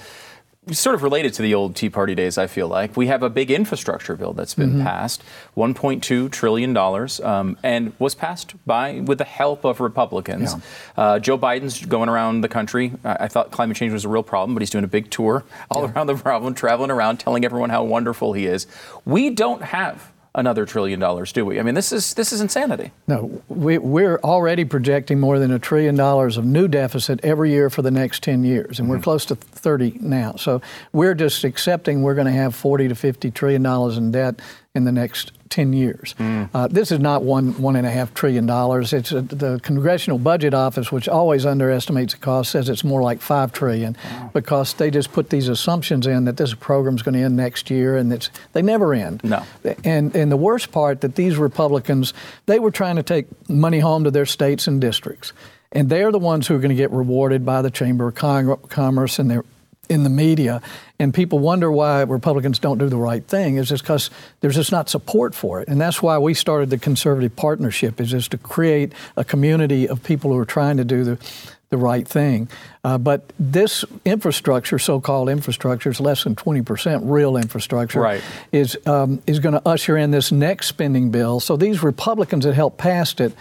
sort 0.70 0.94
of 0.94 1.02
related 1.02 1.34
to 1.34 1.42
the 1.42 1.54
old 1.54 1.74
Tea 1.74 1.90
Party 1.90 2.14
days, 2.14 2.38
I 2.38 2.46
feel 2.46 2.68
like. 2.68 2.96
We 2.96 3.08
have 3.08 3.24
a 3.24 3.28
big 3.28 3.50
infrastructure 3.50 4.14
bill 4.14 4.32
that's 4.32 4.54
been 4.54 4.70
Mm-hmm. 4.70 4.82
passed, 4.84 5.24
$1.2 5.56 6.30
trillion, 6.30 6.76
um, 7.24 7.58
and 7.64 7.92
was 7.98 8.14
passed 8.14 8.54
by 8.64 9.00
with 9.00 9.18
the 9.18 9.24
help 9.24 9.64
of 9.64 9.80
Republicans. 9.80 10.54
Uh, 10.96 11.18
Joe 11.18 11.36
Biden's 11.36 11.84
going 11.84 12.08
around 12.08 12.42
the 12.42 12.48
country. 12.48 12.92
I, 13.04 13.24
I 13.24 13.28
thought 13.28 13.50
climate 13.50 13.76
change 13.76 13.92
was 13.92 14.04
a 14.04 14.08
real 14.08 14.22
problem, 14.22 14.54
but 14.54 14.62
he's 14.62 14.70
doing 14.70 14.84
a 14.84 14.88
big 14.88 15.10
tour 15.10 15.44
all 15.68 15.86
around 15.86 16.06
the 16.06 16.14
problem, 16.28 16.54
traveling 16.54 16.92
around, 16.92 17.18
telling 17.18 17.44
everyone 17.44 17.70
how 17.70 17.82
wonderful 17.82 18.32
he 18.32 18.46
is. 18.46 18.68
We 19.04 19.30
don't 19.30 19.62
have 19.62 20.11
another 20.34 20.64
trillion 20.64 20.98
dollars, 20.98 21.32
do 21.32 21.44
we? 21.44 21.60
I 21.60 21.62
mean, 21.62 21.74
this 21.74 21.92
is 21.92 22.14
this 22.14 22.32
is 22.32 22.40
insanity. 22.40 22.90
No, 23.06 23.42
we, 23.48 23.78
we're 23.78 24.18
already 24.18 24.64
projecting 24.64 25.20
more 25.20 25.38
than 25.38 25.50
a 25.50 25.58
trillion 25.58 25.94
dollars 25.94 26.36
of 26.36 26.44
new 26.44 26.68
deficit 26.68 27.20
every 27.22 27.50
year 27.50 27.68
for 27.70 27.82
the 27.82 27.90
next 27.90 28.22
10 28.22 28.44
years, 28.44 28.78
and 28.78 28.88
we're 28.88 28.96
mm-hmm. 28.96 29.04
close 29.04 29.26
to 29.26 29.36
30 29.36 29.98
now. 30.00 30.34
So 30.36 30.62
we're 30.92 31.14
just 31.14 31.44
accepting 31.44 32.02
we're 32.02 32.14
going 32.14 32.26
to 32.26 32.32
have 32.32 32.54
40 32.54 32.88
to 32.88 32.94
50 32.94 33.30
trillion 33.30 33.62
dollars 33.62 33.96
in 33.96 34.12
debt 34.12 34.40
in 34.74 34.84
the 34.84 34.92
next 34.92 35.32
10 35.50 35.74
years. 35.74 36.14
Uh, 36.18 36.66
this 36.66 36.90
is 36.90 36.98
not 36.98 37.22
one 37.22 37.60
one 37.60 37.76
and 37.76 37.86
a 37.86 37.90
half 37.90 38.14
trillion 38.14 38.46
dollars. 38.46 38.94
It's 38.94 39.12
uh 39.12 39.20
the 39.20 39.60
Congressional 39.62 40.18
Budget 40.18 40.54
Office, 40.54 40.90
which 40.90 41.08
always 41.08 41.44
underestimates 41.44 42.14
the 42.14 42.20
cost, 42.20 42.50
says 42.50 42.70
it's 42.70 42.82
more 42.82 43.02
like 43.02 43.20
five 43.20 43.52
trillion 43.52 43.96
because 44.32 44.72
they 44.72 44.90
just 44.90 45.12
put 45.12 45.28
these 45.28 45.48
assumptions 45.48 46.06
in 46.06 46.24
that 46.24 46.38
this 46.38 46.54
program's 46.54 47.02
going 47.02 47.14
to 47.14 47.20
end 47.20 47.36
next 47.36 47.70
year, 47.70 47.98
and 47.98 48.10
it's 48.14 48.30
they 48.54 48.62
never 48.62 48.94
end. 48.94 49.22
No. 49.22 49.44
And 49.84 50.16
and 50.16 50.32
the 50.32 50.38
worst 50.38 50.72
part 50.72 51.02
that 51.02 51.16
these 51.16 51.36
Republicans 51.36 52.14
they 52.46 52.58
were 52.58 52.70
trying 52.70 52.96
to 52.96 53.02
take 53.02 53.26
money 53.50 53.80
home 53.80 54.04
to 54.04 54.10
their 54.10 54.26
states 54.26 54.66
and 54.66 54.80
districts, 54.80 55.34
and 55.70 55.90
they're 55.90 56.12
the 56.12 56.18
ones 56.18 56.46
who 56.46 56.54
are 56.54 56.58
going 56.60 56.70
to 56.70 56.74
get 56.74 56.90
rewarded 56.90 57.44
by 57.44 57.60
the 57.60 57.70
Chamber 57.70 58.08
of 58.08 58.14
Cong- 58.14 58.56
Commerce 58.70 59.18
and 59.18 59.30
their 59.30 59.44
in 59.92 60.04
the 60.04 60.10
media. 60.10 60.62
And 60.98 61.12
people 61.12 61.38
wonder 61.38 61.70
why 61.70 62.02
Republicans 62.02 62.58
don't 62.58 62.78
do 62.78 62.88
the 62.88 62.96
right 62.96 63.24
thing. 63.24 63.56
Is 63.56 63.68
just 63.68 63.82
because 63.82 64.10
there's 64.40 64.54
just 64.54 64.72
not 64.72 64.88
support 64.88 65.34
for 65.34 65.60
it, 65.60 65.68
and 65.68 65.80
that's 65.80 66.02
why 66.02 66.18
we 66.18 66.32
started 66.32 66.70
the 66.70 66.78
Conservative 66.78 67.34
Partnership. 67.36 68.00
Is 68.00 68.10
just 68.10 68.30
to 68.30 68.38
create 68.38 68.92
a 69.16 69.24
community 69.24 69.88
of 69.88 70.02
people 70.02 70.32
who 70.32 70.38
are 70.38 70.46
trying 70.46 70.78
to 70.78 70.84
do 70.84 71.04
the 71.04 71.18
the 71.70 71.78
right 71.78 72.06
thing. 72.06 72.48
Uh, 72.84 72.98
but 72.98 73.32
this 73.40 73.82
infrastructure, 74.04 74.78
so-called 74.78 75.30
infrastructure, 75.30 75.88
is 75.88 76.00
less 76.00 76.22
than 76.22 76.36
20% 76.36 77.00
real 77.04 77.38
infrastructure. 77.38 78.00
Right. 78.00 78.22
Is 78.52 78.76
um, 78.86 79.22
is 79.26 79.40
going 79.40 79.54
to 79.54 79.62
usher 79.66 79.96
in 79.96 80.10
this 80.10 80.30
next 80.30 80.68
spending 80.68 81.10
bill. 81.10 81.40
So 81.40 81.56
these 81.56 81.82
Republicans 81.82 82.44
that 82.44 82.54
helped 82.54 82.78
pass 82.78 83.18
it, 83.20 83.32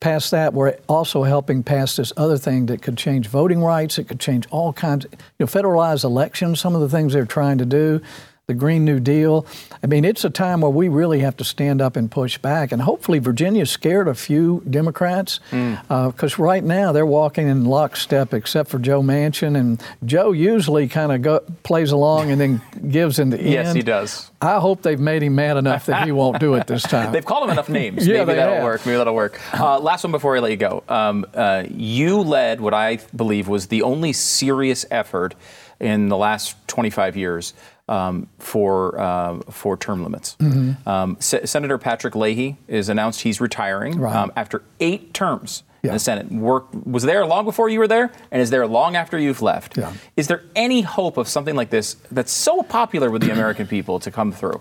pass 0.00 0.30
that, 0.30 0.54
we're 0.54 0.76
also 0.88 1.24
helping 1.24 1.62
pass 1.62 1.96
this 1.96 2.12
other 2.16 2.38
thing 2.38 2.66
that 2.66 2.82
could 2.82 2.96
change 2.96 3.26
voting 3.28 3.62
rights. 3.62 3.98
It 3.98 4.04
could 4.04 4.20
change 4.20 4.46
all 4.50 4.72
kinds. 4.72 5.06
You 5.10 5.18
know, 5.40 5.46
federalize 5.46 6.04
elections. 6.04 6.60
Some 6.60 6.74
of 6.74 6.80
the 6.80 6.88
things 6.88 7.12
they're 7.12 7.26
trying 7.26 7.58
to 7.58 7.66
do. 7.66 8.00
The 8.48 8.54
Green 8.54 8.86
New 8.86 8.98
Deal. 8.98 9.44
I 9.82 9.86
mean, 9.88 10.06
it's 10.06 10.24
a 10.24 10.30
time 10.30 10.62
where 10.62 10.70
we 10.70 10.88
really 10.88 11.20
have 11.20 11.36
to 11.36 11.44
stand 11.44 11.82
up 11.82 11.96
and 11.96 12.10
push 12.10 12.38
back. 12.38 12.72
And 12.72 12.80
hopefully, 12.80 13.18
Virginia 13.18 13.66
scared 13.66 14.08
a 14.08 14.14
few 14.14 14.62
Democrats 14.70 15.38
because 15.50 16.38
right 16.38 16.64
now 16.64 16.92
they're 16.92 17.04
walking 17.04 17.46
in 17.46 17.66
lockstep, 17.66 18.32
except 18.32 18.70
for 18.70 18.78
Joe 18.78 19.02
Manchin. 19.02 19.54
And 19.54 19.82
Joe 20.02 20.32
usually 20.32 20.88
kind 20.88 21.26
of 21.26 21.62
plays 21.62 21.92
along 21.92 22.30
and 22.30 22.40
then 22.40 22.62
gives 22.90 23.18
in 23.18 23.28
the 23.28 23.36
end. 23.38 23.50
Yes, 23.50 23.74
he 23.74 23.82
does. 23.82 24.30
I 24.40 24.60
hope 24.60 24.80
they've 24.80 24.98
made 24.98 25.22
him 25.22 25.34
mad 25.34 25.58
enough 25.58 25.84
that 25.84 26.06
he 26.06 26.12
won't 26.12 26.40
do 26.40 26.54
it 26.54 26.66
this 26.66 26.82
time. 26.84 27.12
They've 27.12 27.22
called 27.26 27.44
him 27.44 27.50
enough 27.50 27.68
names. 27.68 28.06
Yeah, 28.08 28.24
Maybe 28.24 28.36
that'll 28.36 28.54
have. 28.54 28.64
work. 28.64 28.86
Maybe 28.86 28.96
that'll 28.96 29.14
work. 29.14 29.38
Uh, 29.52 29.78
last 29.78 30.04
one 30.04 30.10
before 30.12 30.34
I 30.34 30.40
let 30.40 30.52
you 30.52 30.56
go. 30.56 30.82
Um, 30.88 31.26
uh, 31.34 31.64
you 31.68 32.20
led 32.22 32.62
what 32.62 32.72
I 32.72 33.00
believe 33.14 33.46
was 33.46 33.66
the 33.66 33.82
only 33.82 34.14
serious 34.14 34.86
effort 34.90 35.34
in 35.78 36.08
the 36.08 36.16
last 36.16 36.56
25 36.66 37.14
years 37.14 37.52
um, 37.88 38.28
for 38.38 38.98
uh, 39.00 39.38
for 39.50 39.76
term 39.76 40.02
limits. 40.02 40.36
Mm-hmm. 40.40 40.88
Um, 40.88 41.16
Se- 41.20 41.46
Senator 41.46 41.78
Patrick 41.78 42.14
Leahy 42.14 42.56
is 42.68 42.88
announced 42.88 43.22
he's 43.22 43.40
retiring 43.40 43.98
Right. 43.98 44.14
um, 44.14 44.32
after 44.36 44.62
eight 44.80 45.14
terms 45.14 45.62
in 45.82 45.92
the 45.92 45.98
Senate. 45.98 46.30
Work 46.30 46.66
was 46.84 47.04
there 47.04 47.24
long 47.24 47.44
before 47.44 47.68
you 47.68 47.78
were 47.78 47.88
there, 47.88 48.10
and 48.30 48.42
is 48.42 48.50
there 48.50 48.66
long 48.66 48.94
after 48.96 49.18
you've 49.18 49.40
left. 49.42 49.76
Yeah. 49.78 49.92
Is 50.16 50.26
there 50.26 50.42
any 50.54 50.82
hope 50.82 51.16
of 51.16 51.28
something 51.28 51.54
like 51.56 51.70
this 51.70 51.96
that's 52.10 52.32
so 52.32 52.62
popular 52.62 53.10
with 53.10 53.22
the 53.22 53.30
American 53.32 53.66
people 53.76 53.98
to 54.00 54.10
come 54.10 54.32
through? 54.32 54.60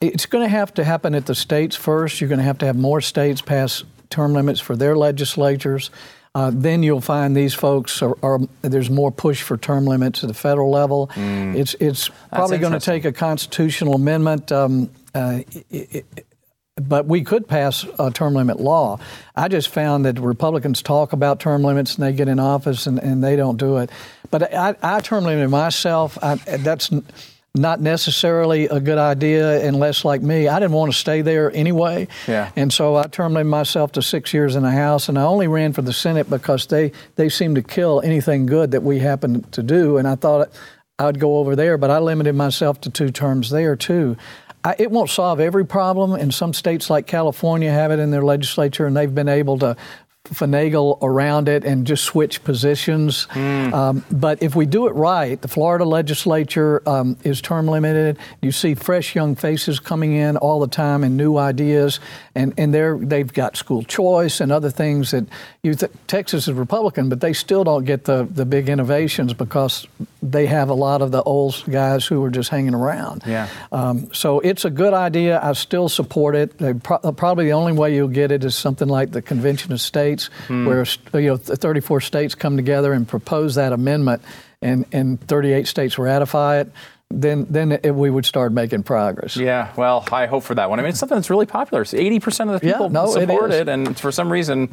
It's 0.00 0.26
going 0.26 0.44
to 0.44 0.48
have 0.48 0.72
to 0.74 0.84
happen 0.84 1.14
at 1.14 1.26
the 1.26 1.34
states 1.34 1.76
first. 1.76 2.20
You're 2.20 2.28
going 2.28 2.38
to 2.38 2.44
have 2.44 2.58
to 2.58 2.66
have 2.66 2.76
more 2.76 3.00
states 3.00 3.40
pass 3.42 3.84
term 4.10 4.32
limits 4.32 4.60
for 4.60 4.76
their 4.76 4.96
legislatures. 4.96 5.90
Uh, 6.34 6.50
then 6.52 6.82
you'll 6.82 7.00
find 7.00 7.36
these 7.36 7.54
folks 7.54 8.02
are, 8.02 8.16
are 8.22 8.40
there's 8.62 8.90
more 8.90 9.12
push 9.12 9.40
for 9.42 9.56
term 9.56 9.84
limits 9.84 10.24
at 10.24 10.28
the 10.28 10.34
federal 10.34 10.70
level. 10.70 11.10
It's 11.16 11.74
it's 11.74 12.10
probably 12.32 12.58
going 12.58 12.72
to 12.72 12.80
take 12.80 13.04
a 13.04 13.12
constitutional 13.12 13.94
amendment. 13.94 14.50
Um, 14.50 14.90
uh, 15.14 15.42
it, 15.70 16.06
it, 16.16 16.26
but 16.76 17.06
we 17.06 17.22
could 17.22 17.46
pass 17.46 17.86
a 18.00 18.10
term 18.10 18.34
limit 18.34 18.58
law. 18.58 18.98
I 19.36 19.46
just 19.46 19.68
found 19.68 20.04
that 20.06 20.18
Republicans 20.18 20.82
talk 20.82 21.12
about 21.12 21.38
term 21.38 21.62
limits 21.62 21.94
and 21.94 22.04
they 22.04 22.12
get 22.12 22.26
in 22.26 22.40
office 22.40 22.88
and, 22.88 22.98
and 22.98 23.22
they 23.22 23.36
don't 23.36 23.56
do 23.56 23.76
it. 23.76 23.90
But 24.30 24.52
I, 24.52 24.74
I 24.82 25.00
term 25.00 25.22
limited 25.22 25.50
myself. 25.50 26.18
I, 26.20 26.34
that's 26.34 26.90
not 27.56 27.80
necessarily 27.80 28.64
a 28.66 28.80
good 28.80 28.98
idea 28.98 29.64
unless, 29.64 30.04
like 30.04 30.20
me, 30.22 30.48
I 30.48 30.58
didn't 30.58 30.72
want 30.72 30.92
to 30.92 30.98
stay 30.98 31.22
there 31.22 31.52
anyway. 31.52 32.08
Yeah. 32.26 32.50
And 32.56 32.72
so 32.72 32.96
I 32.96 33.04
term 33.04 33.34
limited 33.34 33.48
myself 33.48 33.92
to 33.92 34.02
six 34.02 34.34
years 34.34 34.56
in 34.56 34.64
the 34.64 34.72
House, 34.72 35.08
and 35.08 35.16
I 35.16 35.22
only 35.22 35.46
ran 35.46 35.72
for 35.72 35.82
the 35.82 35.92
Senate 35.92 36.28
because 36.28 36.66
they, 36.66 36.90
they 37.14 37.28
seem 37.28 37.54
to 37.54 37.62
kill 37.62 38.00
anything 38.00 38.46
good 38.46 38.72
that 38.72 38.82
we 38.82 38.98
happen 38.98 39.42
to 39.52 39.62
do. 39.62 39.98
And 39.98 40.08
I 40.08 40.16
thought 40.16 40.50
I'd 40.98 41.20
go 41.20 41.38
over 41.38 41.54
there, 41.54 41.78
but 41.78 41.92
I 41.92 42.00
limited 42.00 42.34
myself 42.34 42.80
to 42.82 42.90
two 42.90 43.10
terms 43.10 43.50
there 43.50 43.76
too. 43.76 44.16
I, 44.64 44.74
it 44.78 44.90
won't 44.90 45.10
solve 45.10 45.38
every 45.38 45.64
problem, 45.64 46.14
and 46.14 46.34
some 46.34 46.54
states 46.54 46.90
like 46.90 47.06
California 47.06 47.70
have 47.70 47.92
it 47.92 48.00
in 48.00 48.10
their 48.10 48.24
legislature, 48.24 48.86
and 48.86 48.96
they've 48.96 49.14
been 49.14 49.28
able 49.28 49.60
to 49.60 49.76
finagle 50.32 50.96
around 51.02 51.48
it 51.48 51.64
and 51.64 51.86
just 51.86 52.02
switch 52.04 52.42
positions. 52.44 53.26
Um, 53.34 54.04
but 54.10 54.42
if 54.42 54.56
we 54.56 54.64
do 54.64 54.86
it 54.86 54.92
right, 54.92 55.40
the 55.40 55.48
Florida 55.48 55.84
legislature 55.84 56.82
um, 56.88 57.16
is 57.24 57.42
term 57.42 57.66
limited. 57.66 58.18
You 58.40 58.50
see 58.50 58.74
fresh 58.74 59.14
young 59.14 59.34
faces 59.34 59.78
coming 59.80 60.14
in 60.14 60.36
all 60.38 60.60
the 60.60 60.68
time 60.68 61.04
and 61.04 61.16
new 61.16 61.36
ideas, 61.36 62.00
and 62.34 62.54
and 62.56 62.72
they're 62.72 62.96
they've 62.96 63.30
got 63.32 63.56
school 63.56 63.82
choice 63.82 64.40
and 64.40 64.50
other 64.50 64.70
things 64.70 65.10
that 65.10 65.26
you 65.62 65.74
th- 65.74 65.92
Texas 66.06 66.48
is 66.48 66.54
Republican, 66.54 67.08
but 67.10 67.20
they 67.20 67.32
still 67.34 67.64
don't 67.64 67.84
get 67.84 68.04
the 68.04 68.26
the 68.30 68.46
big 68.46 68.68
innovations 68.70 69.34
because 69.34 69.86
they 70.22 70.46
have 70.46 70.70
a 70.70 70.74
lot 70.74 71.02
of 71.02 71.10
the 71.10 71.22
old 71.24 71.62
guys 71.70 72.06
who 72.06 72.24
are 72.24 72.30
just 72.30 72.48
hanging 72.48 72.74
around. 72.74 73.22
Yeah. 73.26 73.46
Um, 73.72 74.12
so 74.14 74.40
it's 74.40 74.64
a 74.64 74.70
good 74.70 74.94
idea. 74.94 75.38
I 75.42 75.52
still 75.52 75.90
support 75.90 76.34
it. 76.34 76.82
Pro- 76.82 77.12
probably 77.12 77.44
the 77.44 77.52
only 77.52 77.72
way 77.72 77.94
you'll 77.94 78.08
get 78.08 78.32
it 78.32 78.42
is 78.42 78.54
something 78.54 78.88
like 78.88 79.10
the 79.10 79.20
Convention 79.20 79.70
of 79.72 79.82
States, 79.82 80.13
where 80.48 80.84
you 81.14 81.28
know 81.28 81.36
34 81.36 82.00
states 82.00 82.34
come 82.34 82.56
together 82.56 82.92
and 82.92 83.06
propose 83.08 83.54
that 83.56 83.72
amendment, 83.72 84.22
and 84.62 84.84
and 84.92 85.20
38 85.20 85.66
states 85.66 85.98
ratify 85.98 86.60
it. 86.60 86.72
Then 87.10 87.46
then 87.50 87.72
it, 87.72 87.94
we 87.94 88.10
would 88.10 88.24
start 88.26 88.52
making 88.52 88.82
progress. 88.82 89.36
Yeah, 89.36 89.72
well, 89.76 90.04
I 90.10 90.26
hope 90.26 90.42
for 90.42 90.54
that 90.56 90.68
one. 90.70 90.78
I 90.80 90.82
mean, 90.82 90.90
it's 90.90 90.98
something 90.98 91.16
that's 91.16 91.30
really 91.30 91.46
popular. 91.46 91.84
Eighty 91.92 92.18
percent 92.18 92.50
of 92.50 92.60
the 92.60 92.66
Yeah, 92.66 92.72
people 92.72 92.88
no, 92.90 93.06
support 93.06 93.50
is. 93.52 93.60
it, 93.60 93.68
and 93.68 93.98
for 93.98 94.10
some 94.10 94.32
reason, 94.32 94.70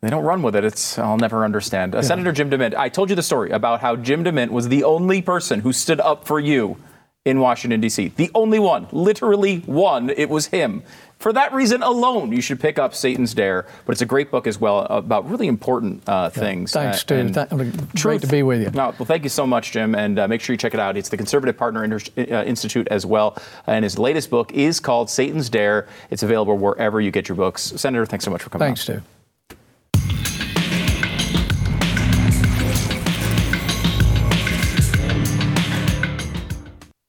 they 0.00 0.08
don't 0.08 0.24
run 0.24 0.40
with 0.42 0.54
it. 0.56 0.64
It's 0.64 0.98
I'll 0.98 1.18
never 1.18 1.44
understand. 1.44 1.94
Uh, 1.94 2.00
Senator 2.02 2.32
Jim 2.32 2.48
DeMint, 2.48 2.74
I 2.74 2.88
told 2.88 3.10
you 3.10 3.16
the 3.16 3.22
story 3.22 3.50
about 3.50 3.80
how 3.80 3.96
Jim 3.96 4.24
DeMint 4.24 4.50
was 4.50 4.68
the 4.68 4.84
only 4.84 5.20
person 5.20 5.60
who 5.60 5.72
stood 5.72 6.00
up 6.00 6.26
for 6.26 6.38
you 6.40 6.76
in 7.24 7.40
Washington 7.40 7.80
D.C. 7.80 8.12
The 8.16 8.30
only 8.34 8.58
one, 8.60 8.86
literally 8.92 9.58
one. 9.66 10.08
It 10.10 10.30
was 10.30 10.46
him. 10.46 10.82
For 11.18 11.32
that 11.32 11.52
reason 11.52 11.82
alone, 11.82 12.30
you 12.30 12.40
should 12.40 12.60
pick 12.60 12.78
up 12.78 12.94
Satan's 12.94 13.34
Dare. 13.34 13.66
But 13.86 13.92
it's 13.92 14.02
a 14.02 14.06
great 14.06 14.30
book 14.30 14.46
as 14.46 14.60
well 14.60 14.80
about 14.88 15.28
really 15.28 15.48
important 15.48 16.08
uh, 16.08 16.30
things. 16.30 16.72
Thanks, 16.72 16.98
Uh, 16.98 17.00
Stu. 17.00 17.14
and 17.16 17.34
Th- 17.34 17.48
great 17.48 17.94
truth. 17.96 18.20
to 18.22 18.28
be 18.28 18.44
with 18.44 18.62
you. 18.62 18.70
No, 18.70 18.94
well, 18.98 19.04
thank 19.06 19.24
you 19.24 19.28
so 19.28 19.44
much, 19.46 19.72
Jim, 19.72 19.96
and 19.96 20.18
uh, 20.18 20.28
make 20.28 20.40
sure 20.40 20.54
you 20.54 20.58
check 20.58 20.74
it 20.74 20.80
out. 20.80 20.96
It's 20.96 21.08
the 21.08 21.16
Conservative 21.16 21.56
Partner 21.56 21.82
Inter- 21.82 21.98
uh, 22.18 22.44
Institute 22.44 22.86
as 22.92 23.04
well, 23.04 23.36
and 23.66 23.82
his 23.82 23.98
latest 23.98 24.30
book 24.30 24.52
is 24.52 24.78
called 24.78 25.10
Satan's 25.10 25.48
Dare. 25.50 25.88
It's 26.10 26.22
available 26.22 26.56
wherever 26.56 27.00
you 27.00 27.10
get 27.10 27.28
your 27.28 27.34
books. 27.36 27.62
Senator, 27.76 28.06
thanks 28.06 28.24
so 28.24 28.30
much 28.30 28.42
for 28.42 28.50
coming. 28.50 28.66
Thanks, 28.68 28.88
on. 28.88 28.96
Stu. 28.98 29.02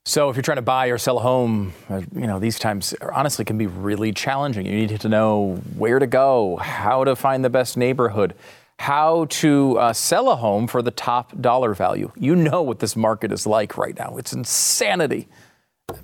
So, 0.09 0.27
if 0.27 0.35
you're 0.35 0.41
trying 0.41 0.55
to 0.55 0.63
buy 0.63 0.87
or 0.87 0.97
sell 0.97 1.19
a 1.19 1.21
home, 1.21 1.71
uh, 1.87 2.01
you 2.15 2.25
know 2.25 2.39
these 2.39 2.57
times 2.57 2.95
honestly 3.13 3.45
can 3.45 3.59
be 3.59 3.67
really 3.67 4.11
challenging. 4.11 4.65
You 4.65 4.71
need 4.71 4.99
to 5.01 5.07
know 5.07 5.61
where 5.77 5.99
to 5.99 6.07
go, 6.07 6.55
how 6.55 7.03
to 7.03 7.15
find 7.15 7.45
the 7.45 7.49
best 7.51 7.77
neighborhood, 7.77 8.33
how 8.79 9.25
to 9.25 9.77
uh, 9.77 9.93
sell 9.93 10.31
a 10.31 10.35
home 10.35 10.65
for 10.65 10.81
the 10.81 10.89
top 10.89 11.39
dollar 11.39 11.75
value. 11.75 12.11
You 12.17 12.35
know 12.35 12.63
what 12.63 12.79
this 12.79 12.95
market 12.95 13.31
is 13.31 13.45
like 13.45 13.77
right 13.77 13.95
now. 13.95 14.17
It's 14.17 14.33
insanity. 14.33 15.27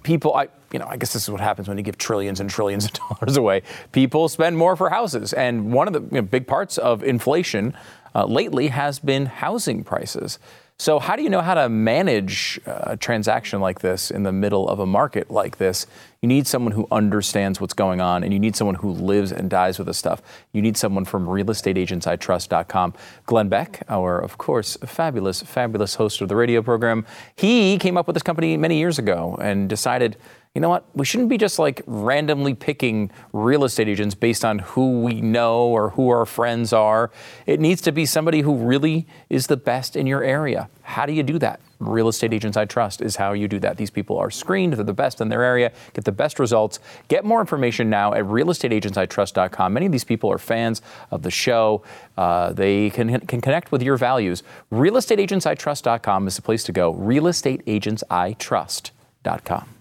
People, 0.03 0.36
I, 0.36 0.49
you 0.72 0.78
know, 0.78 0.86
I 0.86 0.97
guess 0.97 1.12
this 1.12 1.24
is 1.24 1.32
what 1.32 1.41
happens 1.41 1.68
when 1.68 1.80
you 1.80 1.84
give 1.84 1.97
trillions 1.97 2.39
and 2.39 2.47
trillions 2.47 2.86
of 2.86 2.93
dollars 3.10 3.38
away. 3.38 3.64
People 3.91 4.30
spend 4.30 4.56
more 4.56 4.76
for 4.76 4.91
houses, 4.91 5.34
and 5.34 5.74
one 5.74 5.88
of 5.88 5.93
the 5.93 6.01
you 6.01 6.22
know, 6.22 6.28
big 6.28 6.45
parts 6.45 6.78
of 6.78 7.03
inflation 7.03 7.76
uh, 8.14 8.26
lately 8.26 8.68
has 8.68 8.99
been 8.99 9.26
housing 9.26 9.84
prices. 9.84 10.38
So, 10.78 10.99
how 10.99 11.15
do 11.15 11.23
you 11.23 11.30
know 11.30 11.39
how 11.39 11.53
to 11.53 11.69
manage 11.69 12.59
uh, 12.65 12.80
a 12.82 12.97
transaction 12.97 13.61
like 13.61 13.80
this 13.80 14.11
in 14.11 14.23
the 14.23 14.34
middle 14.34 14.67
of 14.67 14.80
a 14.80 14.86
market 14.86 15.32
like 15.32 15.57
this? 15.57 15.88
You 16.21 16.28
need 16.28 16.47
someone 16.47 16.73
who 16.73 16.86
understands 16.91 17.61
what's 17.61 17.73
going 17.73 18.01
on, 18.01 18.26
and 18.26 18.34
you 18.34 18.39
need 18.39 18.57
someone 18.57 18.76
who 18.76 18.91
lives 18.91 19.32
and 19.32 19.49
dies 19.49 19.78
with 19.78 19.88
this 19.88 19.97
stuff. 19.97 20.21
You 20.51 20.61
need 20.61 20.76
someone 20.76 21.05
from 21.05 21.28
realestateagentsitrust.com. 21.28 22.93
Glenn 23.26 23.47
Beck, 23.47 23.84
our, 23.88 24.19
of 24.19 24.38
course, 24.38 24.76
fabulous, 24.86 25.41
fabulous 25.41 25.95
host 25.95 26.19
of 26.19 26.28
the 26.28 26.36
radio 26.36 26.61
program, 26.61 27.05
he 27.38 27.78
came 27.78 27.95
up 27.95 28.05
with 28.05 28.15
this 28.15 28.23
company 28.23 28.57
many 28.57 28.78
years 28.78 28.99
ago 28.99 29.38
and 29.39 29.69
decided 29.69 30.17
you 30.56 30.62
know 30.62 30.70
what? 30.70 30.86
We 30.95 31.06
shouldn't 31.06 31.28
be 31.28 31.38
just 31.38 31.60
like 31.60 31.82
randomly 31.86 32.53
picking 32.53 33.12
real 33.34 33.66
estate 33.66 33.89
agents 33.89 34.16
based 34.16 34.45
on 34.45 34.60
who 34.60 35.01
we 35.01 35.20
know 35.20 35.66
or 35.66 35.89
who 35.91 36.10
our 36.10 36.26
friends 36.26 36.72
are. 36.72 37.12
It 37.45 37.60
needs 37.60 37.82
to 37.82 37.91
be 37.91 38.06
somebody 38.06 38.39
who 38.39 38.56
really 38.56 39.06
is 39.30 39.47
the 39.47 39.58
best 39.58 39.97
in 39.97 40.08
your 40.08 40.24
area. 40.24 40.70
How 40.82 41.06
do 41.06 41.12
you 41.12 41.24
do 41.24 41.38
that? 41.39 41.60
Real 41.80 42.08
Estate 42.08 42.34
Agents 42.34 42.56
I 42.56 42.64
Trust 42.64 43.01
is 43.01 43.18
how 43.18 43.34
you 43.34 43.49
do 43.49 43.60
that. 43.60 43.76
These 43.76 43.89
people 43.89 44.18
are 44.18 44.32
screened, 44.32 44.72
they're 44.74 44.86
the 44.86 44.93
best 44.93 45.20
in 45.20 45.28
their 45.28 45.43
area, 45.43 45.74
get 45.93 46.06
the 46.06 46.14
best 46.14 46.39
results. 46.39 46.80
Get 47.10 47.26
more 47.26 47.41
information 47.41 47.89
now 47.89 48.14
at 48.14 48.24
realestateagentsitrust.com. 48.24 49.74
Many 49.74 49.88
of 49.88 49.91
these 49.91 50.06
people 50.06 50.32
are 50.32 50.38
fans 50.38 50.82
of 51.12 51.24
the 51.24 51.32
show. 51.32 51.84
Uh, 52.18 52.53
they 52.53 52.91
can, 52.91 53.20
can 53.28 53.41
connect 53.41 53.74
with 53.74 53.84
your 53.84 53.97
values. 53.97 54.41
Realestateagentsitrust.com 54.72 56.28
is 56.28 56.38
the 56.38 56.41
place 56.41 56.64
to 56.64 56.72
go. 56.72 56.93
Realestateagentsitrust.com. 56.93 59.74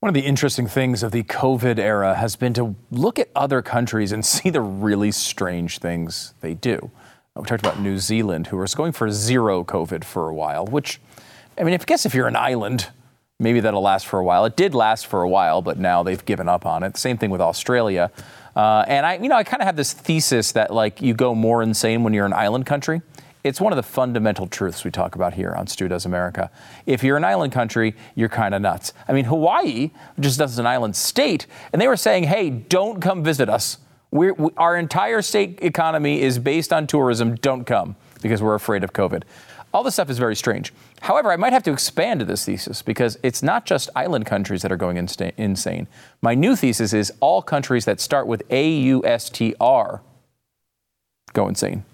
One 0.00 0.08
of 0.08 0.14
the 0.14 0.26
interesting 0.26 0.68
things 0.68 1.02
of 1.02 1.10
the 1.10 1.24
COVID 1.24 1.76
era 1.76 2.14
has 2.14 2.36
been 2.36 2.54
to 2.54 2.76
look 2.92 3.18
at 3.18 3.30
other 3.34 3.62
countries 3.62 4.12
and 4.12 4.24
see 4.26 4.48
the 4.48 4.60
really 4.60 5.10
strange 5.10 5.78
things 5.78 6.34
they 6.40 6.54
do. 6.54 6.92
We 7.34 7.44
talked 7.44 7.64
about 7.64 7.80
New 7.80 7.98
Zealand, 7.98 8.48
who 8.48 8.58
was 8.58 8.76
going 8.76 8.92
for 8.92 9.10
zero 9.10 9.64
COVID 9.64 10.04
for 10.04 10.28
a 10.28 10.34
while, 10.34 10.66
which, 10.66 11.00
I 11.56 11.64
mean, 11.64 11.74
I 11.74 11.78
guess 11.78 12.06
if 12.06 12.14
you're 12.14 12.28
an 12.28 12.36
island, 12.36 12.88
maybe 13.40 13.58
that'll 13.58 13.82
last 13.82 14.06
for 14.06 14.20
a 14.20 14.24
while. 14.24 14.44
It 14.44 14.56
did 14.56 14.72
last 14.72 15.06
for 15.06 15.22
a 15.22 15.28
while, 15.28 15.62
but 15.62 15.78
now 15.78 16.04
they've 16.04 16.24
given 16.24 16.48
up 16.48 16.64
on 16.64 16.84
it. 16.84 16.96
Same 16.96 17.18
thing 17.18 17.30
with 17.30 17.40
Australia. 17.40 18.12
Uh, 18.54 18.84
and 18.86 19.04
I, 19.04 19.16
you 19.16 19.28
know, 19.28 19.36
I 19.36 19.42
kind 19.42 19.62
of 19.62 19.66
have 19.66 19.76
this 19.76 19.92
thesis 19.92 20.52
that 20.52 20.72
like 20.72 21.02
you 21.02 21.12
go 21.12 21.34
more 21.34 21.60
insane 21.60 22.04
when 22.04 22.12
you're 22.12 22.26
an 22.26 22.32
island 22.32 22.66
country. 22.66 23.02
It's 23.44 23.60
one 23.60 23.72
of 23.72 23.76
the 23.76 23.82
fundamental 23.82 24.46
truths 24.46 24.84
we 24.84 24.90
talk 24.90 25.14
about 25.14 25.34
here 25.34 25.52
on 25.52 25.66
Stu 25.66 25.88
Does 25.88 26.04
America. 26.04 26.50
If 26.86 27.04
you're 27.04 27.16
an 27.16 27.24
island 27.24 27.52
country, 27.52 27.94
you're 28.14 28.28
kind 28.28 28.54
of 28.54 28.62
nuts. 28.62 28.92
I 29.06 29.12
mean, 29.12 29.26
Hawaii 29.26 29.90
just 30.18 30.38
does 30.38 30.58
an 30.58 30.66
island 30.66 30.96
state, 30.96 31.46
and 31.72 31.80
they 31.80 31.88
were 31.88 31.96
saying, 31.96 32.24
hey, 32.24 32.50
don't 32.50 33.00
come 33.00 33.22
visit 33.22 33.48
us. 33.48 33.78
We, 34.10 34.32
our 34.56 34.76
entire 34.76 35.22
state 35.22 35.58
economy 35.62 36.20
is 36.22 36.38
based 36.38 36.72
on 36.72 36.86
tourism. 36.86 37.36
Don't 37.36 37.64
come 37.64 37.94
because 38.22 38.42
we're 38.42 38.54
afraid 38.54 38.82
of 38.82 38.92
COVID. 38.92 39.22
All 39.72 39.82
this 39.82 39.94
stuff 39.94 40.08
is 40.08 40.18
very 40.18 40.34
strange. 40.34 40.72
However, 41.02 41.30
I 41.30 41.36
might 41.36 41.52
have 41.52 41.62
to 41.64 41.72
expand 41.72 42.20
to 42.20 42.26
this 42.26 42.44
thesis 42.46 42.80
because 42.80 43.18
it's 43.22 43.42
not 43.42 43.66
just 43.66 43.90
island 43.94 44.24
countries 44.24 44.62
that 44.62 44.72
are 44.72 44.78
going 44.78 44.96
insta- 44.96 45.34
insane. 45.36 45.86
My 46.22 46.34
new 46.34 46.56
thesis 46.56 46.94
is 46.94 47.12
all 47.20 47.42
countries 47.42 47.84
that 47.84 48.00
start 48.00 48.26
with 48.26 48.42
A 48.50 48.68
U 48.68 49.04
S 49.04 49.28
T 49.28 49.54
R 49.60 50.00
go 51.34 51.46
insane. 51.46 51.84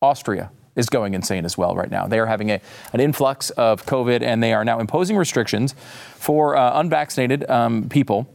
Austria, 0.00 0.52
is 0.76 0.88
going 0.88 1.14
insane 1.14 1.44
as 1.44 1.58
well 1.58 1.74
right 1.74 1.90
now. 1.90 2.06
They 2.06 2.18
are 2.18 2.26
having 2.26 2.50
a, 2.50 2.60
an 2.92 3.00
influx 3.00 3.50
of 3.50 3.84
COVID 3.86 4.22
and 4.22 4.42
they 4.42 4.52
are 4.52 4.64
now 4.64 4.78
imposing 4.78 5.16
restrictions 5.16 5.74
for 6.14 6.56
uh, 6.56 6.78
unvaccinated 6.80 7.48
um, 7.50 7.88
people. 7.88 8.32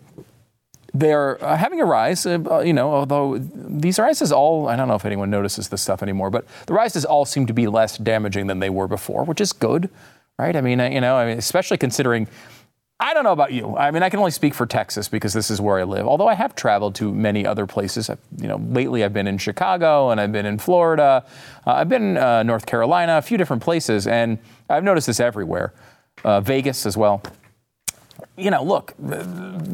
They're 0.94 1.44
uh, 1.44 1.58
having 1.58 1.82
a 1.82 1.86
rise, 1.86 2.26
uh, 2.26 2.64
you 2.66 2.72
know, 2.72 2.94
although 2.94 3.38
these 3.38 4.00
rises 4.00 4.32
all, 4.32 4.70
I 4.70 4.78
don't 4.78 4.88
know 4.88 4.96
if 4.96 5.06
anyone 5.06 5.30
notices 5.30 5.68
this 5.68 5.82
stuff 5.82 6.02
anymore, 6.02 6.30
but 6.30 6.46
the 6.68 6.74
rises 6.74 7.04
all 7.04 7.26
seem 7.26 7.46
to 7.48 7.54
be 7.54 7.68
less 7.68 7.98
damaging 7.98 8.48
than 8.48 8.60
they 8.60 8.70
were 8.70 8.88
before, 8.88 9.26
which 9.26 9.42
is 9.42 9.52
good, 9.52 9.90
right? 10.40 10.56
I 10.56 10.62
mean, 10.62 10.80
uh, 10.80 10.88
you 10.88 11.02
know, 11.02 11.18
I 11.18 11.26
mean, 11.28 11.38
especially 11.38 11.78
considering 11.78 12.28
I 13.00 13.14
don't 13.14 13.26
know 13.26 13.34
about 13.34 13.52
you. 13.52 13.76
I 13.76 13.92
mean, 13.92 14.04
I 14.04 14.10
can 14.10 14.20
only 14.20 14.32
speak 14.32 14.54
for 14.54 14.66
Texas 14.66 15.10
because 15.10 15.34
this 15.34 15.52
is 15.52 15.60
where 15.60 15.80
I 15.80 15.84
live. 15.84 16.08
Although 16.08 16.30
I 16.30 16.34
have 16.34 16.56
traveled 16.56 16.96
to 16.96 17.14
many 17.14 17.46
other 17.46 17.68
places. 17.68 18.10
you 18.38 18.48
know, 18.48 18.56
lately 18.56 19.04
I've 19.04 19.12
been 19.12 19.28
in 19.28 19.38
Chicago 19.38 20.12
and 20.12 20.22
I've 20.22 20.32
been 20.32 20.46
in 20.46 20.58
Florida. 20.58 21.26
Uh, 21.68 21.74
I've 21.74 21.90
been 21.90 22.04
in 22.04 22.18
uh, 22.18 22.44
North 22.44 22.66
Carolina, 22.66 23.18
a 23.18 23.22
few 23.22 23.38
different 23.38 23.62
places, 23.62 24.08
and 24.08 24.40
I've 24.70 24.84
noticed 24.84 25.08
this 25.08 25.20
everywhere. 25.20 25.74
Uh, 26.24 26.40
Vegas 26.40 26.86
as 26.86 26.96
well. 26.96 27.22
You 28.38 28.52
know, 28.52 28.64
look, 28.64 28.94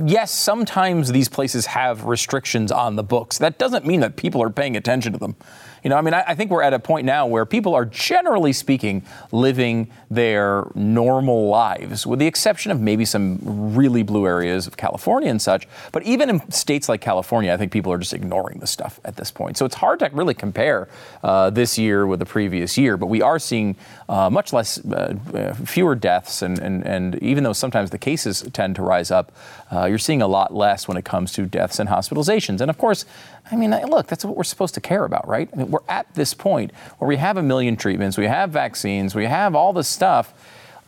yes, 0.05 0.31
sometimes 0.31 1.11
these 1.11 1.27
places 1.27 1.65
have 1.65 2.05
restrictions 2.05 2.71
on 2.71 2.95
the 2.95 3.03
books. 3.03 3.39
That 3.39 3.57
doesn't 3.57 3.87
mean 3.87 4.01
that 4.01 4.17
people 4.17 4.43
are 4.43 4.51
paying 4.51 4.77
attention 4.77 5.13
to 5.13 5.17
them. 5.17 5.35
You 5.83 5.89
know, 5.89 5.97
I 5.97 6.01
mean, 6.01 6.13
I, 6.13 6.23
I, 6.27 6.35
think 6.35 6.51
we're 6.51 6.61
at 6.61 6.73
a 6.73 6.79
point 6.79 7.05
now 7.05 7.25
where 7.25 7.43
people 7.43 7.73
are 7.73 7.85
generally 7.85 8.53
speaking 8.53 9.03
living 9.31 9.89
their 10.11 10.67
normal 10.75 11.47
lives, 11.47 12.05
with 12.05 12.19
the 12.19 12.27
exception 12.27 12.71
of 12.71 12.79
maybe 12.79 13.03
some 13.03 13.39
really 13.73 14.03
blue 14.03 14.27
areas 14.27 14.67
of 14.67 14.77
California 14.77 15.29
and 15.29 15.41
such. 15.41 15.67
But 15.91 16.03
even 16.03 16.29
in 16.29 16.51
states 16.51 16.87
like 16.87 17.01
California, 17.01 17.51
I 17.51 17.57
think 17.57 17.71
people 17.71 17.91
are 17.91 17.97
just 17.97 18.13
ignoring 18.13 18.59
this 18.59 18.69
stuff 18.69 18.99
at 19.03 19.15
this 19.15 19.31
point. 19.31 19.57
So 19.57 19.65
it's 19.65 19.75
hard 19.75 19.99
to 19.99 20.09
really 20.13 20.35
compare 20.35 20.87
uh, 21.23 21.49
this 21.49 21.79
year 21.79 22.05
with 22.05 22.19
the 22.19 22.27
previous 22.27 22.77
year. 22.77 22.95
But 22.95 23.07
we 23.07 23.23
are 23.23 23.39
seeing 23.39 23.75
uh, 24.07 24.29
much 24.29 24.53
less, 24.53 24.83
uh, 24.85 25.15
uh 25.33 25.53
fewer 25.55 25.95
deaths, 25.95 26.43
and, 26.43 26.59
and, 26.59 26.85
and 26.85 27.15
even 27.23 27.43
though 27.43 27.53
sometimes 27.53 27.89
the 27.89 27.97
cases 27.97 28.43
tend 28.51 28.75
to 28.75 28.81
rise 28.81 29.11
up, 29.11 29.31
uh, 29.71 29.85
you're 29.85 29.97
seeing 29.97 30.21
a 30.21 30.27
lot 30.27 30.53
less 30.53 30.87
when 30.87 30.97
it 30.97 31.05
comes 31.05 31.31
to 31.33 31.45
deaths 31.45 31.79
and 31.79 31.89
hospitalizations. 31.89 32.61
And 32.61 32.69
of 32.69 32.77
course, 32.77 33.05
I 33.51 33.55
mean, 33.55 33.71
look, 33.71 34.07
that's 34.07 34.23
what 34.23 34.37
we're 34.37 34.43
supposed 34.43 34.73
to 34.75 34.81
care 34.81 35.05
about, 35.05 35.27
right? 35.27 35.49
I 35.53 35.55
mean, 35.55 35.71
we're 35.71 35.79
at 35.87 36.13
this 36.13 36.33
point 36.33 36.71
where 36.97 37.07
we 37.07 37.17
have 37.17 37.37
a 37.37 37.43
million 37.43 37.75
treatments, 37.75 38.17
we 38.17 38.27
have 38.27 38.51
vaccines, 38.51 39.15
we 39.15 39.25
have 39.25 39.55
all 39.55 39.73
this 39.73 39.87
stuff. 39.87 40.33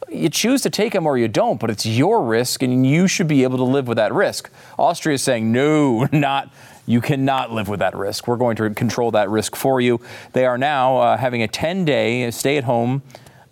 You 0.10 0.30
choose 0.30 0.62
to 0.62 0.70
take 0.70 0.94
them 0.94 1.06
or 1.08 1.18
you 1.18 1.28
don't, 1.28 1.60
but 1.60 1.70
it's 1.70 1.86
your 1.86 2.24
risk 2.24 2.62
and 2.62 2.86
you 2.86 3.08
should 3.08 3.28
be 3.28 3.44
able 3.44 3.58
to 3.58 3.64
live 3.64 3.88
with 3.88 3.98
that 3.98 4.14
risk. 4.14 4.50
Austria 4.78 5.16
is 5.16 5.22
saying, 5.22 5.52
no, 5.52 6.08
not. 6.12 6.54
You 6.86 7.00
cannot 7.00 7.52
live 7.52 7.70
with 7.70 7.80
that 7.80 7.96
risk. 7.96 8.28
We're 8.28 8.36
going 8.36 8.58
to 8.58 8.70
control 8.72 9.12
that 9.12 9.30
risk 9.30 9.56
for 9.56 9.80
you. 9.80 10.02
They 10.34 10.46
are 10.46 10.58
now 10.58 10.98
uh, 10.98 11.18
having 11.18 11.42
a 11.42 11.48
10 11.48 11.86
day 11.86 12.30
stay 12.32 12.58
at 12.58 12.66
home 12.66 13.02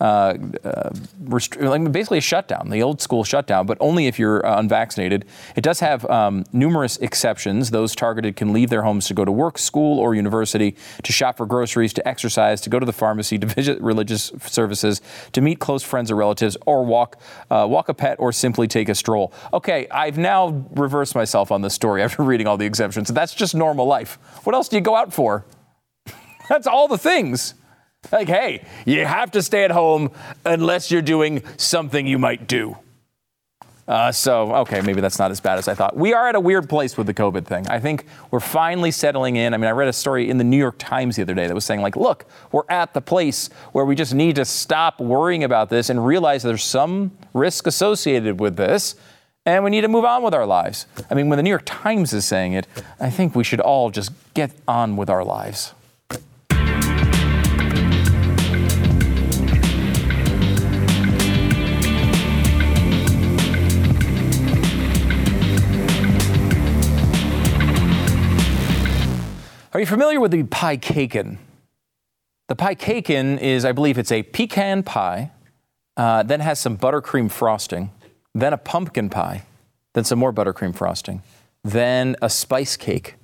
uh, 0.01 0.35
uh, 0.63 0.89
like 1.29 1.91
basically 1.91 2.17
a 2.17 2.21
shutdown, 2.21 2.69
the 2.71 2.81
old 2.81 2.99
school 2.99 3.23
shutdown, 3.23 3.67
but 3.67 3.77
only 3.79 4.07
if 4.07 4.17
you're 4.17 4.43
uh, 4.43 4.59
unvaccinated. 4.59 5.25
It 5.55 5.61
does 5.61 5.79
have 5.79 6.09
um, 6.09 6.43
numerous 6.51 6.97
exceptions. 6.97 7.69
Those 7.69 7.95
targeted 7.95 8.35
can 8.35 8.51
leave 8.51 8.71
their 8.71 8.81
homes 8.81 9.05
to 9.07 9.13
go 9.13 9.23
to 9.23 9.31
work, 9.31 9.59
school, 9.59 9.99
or 9.99 10.15
university, 10.15 10.75
to 11.03 11.13
shop 11.13 11.37
for 11.37 11.45
groceries, 11.45 11.93
to 11.93 12.07
exercise, 12.07 12.61
to 12.61 12.69
go 12.71 12.79
to 12.79 12.85
the 12.85 12.93
pharmacy, 12.93 13.37
to 13.37 13.45
visit 13.45 13.79
religious 13.79 14.31
services, 14.47 15.01
to 15.33 15.41
meet 15.41 15.59
close 15.59 15.83
friends 15.83 16.09
or 16.09 16.15
relatives, 16.15 16.57
or 16.65 16.83
walk 16.83 17.21
uh, 17.51 17.67
walk 17.69 17.87
a 17.87 17.93
pet, 17.93 18.19
or 18.19 18.31
simply 18.31 18.67
take 18.67 18.89
a 18.89 18.95
stroll. 18.95 19.31
Okay, 19.53 19.87
I've 19.91 20.17
now 20.17 20.65
reversed 20.71 21.13
myself 21.13 21.51
on 21.51 21.61
this 21.61 21.75
story 21.75 22.01
after 22.05 22.23
reading 22.23 22.47
all 22.47 22.57
the 22.57 22.65
exemptions. 22.65 23.09
That's 23.09 23.35
just 23.35 23.53
normal 23.53 23.85
life. 23.85 24.17
What 24.45 24.55
else 24.55 24.67
do 24.67 24.77
you 24.77 24.81
go 24.81 24.95
out 24.95 25.13
for? 25.13 25.45
That's 26.49 26.65
all 26.65 26.87
the 26.87 26.97
things. 26.97 27.53
Like, 28.11 28.27
hey, 28.27 28.65
you 28.85 29.05
have 29.05 29.31
to 29.31 29.41
stay 29.41 29.63
at 29.63 29.71
home 29.71 30.11
unless 30.45 30.91
you're 30.91 31.01
doing 31.01 31.43
something 31.57 32.07
you 32.07 32.17
might 32.17 32.47
do. 32.47 32.77
Uh, 33.87 34.11
so, 34.11 34.53
okay, 34.55 34.79
maybe 34.81 35.01
that's 35.01 35.19
not 35.19 35.31
as 35.31 35.41
bad 35.41 35.57
as 35.57 35.67
I 35.67 35.73
thought. 35.73 35.97
We 35.97 36.13
are 36.13 36.29
at 36.29 36.35
a 36.35 36.39
weird 36.39 36.69
place 36.69 36.97
with 36.97 37.07
the 37.07 37.13
COVID 37.13 37.45
thing. 37.45 37.67
I 37.67 37.79
think 37.79 38.05
we're 38.29 38.39
finally 38.39 38.91
settling 38.91 39.35
in. 39.35 39.53
I 39.53 39.57
mean, 39.57 39.67
I 39.67 39.71
read 39.71 39.89
a 39.89 39.93
story 39.93 40.29
in 40.29 40.37
the 40.37 40.43
New 40.43 40.57
York 40.57 40.75
Times 40.77 41.15
the 41.15 41.23
other 41.23 41.33
day 41.33 41.47
that 41.47 41.53
was 41.53 41.65
saying, 41.65 41.81
like, 41.81 41.95
look, 41.95 42.25
we're 42.51 42.63
at 42.69 42.93
the 42.93 43.01
place 43.01 43.49
where 43.73 43.83
we 43.83 43.95
just 43.95 44.13
need 44.13 44.35
to 44.37 44.45
stop 44.45 44.99
worrying 45.01 45.43
about 45.43 45.69
this 45.69 45.89
and 45.89 46.05
realize 46.05 46.43
there's 46.43 46.63
some 46.63 47.11
risk 47.33 47.67
associated 47.67 48.39
with 48.39 48.55
this, 48.55 48.95
and 49.45 49.63
we 49.63 49.69
need 49.69 49.81
to 49.81 49.89
move 49.89 50.05
on 50.05 50.23
with 50.23 50.33
our 50.33 50.45
lives. 50.45 50.85
I 51.09 51.13
mean, 51.15 51.27
when 51.27 51.37
the 51.37 51.43
New 51.43 51.49
York 51.49 51.63
Times 51.65 52.13
is 52.13 52.23
saying 52.23 52.53
it, 52.53 52.67
I 52.99 53.09
think 53.09 53.35
we 53.35 53.43
should 53.43 53.59
all 53.59 53.89
just 53.89 54.11
get 54.33 54.51
on 54.67 54.95
with 54.95 55.09
our 55.09 55.25
lives. 55.25 55.73
Are 69.73 69.79
you 69.79 69.85
familiar 69.85 70.19
with 70.19 70.31
the 70.31 70.43
PieCaken? 70.43 71.37
The 72.49 72.57
PieCaken 72.57 73.39
is, 73.39 73.63
I 73.63 73.71
believe, 73.71 73.97
it's 73.97 74.11
a 74.11 74.21
pecan 74.21 74.83
pie, 74.83 75.31
uh, 75.95 76.23
then 76.23 76.41
has 76.41 76.59
some 76.59 76.77
buttercream 76.77 77.31
frosting, 77.31 77.89
then 78.35 78.51
a 78.51 78.57
pumpkin 78.57 79.09
pie, 79.09 79.43
then 79.93 80.03
some 80.03 80.19
more 80.19 80.33
buttercream 80.33 80.75
frosting, 80.75 81.23
then 81.63 82.17
a 82.21 82.29
spice 82.29 82.75
cake, 82.75 83.15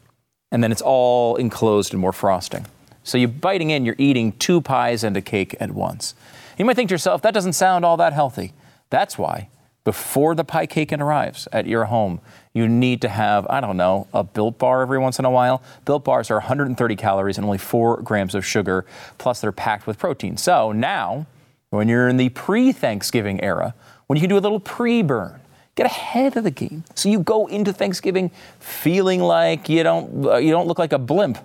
and 0.49 0.63
then 0.63 0.71
it's 0.71 0.81
all 0.81 1.35
enclosed 1.35 1.93
in 1.93 1.99
more 1.99 2.13
frosting. 2.13 2.65
So 3.03 3.17
you're 3.17 3.27
biting 3.27 3.71
in, 3.71 3.83
you're 3.83 3.95
eating 3.97 4.31
two 4.31 4.61
pies 4.61 5.03
and 5.03 5.17
a 5.17 5.21
cake 5.21 5.53
at 5.59 5.71
once. 5.71 6.15
You 6.57 6.63
might 6.63 6.77
think 6.77 6.87
to 6.87 6.93
yourself, 6.93 7.21
that 7.23 7.33
doesn't 7.33 7.53
sound 7.53 7.83
all 7.83 7.97
that 7.97 8.13
healthy. 8.13 8.53
That's 8.89 9.17
why, 9.17 9.49
before 9.83 10.33
the 10.33 10.45
pie 10.45 10.65
cake 10.65 10.93
arrives 10.93 11.49
at 11.51 11.67
your 11.67 11.85
home, 11.85 12.21
you 12.57 12.67
need 12.67 13.01
to 13.01 13.09
have, 13.09 13.45
I 13.49 13.61
don't 13.61 13.77
know, 13.77 14.07
a 14.13 14.23
built 14.23 14.57
bar 14.57 14.81
every 14.81 14.97
once 14.97 15.19
in 15.19 15.25
a 15.25 15.29
while. 15.29 15.61
Built 15.85 16.03
bars 16.03 16.31
are 16.31 16.37
130 16.37 16.95
calories 16.95 17.37
and 17.37 17.45
only 17.45 17.59
four 17.59 18.01
grams 18.01 18.33
of 18.33 18.45
sugar, 18.45 18.85
plus 19.19 19.39
they're 19.41 19.51
packed 19.51 19.85
with 19.85 19.99
protein. 19.99 20.37
So 20.37 20.71
now, 20.71 21.27
when 21.69 21.87
you're 21.87 22.09
in 22.09 22.17
the 22.17 22.29
pre 22.29 22.71
Thanksgiving 22.71 23.41
era, 23.43 23.75
when 24.07 24.17
you 24.17 24.21
can 24.21 24.29
do 24.29 24.37
a 24.37 24.39
little 24.39 24.59
pre 24.59 25.03
burn, 25.03 25.39
get 25.75 25.85
ahead 25.85 26.35
of 26.35 26.43
the 26.43 26.51
game. 26.51 26.83
So 26.95 27.09
you 27.09 27.19
go 27.19 27.45
into 27.45 27.71
Thanksgiving 27.71 28.31
feeling 28.59 29.21
like 29.21 29.69
you 29.69 29.83
don't, 29.83 30.25
uh, 30.25 30.37
you 30.37 30.51
don't 30.51 30.67
look 30.67 30.79
like 30.79 30.93
a 30.93 30.99
blimp. 30.99 31.37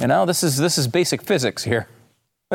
You 0.00 0.08
know, 0.08 0.26
this 0.26 0.42
is, 0.42 0.56
this 0.56 0.76
is 0.76 0.88
basic 0.88 1.22
physics 1.22 1.62
here. 1.62 1.86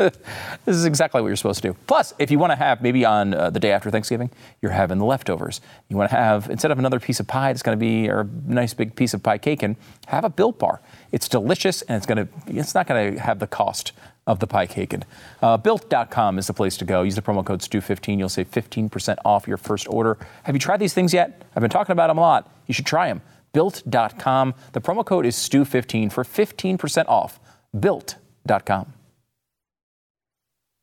this 0.64 0.76
is 0.76 0.86
exactly 0.86 1.20
what 1.20 1.28
you're 1.28 1.36
supposed 1.36 1.62
to 1.62 1.68
do. 1.68 1.76
Plus, 1.86 2.14
if 2.18 2.30
you 2.30 2.38
want 2.38 2.52
to 2.52 2.56
have 2.56 2.80
maybe 2.80 3.04
on 3.04 3.34
uh, 3.34 3.50
the 3.50 3.60
day 3.60 3.70
after 3.70 3.90
Thanksgiving, 3.90 4.30
you're 4.62 4.72
having 4.72 4.98
the 4.98 5.04
leftovers. 5.04 5.60
You 5.88 5.96
want 5.96 6.10
to 6.10 6.16
have 6.16 6.48
instead 6.48 6.70
of 6.70 6.78
another 6.78 6.98
piece 6.98 7.20
of 7.20 7.26
pie, 7.26 7.50
it's 7.50 7.62
going 7.62 7.78
to 7.78 7.80
be 7.80 8.08
or 8.08 8.20
a 8.20 8.28
nice 8.46 8.72
big 8.72 8.96
piece 8.96 9.12
of 9.12 9.22
pie 9.22 9.38
cake, 9.38 9.62
and 9.62 9.76
have 10.06 10.24
a 10.24 10.30
Built 10.30 10.58
Bar. 10.58 10.80
It's 11.12 11.28
delicious, 11.28 11.82
and 11.82 11.96
it's 11.96 12.06
going 12.06 12.26
to 12.26 12.28
it's 12.46 12.74
not 12.74 12.86
going 12.86 13.14
to 13.14 13.20
have 13.20 13.38
the 13.38 13.46
cost 13.46 13.92
of 14.26 14.38
the 14.38 14.46
pie 14.46 14.66
cake. 14.66 14.94
Uh, 15.42 15.56
built.com 15.56 16.38
is 16.38 16.46
the 16.46 16.52
place 16.52 16.76
to 16.78 16.84
go. 16.84 17.02
Use 17.02 17.16
the 17.16 17.22
promo 17.22 17.44
code 17.44 17.60
STU15. 17.60 18.18
You'll 18.18 18.28
save 18.28 18.50
15% 18.50 19.16
off 19.24 19.48
your 19.48 19.56
first 19.56 19.88
order. 19.88 20.16
Have 20.44 20.54
you 20.54 20.60
tried 20.60 20.78
these 20.78 20.94
things 20.94 21.12
yet? 21.12 21.42
I've 21.54 21.60
been 21.60 21.70
talking 21.70 21.92
about 21.92 22.08
them 22.08 22.18
a 22.18 22.20
lot. 22.20 22.50
You 22.66 22.74
should 22.74 22.86
try 22.86 23.08
them. 23.08 23.22
Built.com. 23.52 24.54
The 24.72 24.80
promo 24.80 25.04
code 25.04 25.26
is 25.26 25.36
STU15 25.36 26.12
for 26.12 26.22
15% 26.22 27.08
off. 27.08 27.40
Built.com. 27.78 28.92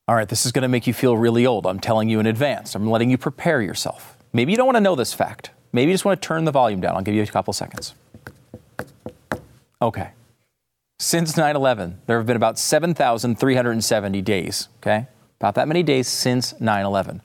All 0.08 0.16
right, 0.16 0.30
this 0.30 0.46
is 0.46 0.54
going 0.54 0.62
to 0.62 0.70
make 0.70 0.88
you 0.88 0.94
feel 0.94 1.18
really 1.18 1.46
old. 1.46 1.66
I'm 1.66 1.82
telling 1.82 2.08
you 2.08 2.22
in 2.22 2.26
advance. 2.26 2.76
I'm 2.76 2.90
letting 2.90 3.10
you 3.10 3.18
prepare 3.18 3.62
yourself. 3.62 4.18
Maybe 4.32 4.52
you 4.52 4.58
don't 4.58 4.66
want 4.66 4.78
to 4.78 4.82
know 4.82 4.96
this 4.96 5.14
fact. 5.14 5.52
Maybe 5.74 5.92
you 5.92 5.94
just 5.94 6.06
want 6.06 6.22
to 6.22 6.26
turn 6.26 6.46
the 6.46 6.52
volume 6.52 6.80
down. 6.80 6.96
I'll 6.96 7.02
give 7.02 7.14
you 7.14 7.24
a 7.24 7.28
couple 7.28 7.52
seconds. 7.52 7.94
Okay. 9.82 10.12
Since 11.00 11.36
9 11.36 11.56
11, 11.56 12.02
there 12.06 12.18
have 12.18 12.26
been 12.26 12.38
about 12.38 12.58
7,370 12.58 14.22
days, 14.22 14.70
okay? 14.82 15.08
About 15.42 15.56
that 15.56 15.68
many 15.68 15.84
days 15.84 16.08
since 16.08 16.60
9 16.60 16.86
11. 16.86 17.22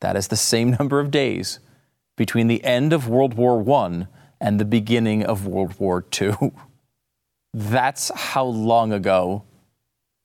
That 0.00 0.14
is 0.14 0.28
the 0.28 0.36
same 0.36 0.70
number 0.78 1.00
of 1.00 1.10
days 1.10 1.58
between 2.16 2.48
the 2.48 2.62
end 2.62 2.92
of 2.92 3.08
World 3.08 3.34
War 3.34 3.66
I 3.82 4.06
and 4.40 4.60
the 4.60 4.66
beginning 4.66 5.24
of 5.24 5.46
World 5.46 5.80
War 5.80 6.04
II. 6.20 6.52
That's 7.54 8.12
how 8.14 8.44
long 8.44 8.92
ago 8.92 9.44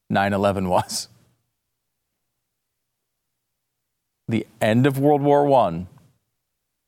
9 0.09 0.33
11 0.33 0.67
was. 0.67 1.07
The 4.27 4.47
end 4.61 4.87
of 4.87 4.99
World 4.99 5.21
War 5.21 5.51
I, 5.53 5.85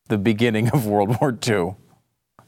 the 0.08 0.18
beginning 0.18 0.70
of 0.70 0.86
World 0.86 1.20
War 1.22 1.38
II. 1.46 1.76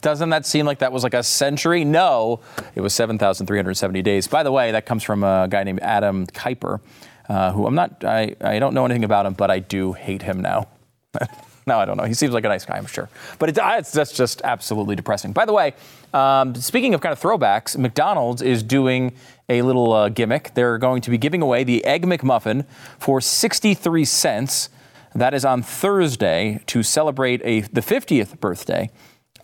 Doesn't 0.02 0.30
that 0.30 0.46
seem 0.46 0.66
like 0.66 0.80
that 0.80 0.94
was 0.94 1.04
like 1.04 1.14
a 1.14 1.24
century? 1.24 1.84
No, 1.84 2.40
it 2.74 2.82
was 2.82 2.94
7,370 2.94 4.02
days. 4.02 4.28
By 4.28 4.44
the 4.44 4.52
way, 4.52 4.72
that 4.72 4.86
comes 4.86 5.04
from 5.04 5.24
a 5.24 5.48
guy 5.50 5.64
named 5.64 5.82
Adam 5.82 6.26
Kuiper, 6.28 6.80
uh, 7.28 7.52
who 7.52 7.68
I'm 7.68 7.76
not, 7.76 8.04
I, 8.06 8.36
I 8.40 8.60
don't 8.60 8.74
know 8.74 8.86
anything 8.86 9.04
about 9.04 9.26
him, 9.26 9.34
but 9.34 9.52
I 9.52 9.60
do 9.60 9.92
hate 9.92 10.22
him 10.22 10.40
now. 10.40 10.70
no, 11.68 11.78
I 11.80 11.86
don't 11.86 11.98
know. 11.98 12.06
He 12.06 12.14
seems 12.14 12.34
like 12.34 12.46
a 12.46 12.48
nice 12.48 12.64
guy, 12.64 12.78
I'm 12.78 12.86
sure. 12.86 13.10
But 13.40 13.50
it's, 13.50 13.60
it's 13.62 13.92
that's 13.92 14.14
just 14.14 14.42
absolutely 14.44 14.96
depressing. 14.96 15.34
By 15.34 15.46
the 15.46 15.54
way, 15.54 15.74
um, 16.14 16.56
speaking 16.56 16.94
of 16.94 17.02
kind 17.02 17.12
of 17.12 17.20
throwbacks, 17.20 17.78
McDonald's 17.78 18.42
is 18.42 18.64
doing 18.64 19.14
a 19.50 19.62
little 19.62 19.92
uh, 19.92 20.10
gimmick. 20.10 20.54
They're 20.54 20.78
going 20.78 21.02
to 21.02 21.10
be 21.10 21.18
giving 21.18 21.42
away 21.42 21.66
the 21.66 21.84
Egg 21.84 22.06
McMuffin 22.06 22.66
for 23.00 23.20
63 23.20 24.06
cents. 24.06 24.70
That 25.16 25.34
is 25.34 25.46
on 25.46 25.64
Thursday 25.64 26.62
to 26.68 26.84
celebrate 26.84 27.42
a, 27.44 27.62
the 27.62 27.82
50th 27.82 28.40
birthday 28.40 28.90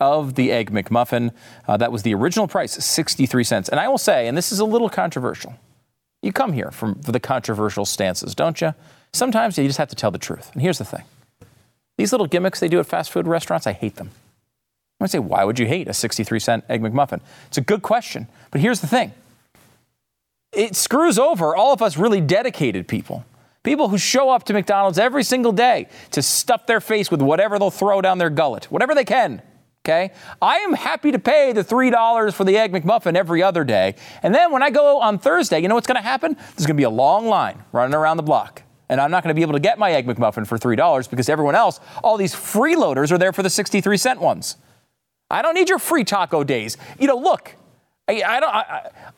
of 0.00 0.34
the 0.34 0.52
Egg 0.52 0.70
McMuffin. 0.70 1.32
Uh, 1.66 1.76
that 1.76 1.90
was 1.90 2.02
the 2.02 2.14
original 2.14 2.46
price, 2.46 2.72
63 2.72 3.44
cents. 3.44 3.68
And 3.68 3.80
I 3.80 3.88
will 3.88 3.98
say, 3.98 4.28
and 4.28 4.36
this 4.36 4.52
is 4.52 4.60
a 4.60 4.64
little 4.64 4.88
controversial, 4.88 5.54
you 6.22 6.32
come 6.32 6.52
here 6.52 6.70
from, 6.70 7.00
for 7.02 7.12
the 7.12 7.20
controversial 7.20 7.84
stances, 7.84 8.34
don't 8.34 8.60
you? 8.60 8.74
Sometimes 9.12 9.56
you 9.58 9.66
just 9.66 9.78
have 9.78 9.88
to 9.88 9.96
tell 9.96 10.10
the 10.10 10.18
truth. 10.18 10.50
And 10.52 10.62
here's 10.62 10.78
the 10.78 10.84
thing 10.84 11.04
these 11.96 12.12
little 12.12 12.26
gimmicks 12.26 12.60
they 12.60 12.68
do 12.68 12.78
at 12.78 12.86
fast 12.86 13.10
food 13.10 13.26
restaurants, 13.26 13.66
I 13.66 13.72
hate 13.72 13.96
them. 13.96 14.10
I 15.00 15.04
might 15.04 15.10
say, 15.10 15.18
why 15.18 15.44
would 15.44 15.58
you 15.58 15.66
hate 15.66 15.88
a 15.88 15.94
63 15.94 16.38
cent 16.40 16.64
Egg 16.68 16.82
McMuffin? 16.82 17.20
It's 17.48 17.58
a 17.58 17.62
good 17.62 17.82
question. 17.82 18.28
But 18.50 18.60
here's 18.60 18.80
the 18.80 18.86
thing 18.86 19.12
it 20.52 20.74
screws 20.74 21.18
over 21.18 21.54
all 21.54 21.72
of 21.72 21.82
us 21.82 21.96
really 21.96 22.20
dedicated 22.20 22.88
people. 22.88 23.24
People 23.66 23.88
who 23.88 23.98
show 23.98 24.30
up 24.30 24.44
to 24.44 24.52
McDonald's 24.52 24.96
every 24.96 25.24
single 25.24 25.50
day 25.50 25.88
to 26.12 26.22
stuff 26.22 26.68
their 26.68 26.80
face 26.80 27.10
with 27.10 27.20
whatever 27.20 27.58
they'll 27.58 27.72
throw 27.72 28.00
down 28.00 28.18
their 28.18 28.30
gullet, 28.30 28.70
whatever 28.70 28.94
they 28.94 29.04
can. 29.04 29.42
Okay? 29.84 30.12
I 30.40 30.58
am 30.58 30.72
happy 30.72 31.10
to 31.10 31.18
pay 31.18 31.52
the 31.52 31.64
$3 31.64 32.32
for 32.32 32.44
the 32.44 32.56
Egg 32.56 32.70
McMuffin 32.70 33.16
every 33.16 33.42
other 33.42 33.64
day. 33.64 33.96
And 34.22 34.32
then 34.32 34.52
when 34.52 34.62
I 34.62 34.70
go 34.70 35.00
on 35.00 35.18
Thursday, 35.18 35.58
you 35.58 35.66
know 35.66 35.74
what's 35.74 35.88
going 35.88 35.96
to 35.96 36.08
happen? 36.08 36.34
There's 36.34 36.64
going 36.64 36.76
to 36.76 36.80
be 36.80 36.84
a 36.84 36.90
long 36.90 37.26
line 37.26 37.60
running 37.72 37.92
around 37.92 38.18
the 38.18 38.22
block. 38.22 38.62
And 38.88 39.00
I'm 39.00 39.10
not 39.10 39.24
going 39.24 39.34
to 39.34 39.36
be 39.36 39.42
able 39.42 39.54
to 39.54 39.58
get 39.58 39.80
my 39.80 39.90
Egg 39.90 40.06
McMuffin 40.06 40.46
for 40.46 40.58
$3 40.58 41.10
because 41.10 41.28
everyone 41.28 41.56
else, 41.56 41.80
all 42.04 42.16
these 42.16 42.36
freeloaders 42.36 43.10
are 43.10 43.18
there 43.18 43.32
for 43.32 43.42
the 43.42 43.50
63 43.50 43.96
cent 43.96 44.20
ones. 44.20 44.58
I 45.28 45.42
don't 45.42 45.54
need 45.54 45.68
your 45.68 45.80
free 45.80 46.04
taco 46.04 46.44
days. 46.44 46.76
You 47.00 47.08
know, 47.08 47.16
look, 47.16 47.56
I, 48.06 48.22
I 48.22 48.38
don't, 48.38 48.54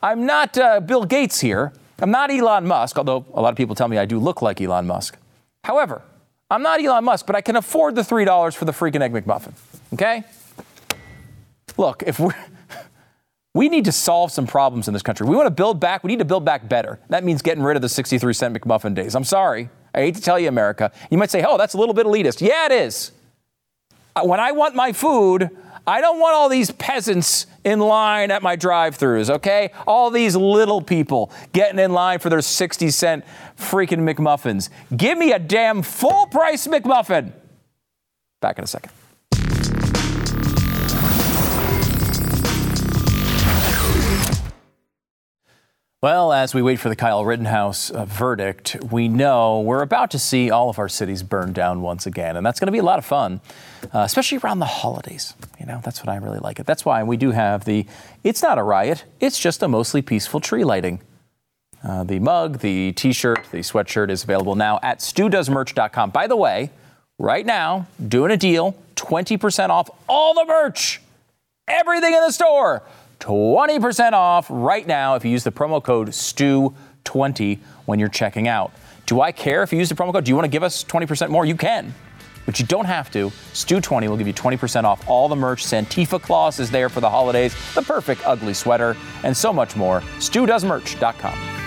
I, 0.01 0.11
am 0.11 0.25
not 0.25 0.57
uh, 0.57 0.79
Bill 0.79 1.05
Gates 1.05 1.39
here. 1.39 1.71
I'm 2.01 2.11
not 2.11 2.31
Elon 2.31 2.65
Musk, 2.67 2.97
although 2.97 3.25
a 3.33 3.41
lot 3.41 3.49
of 3.49 3.57
people 3.57 3.75
tell 3.75 3.87
me 3.87 3.97
I 3.97 4.05
do 4.05 4.19
look 4.19 4.41
like 4.41 4.61
Elon 4.61 4.87
Musk. 4.87 5.17
However, 5.63 6.01
I'm 6.49 6.61
not 6.61 6.83
Elon 6.83 7.03
Musk, 7.03 7.25
but 7.25 7.35
I 7.35 7.41
can 7.41 7.55
afford 7.55 7.95
the 7.95 8.01
$3 8.01 8.55
for 8.55 8.65
the 8.65 8.71
freaking 8.71 9.01
Egg 9.01 9.13
McMuffin. 9.13 9.53
Okay? 9.93 10.23
Look, 11.77 12.03
if 12.05 12.19
we 12.19 12.31
we 13.53 13.69
need 13.69 13.85
to 13.85 13.91
solve 13.91 14.31
some 14.31 14.47
problems 14.47 14.87
in 14.87 14.93
this 14.93 15.03
country. 15.03 15.27
We 15.27 15.35
want 15.35 15.47
to 15.47 15.51
build 15.51 15.79
back, 15.79 16.03
we 16.03 16.09
need 16.09 16.19
to 16.19 16.25
build 16.25 16.45
back 16.45 16.69
better. 16.69 16.99
That 17.09 17.23
means 17.23 17.41
getting 17.41 17.63
rid 17.63 17.75
of 17.75 17.81
the 17.81 17.89
63 17.89 18.33
cent 18.33 18.59
McMuffin 18.59 18.95
days. 18.95 19.15
I'm 19.15 19.23
sorry. 19.23 19.69
I 19.93 20.01
hate 20.01 20.15
to 20.15 20.21
tell 20.21 20.39
you, 20.39 20.47
America. 20.47 20.91
You 21.09 21.17
might 21.17 21.31
say, 21.31 21.43
oh, 21.43 21.57
that's 21.57 21.73
a 21.73 21.77
little 21.77 21.95
bit 21.95 22.05
elitist. 22.05 22.41
Yeah, 22.41 22.67
it 22.67 22.71
is. 22.71 23.11
Uh, 24.15 24.23
when 24.23 24.39
I 24.39 24.51
want 24.51 24.75
my 24.75 24.93
food, 24.93 25.49
I 25.87 26.01
don't 26.01 26.19
want 26.19 26.35
all 26.35 26.49
these 26.49 26.71
peasants 26.71 27.47
in 27.69 27.79
line 27.79 28.31
at 28.31 28.41
my 28.41 28.55
drive 28.55 28.97
throughs, 28.97 29.29
okay? 29.29 29.71
All 29.87 30.09
these 30.09 30.35
little 30.35 30.81
people 30.81 31.31
getting 31.53 31.79
in 31.79 31.93
line 31.93 32.19
for 32.19 32.29
their 32.29 32.41
60 32.41 32.89
cent 32.89 33.25
freaking 33.57 33.99
McMuffins. 33.99 34.69
Give 34.95 35.17
me 35.17 35.31
a 35.31 35.39
damn 35.39 35.81
full 35.81 36.27
price 36.27 36.67
McMuffin. 36.67 37.31
Back 38.41 38.57
in 38.57 38.63
a 38.63 38.67
second. 38.67 38.91
Well, 46.01 46.31
as 46.31 46.53
we 46.53 46.61
wait 46.61 46.79
for 46.79 46.87
the 46.87 46.95
Kyle 46.95 47.25
Rittenhouse 47.25 47.91
uh, 47.91 48.05
verdict, 48.05 48.77
we 48.89 49.09
know 49.09 49.59
we're 49.59 49.81
about 49.81 50.11
to 50.11 50.19
see 50.19 50.49
all 50.49 50.69
of 50.69 50.79
our 50.79 50.87
cities 50.87 51.23
burned 51.23 51.55
down 51.55 51.81
once 51.81 52.05
again, 52.05 52.37
and 52.37 52.45
that's 52.45 52.57
going 52.57 52.67
to 52.67 52.71
be 52.71 52.77
a 52.77 52.83
lot 52.83 52.99
of 52.99 53.05
fun, 53.05 53.41
uh, 53.93 53.99
especially 53.99 54.37
around 54.37 54.59
the 54.59 54.65
holidays. 54.65 55.33
You 55.59 55.65
know, 55.65 55.81
that's 55.83 55.99
what 55.99 56.07
I 56.07 56.15
really 56.15 56.39
like 56.39 56.57
it. 56.57 56.65
That's 56.65 56.85
why 56.85 57.03
we 57.03 57.17
do 57.17 57.31
have 57.31 57.65
the. 57.65 57.85
It's 58.23 58.41
not 58.41 58.57
a 58.57 58.63
riot; 58.63 59.03
it's 59.19 59.37
just 59.37 59.61
a 59.61 59.67
mostly 59.67 60.01
peaceful 60.01 60.39
tree 60.39 60.63
lighting. 60.63 61.01
Uh, 61.83 62.05
the 62.05 62.19
mug, 62.19 62.59
the 62.59 62.93
T-shirt, 62.93 63.47
the 63.51 63.57
sweatshirt 63.57 64.09
is 64.09 64.23
available 64.23 64.55
now 64.55 64.79
at 64.81 64.99
StuDoesMerch.com. 64.99 66.11
By 66.11 66.27
the 66.27 66.37
way, 66.37 66.69
right 67.17 67.45
now, 67.45 67.87
doing 68.07 68.31
a 68.31 68.37
deal: 68.37 68.73
20% 68.95 69.67
off 69.67 69.89
all 70.07 70.33
the 70.33 70.45
merch, 70.45 71.01
everything 71.67 72.13
in 72.13 72.21
the 72.21 72.31
store. 72.31 72.83
20% 73.19 74.13
off 74.13 74.47
right 74.49 74.87
now 74.87 75.15
if 75.15 75.25
you 75.25 75.31
use 75.31 75.43
the 75.43 75.51
promo 75.51 75.83
code 75.83 76.09
STU20 76.09 77.59
when 77.85 77.99
you're 77.99 78.09
checking 78.09 78.47
out. 78.47 78.71
Do 79.05 79.21
I 79.21 79.31
care 79.31 79.63
if 79.63 79.71
you 79.73 79.79
use 79.79 79.89
the 79.89 79.95
promo 79.95 80.13
code? 80.13 80.23
Do 80.23 80.29
you 80.29 80.35
want 80.35 80.45
to 80.45 80.51
give 80.51 80.63
us 80.63 80.83
20% 80.83 81.29
more? 81.29 81.45
You 81.45 81.55
can, 81.55 81.93
but 82.45 82.59
you 82.59 82.65
don't 82.65 82.85
have 82.85 83.11
to. 83.11 83.29
STU20 83.53 84.07
will 84.07 84.17
give 84.17 84.27
you 84.27 84.33
20% 84.33 84.83
off 84.83 85.07
all 85.07 85.27
the 85.27 85.35
merch. 85.35 85.65
Santifa 85.65 86.21
Claus 86.21 86.59
is 86.59 86.71
there 86.71 86.89
for 86.89 87.01
the 87.01 87.09
holidays, 87.09 87.55
the 87.73 87.81
perfect 87.81 88.25
ugly 88.25 88.53
sweater, 88.53 88.95
and 89.23 89.35
so 89.35 89.51
much 89.51 89.75
more. 89.75 90.01
StuDoesMerch.com. 90.19 91.58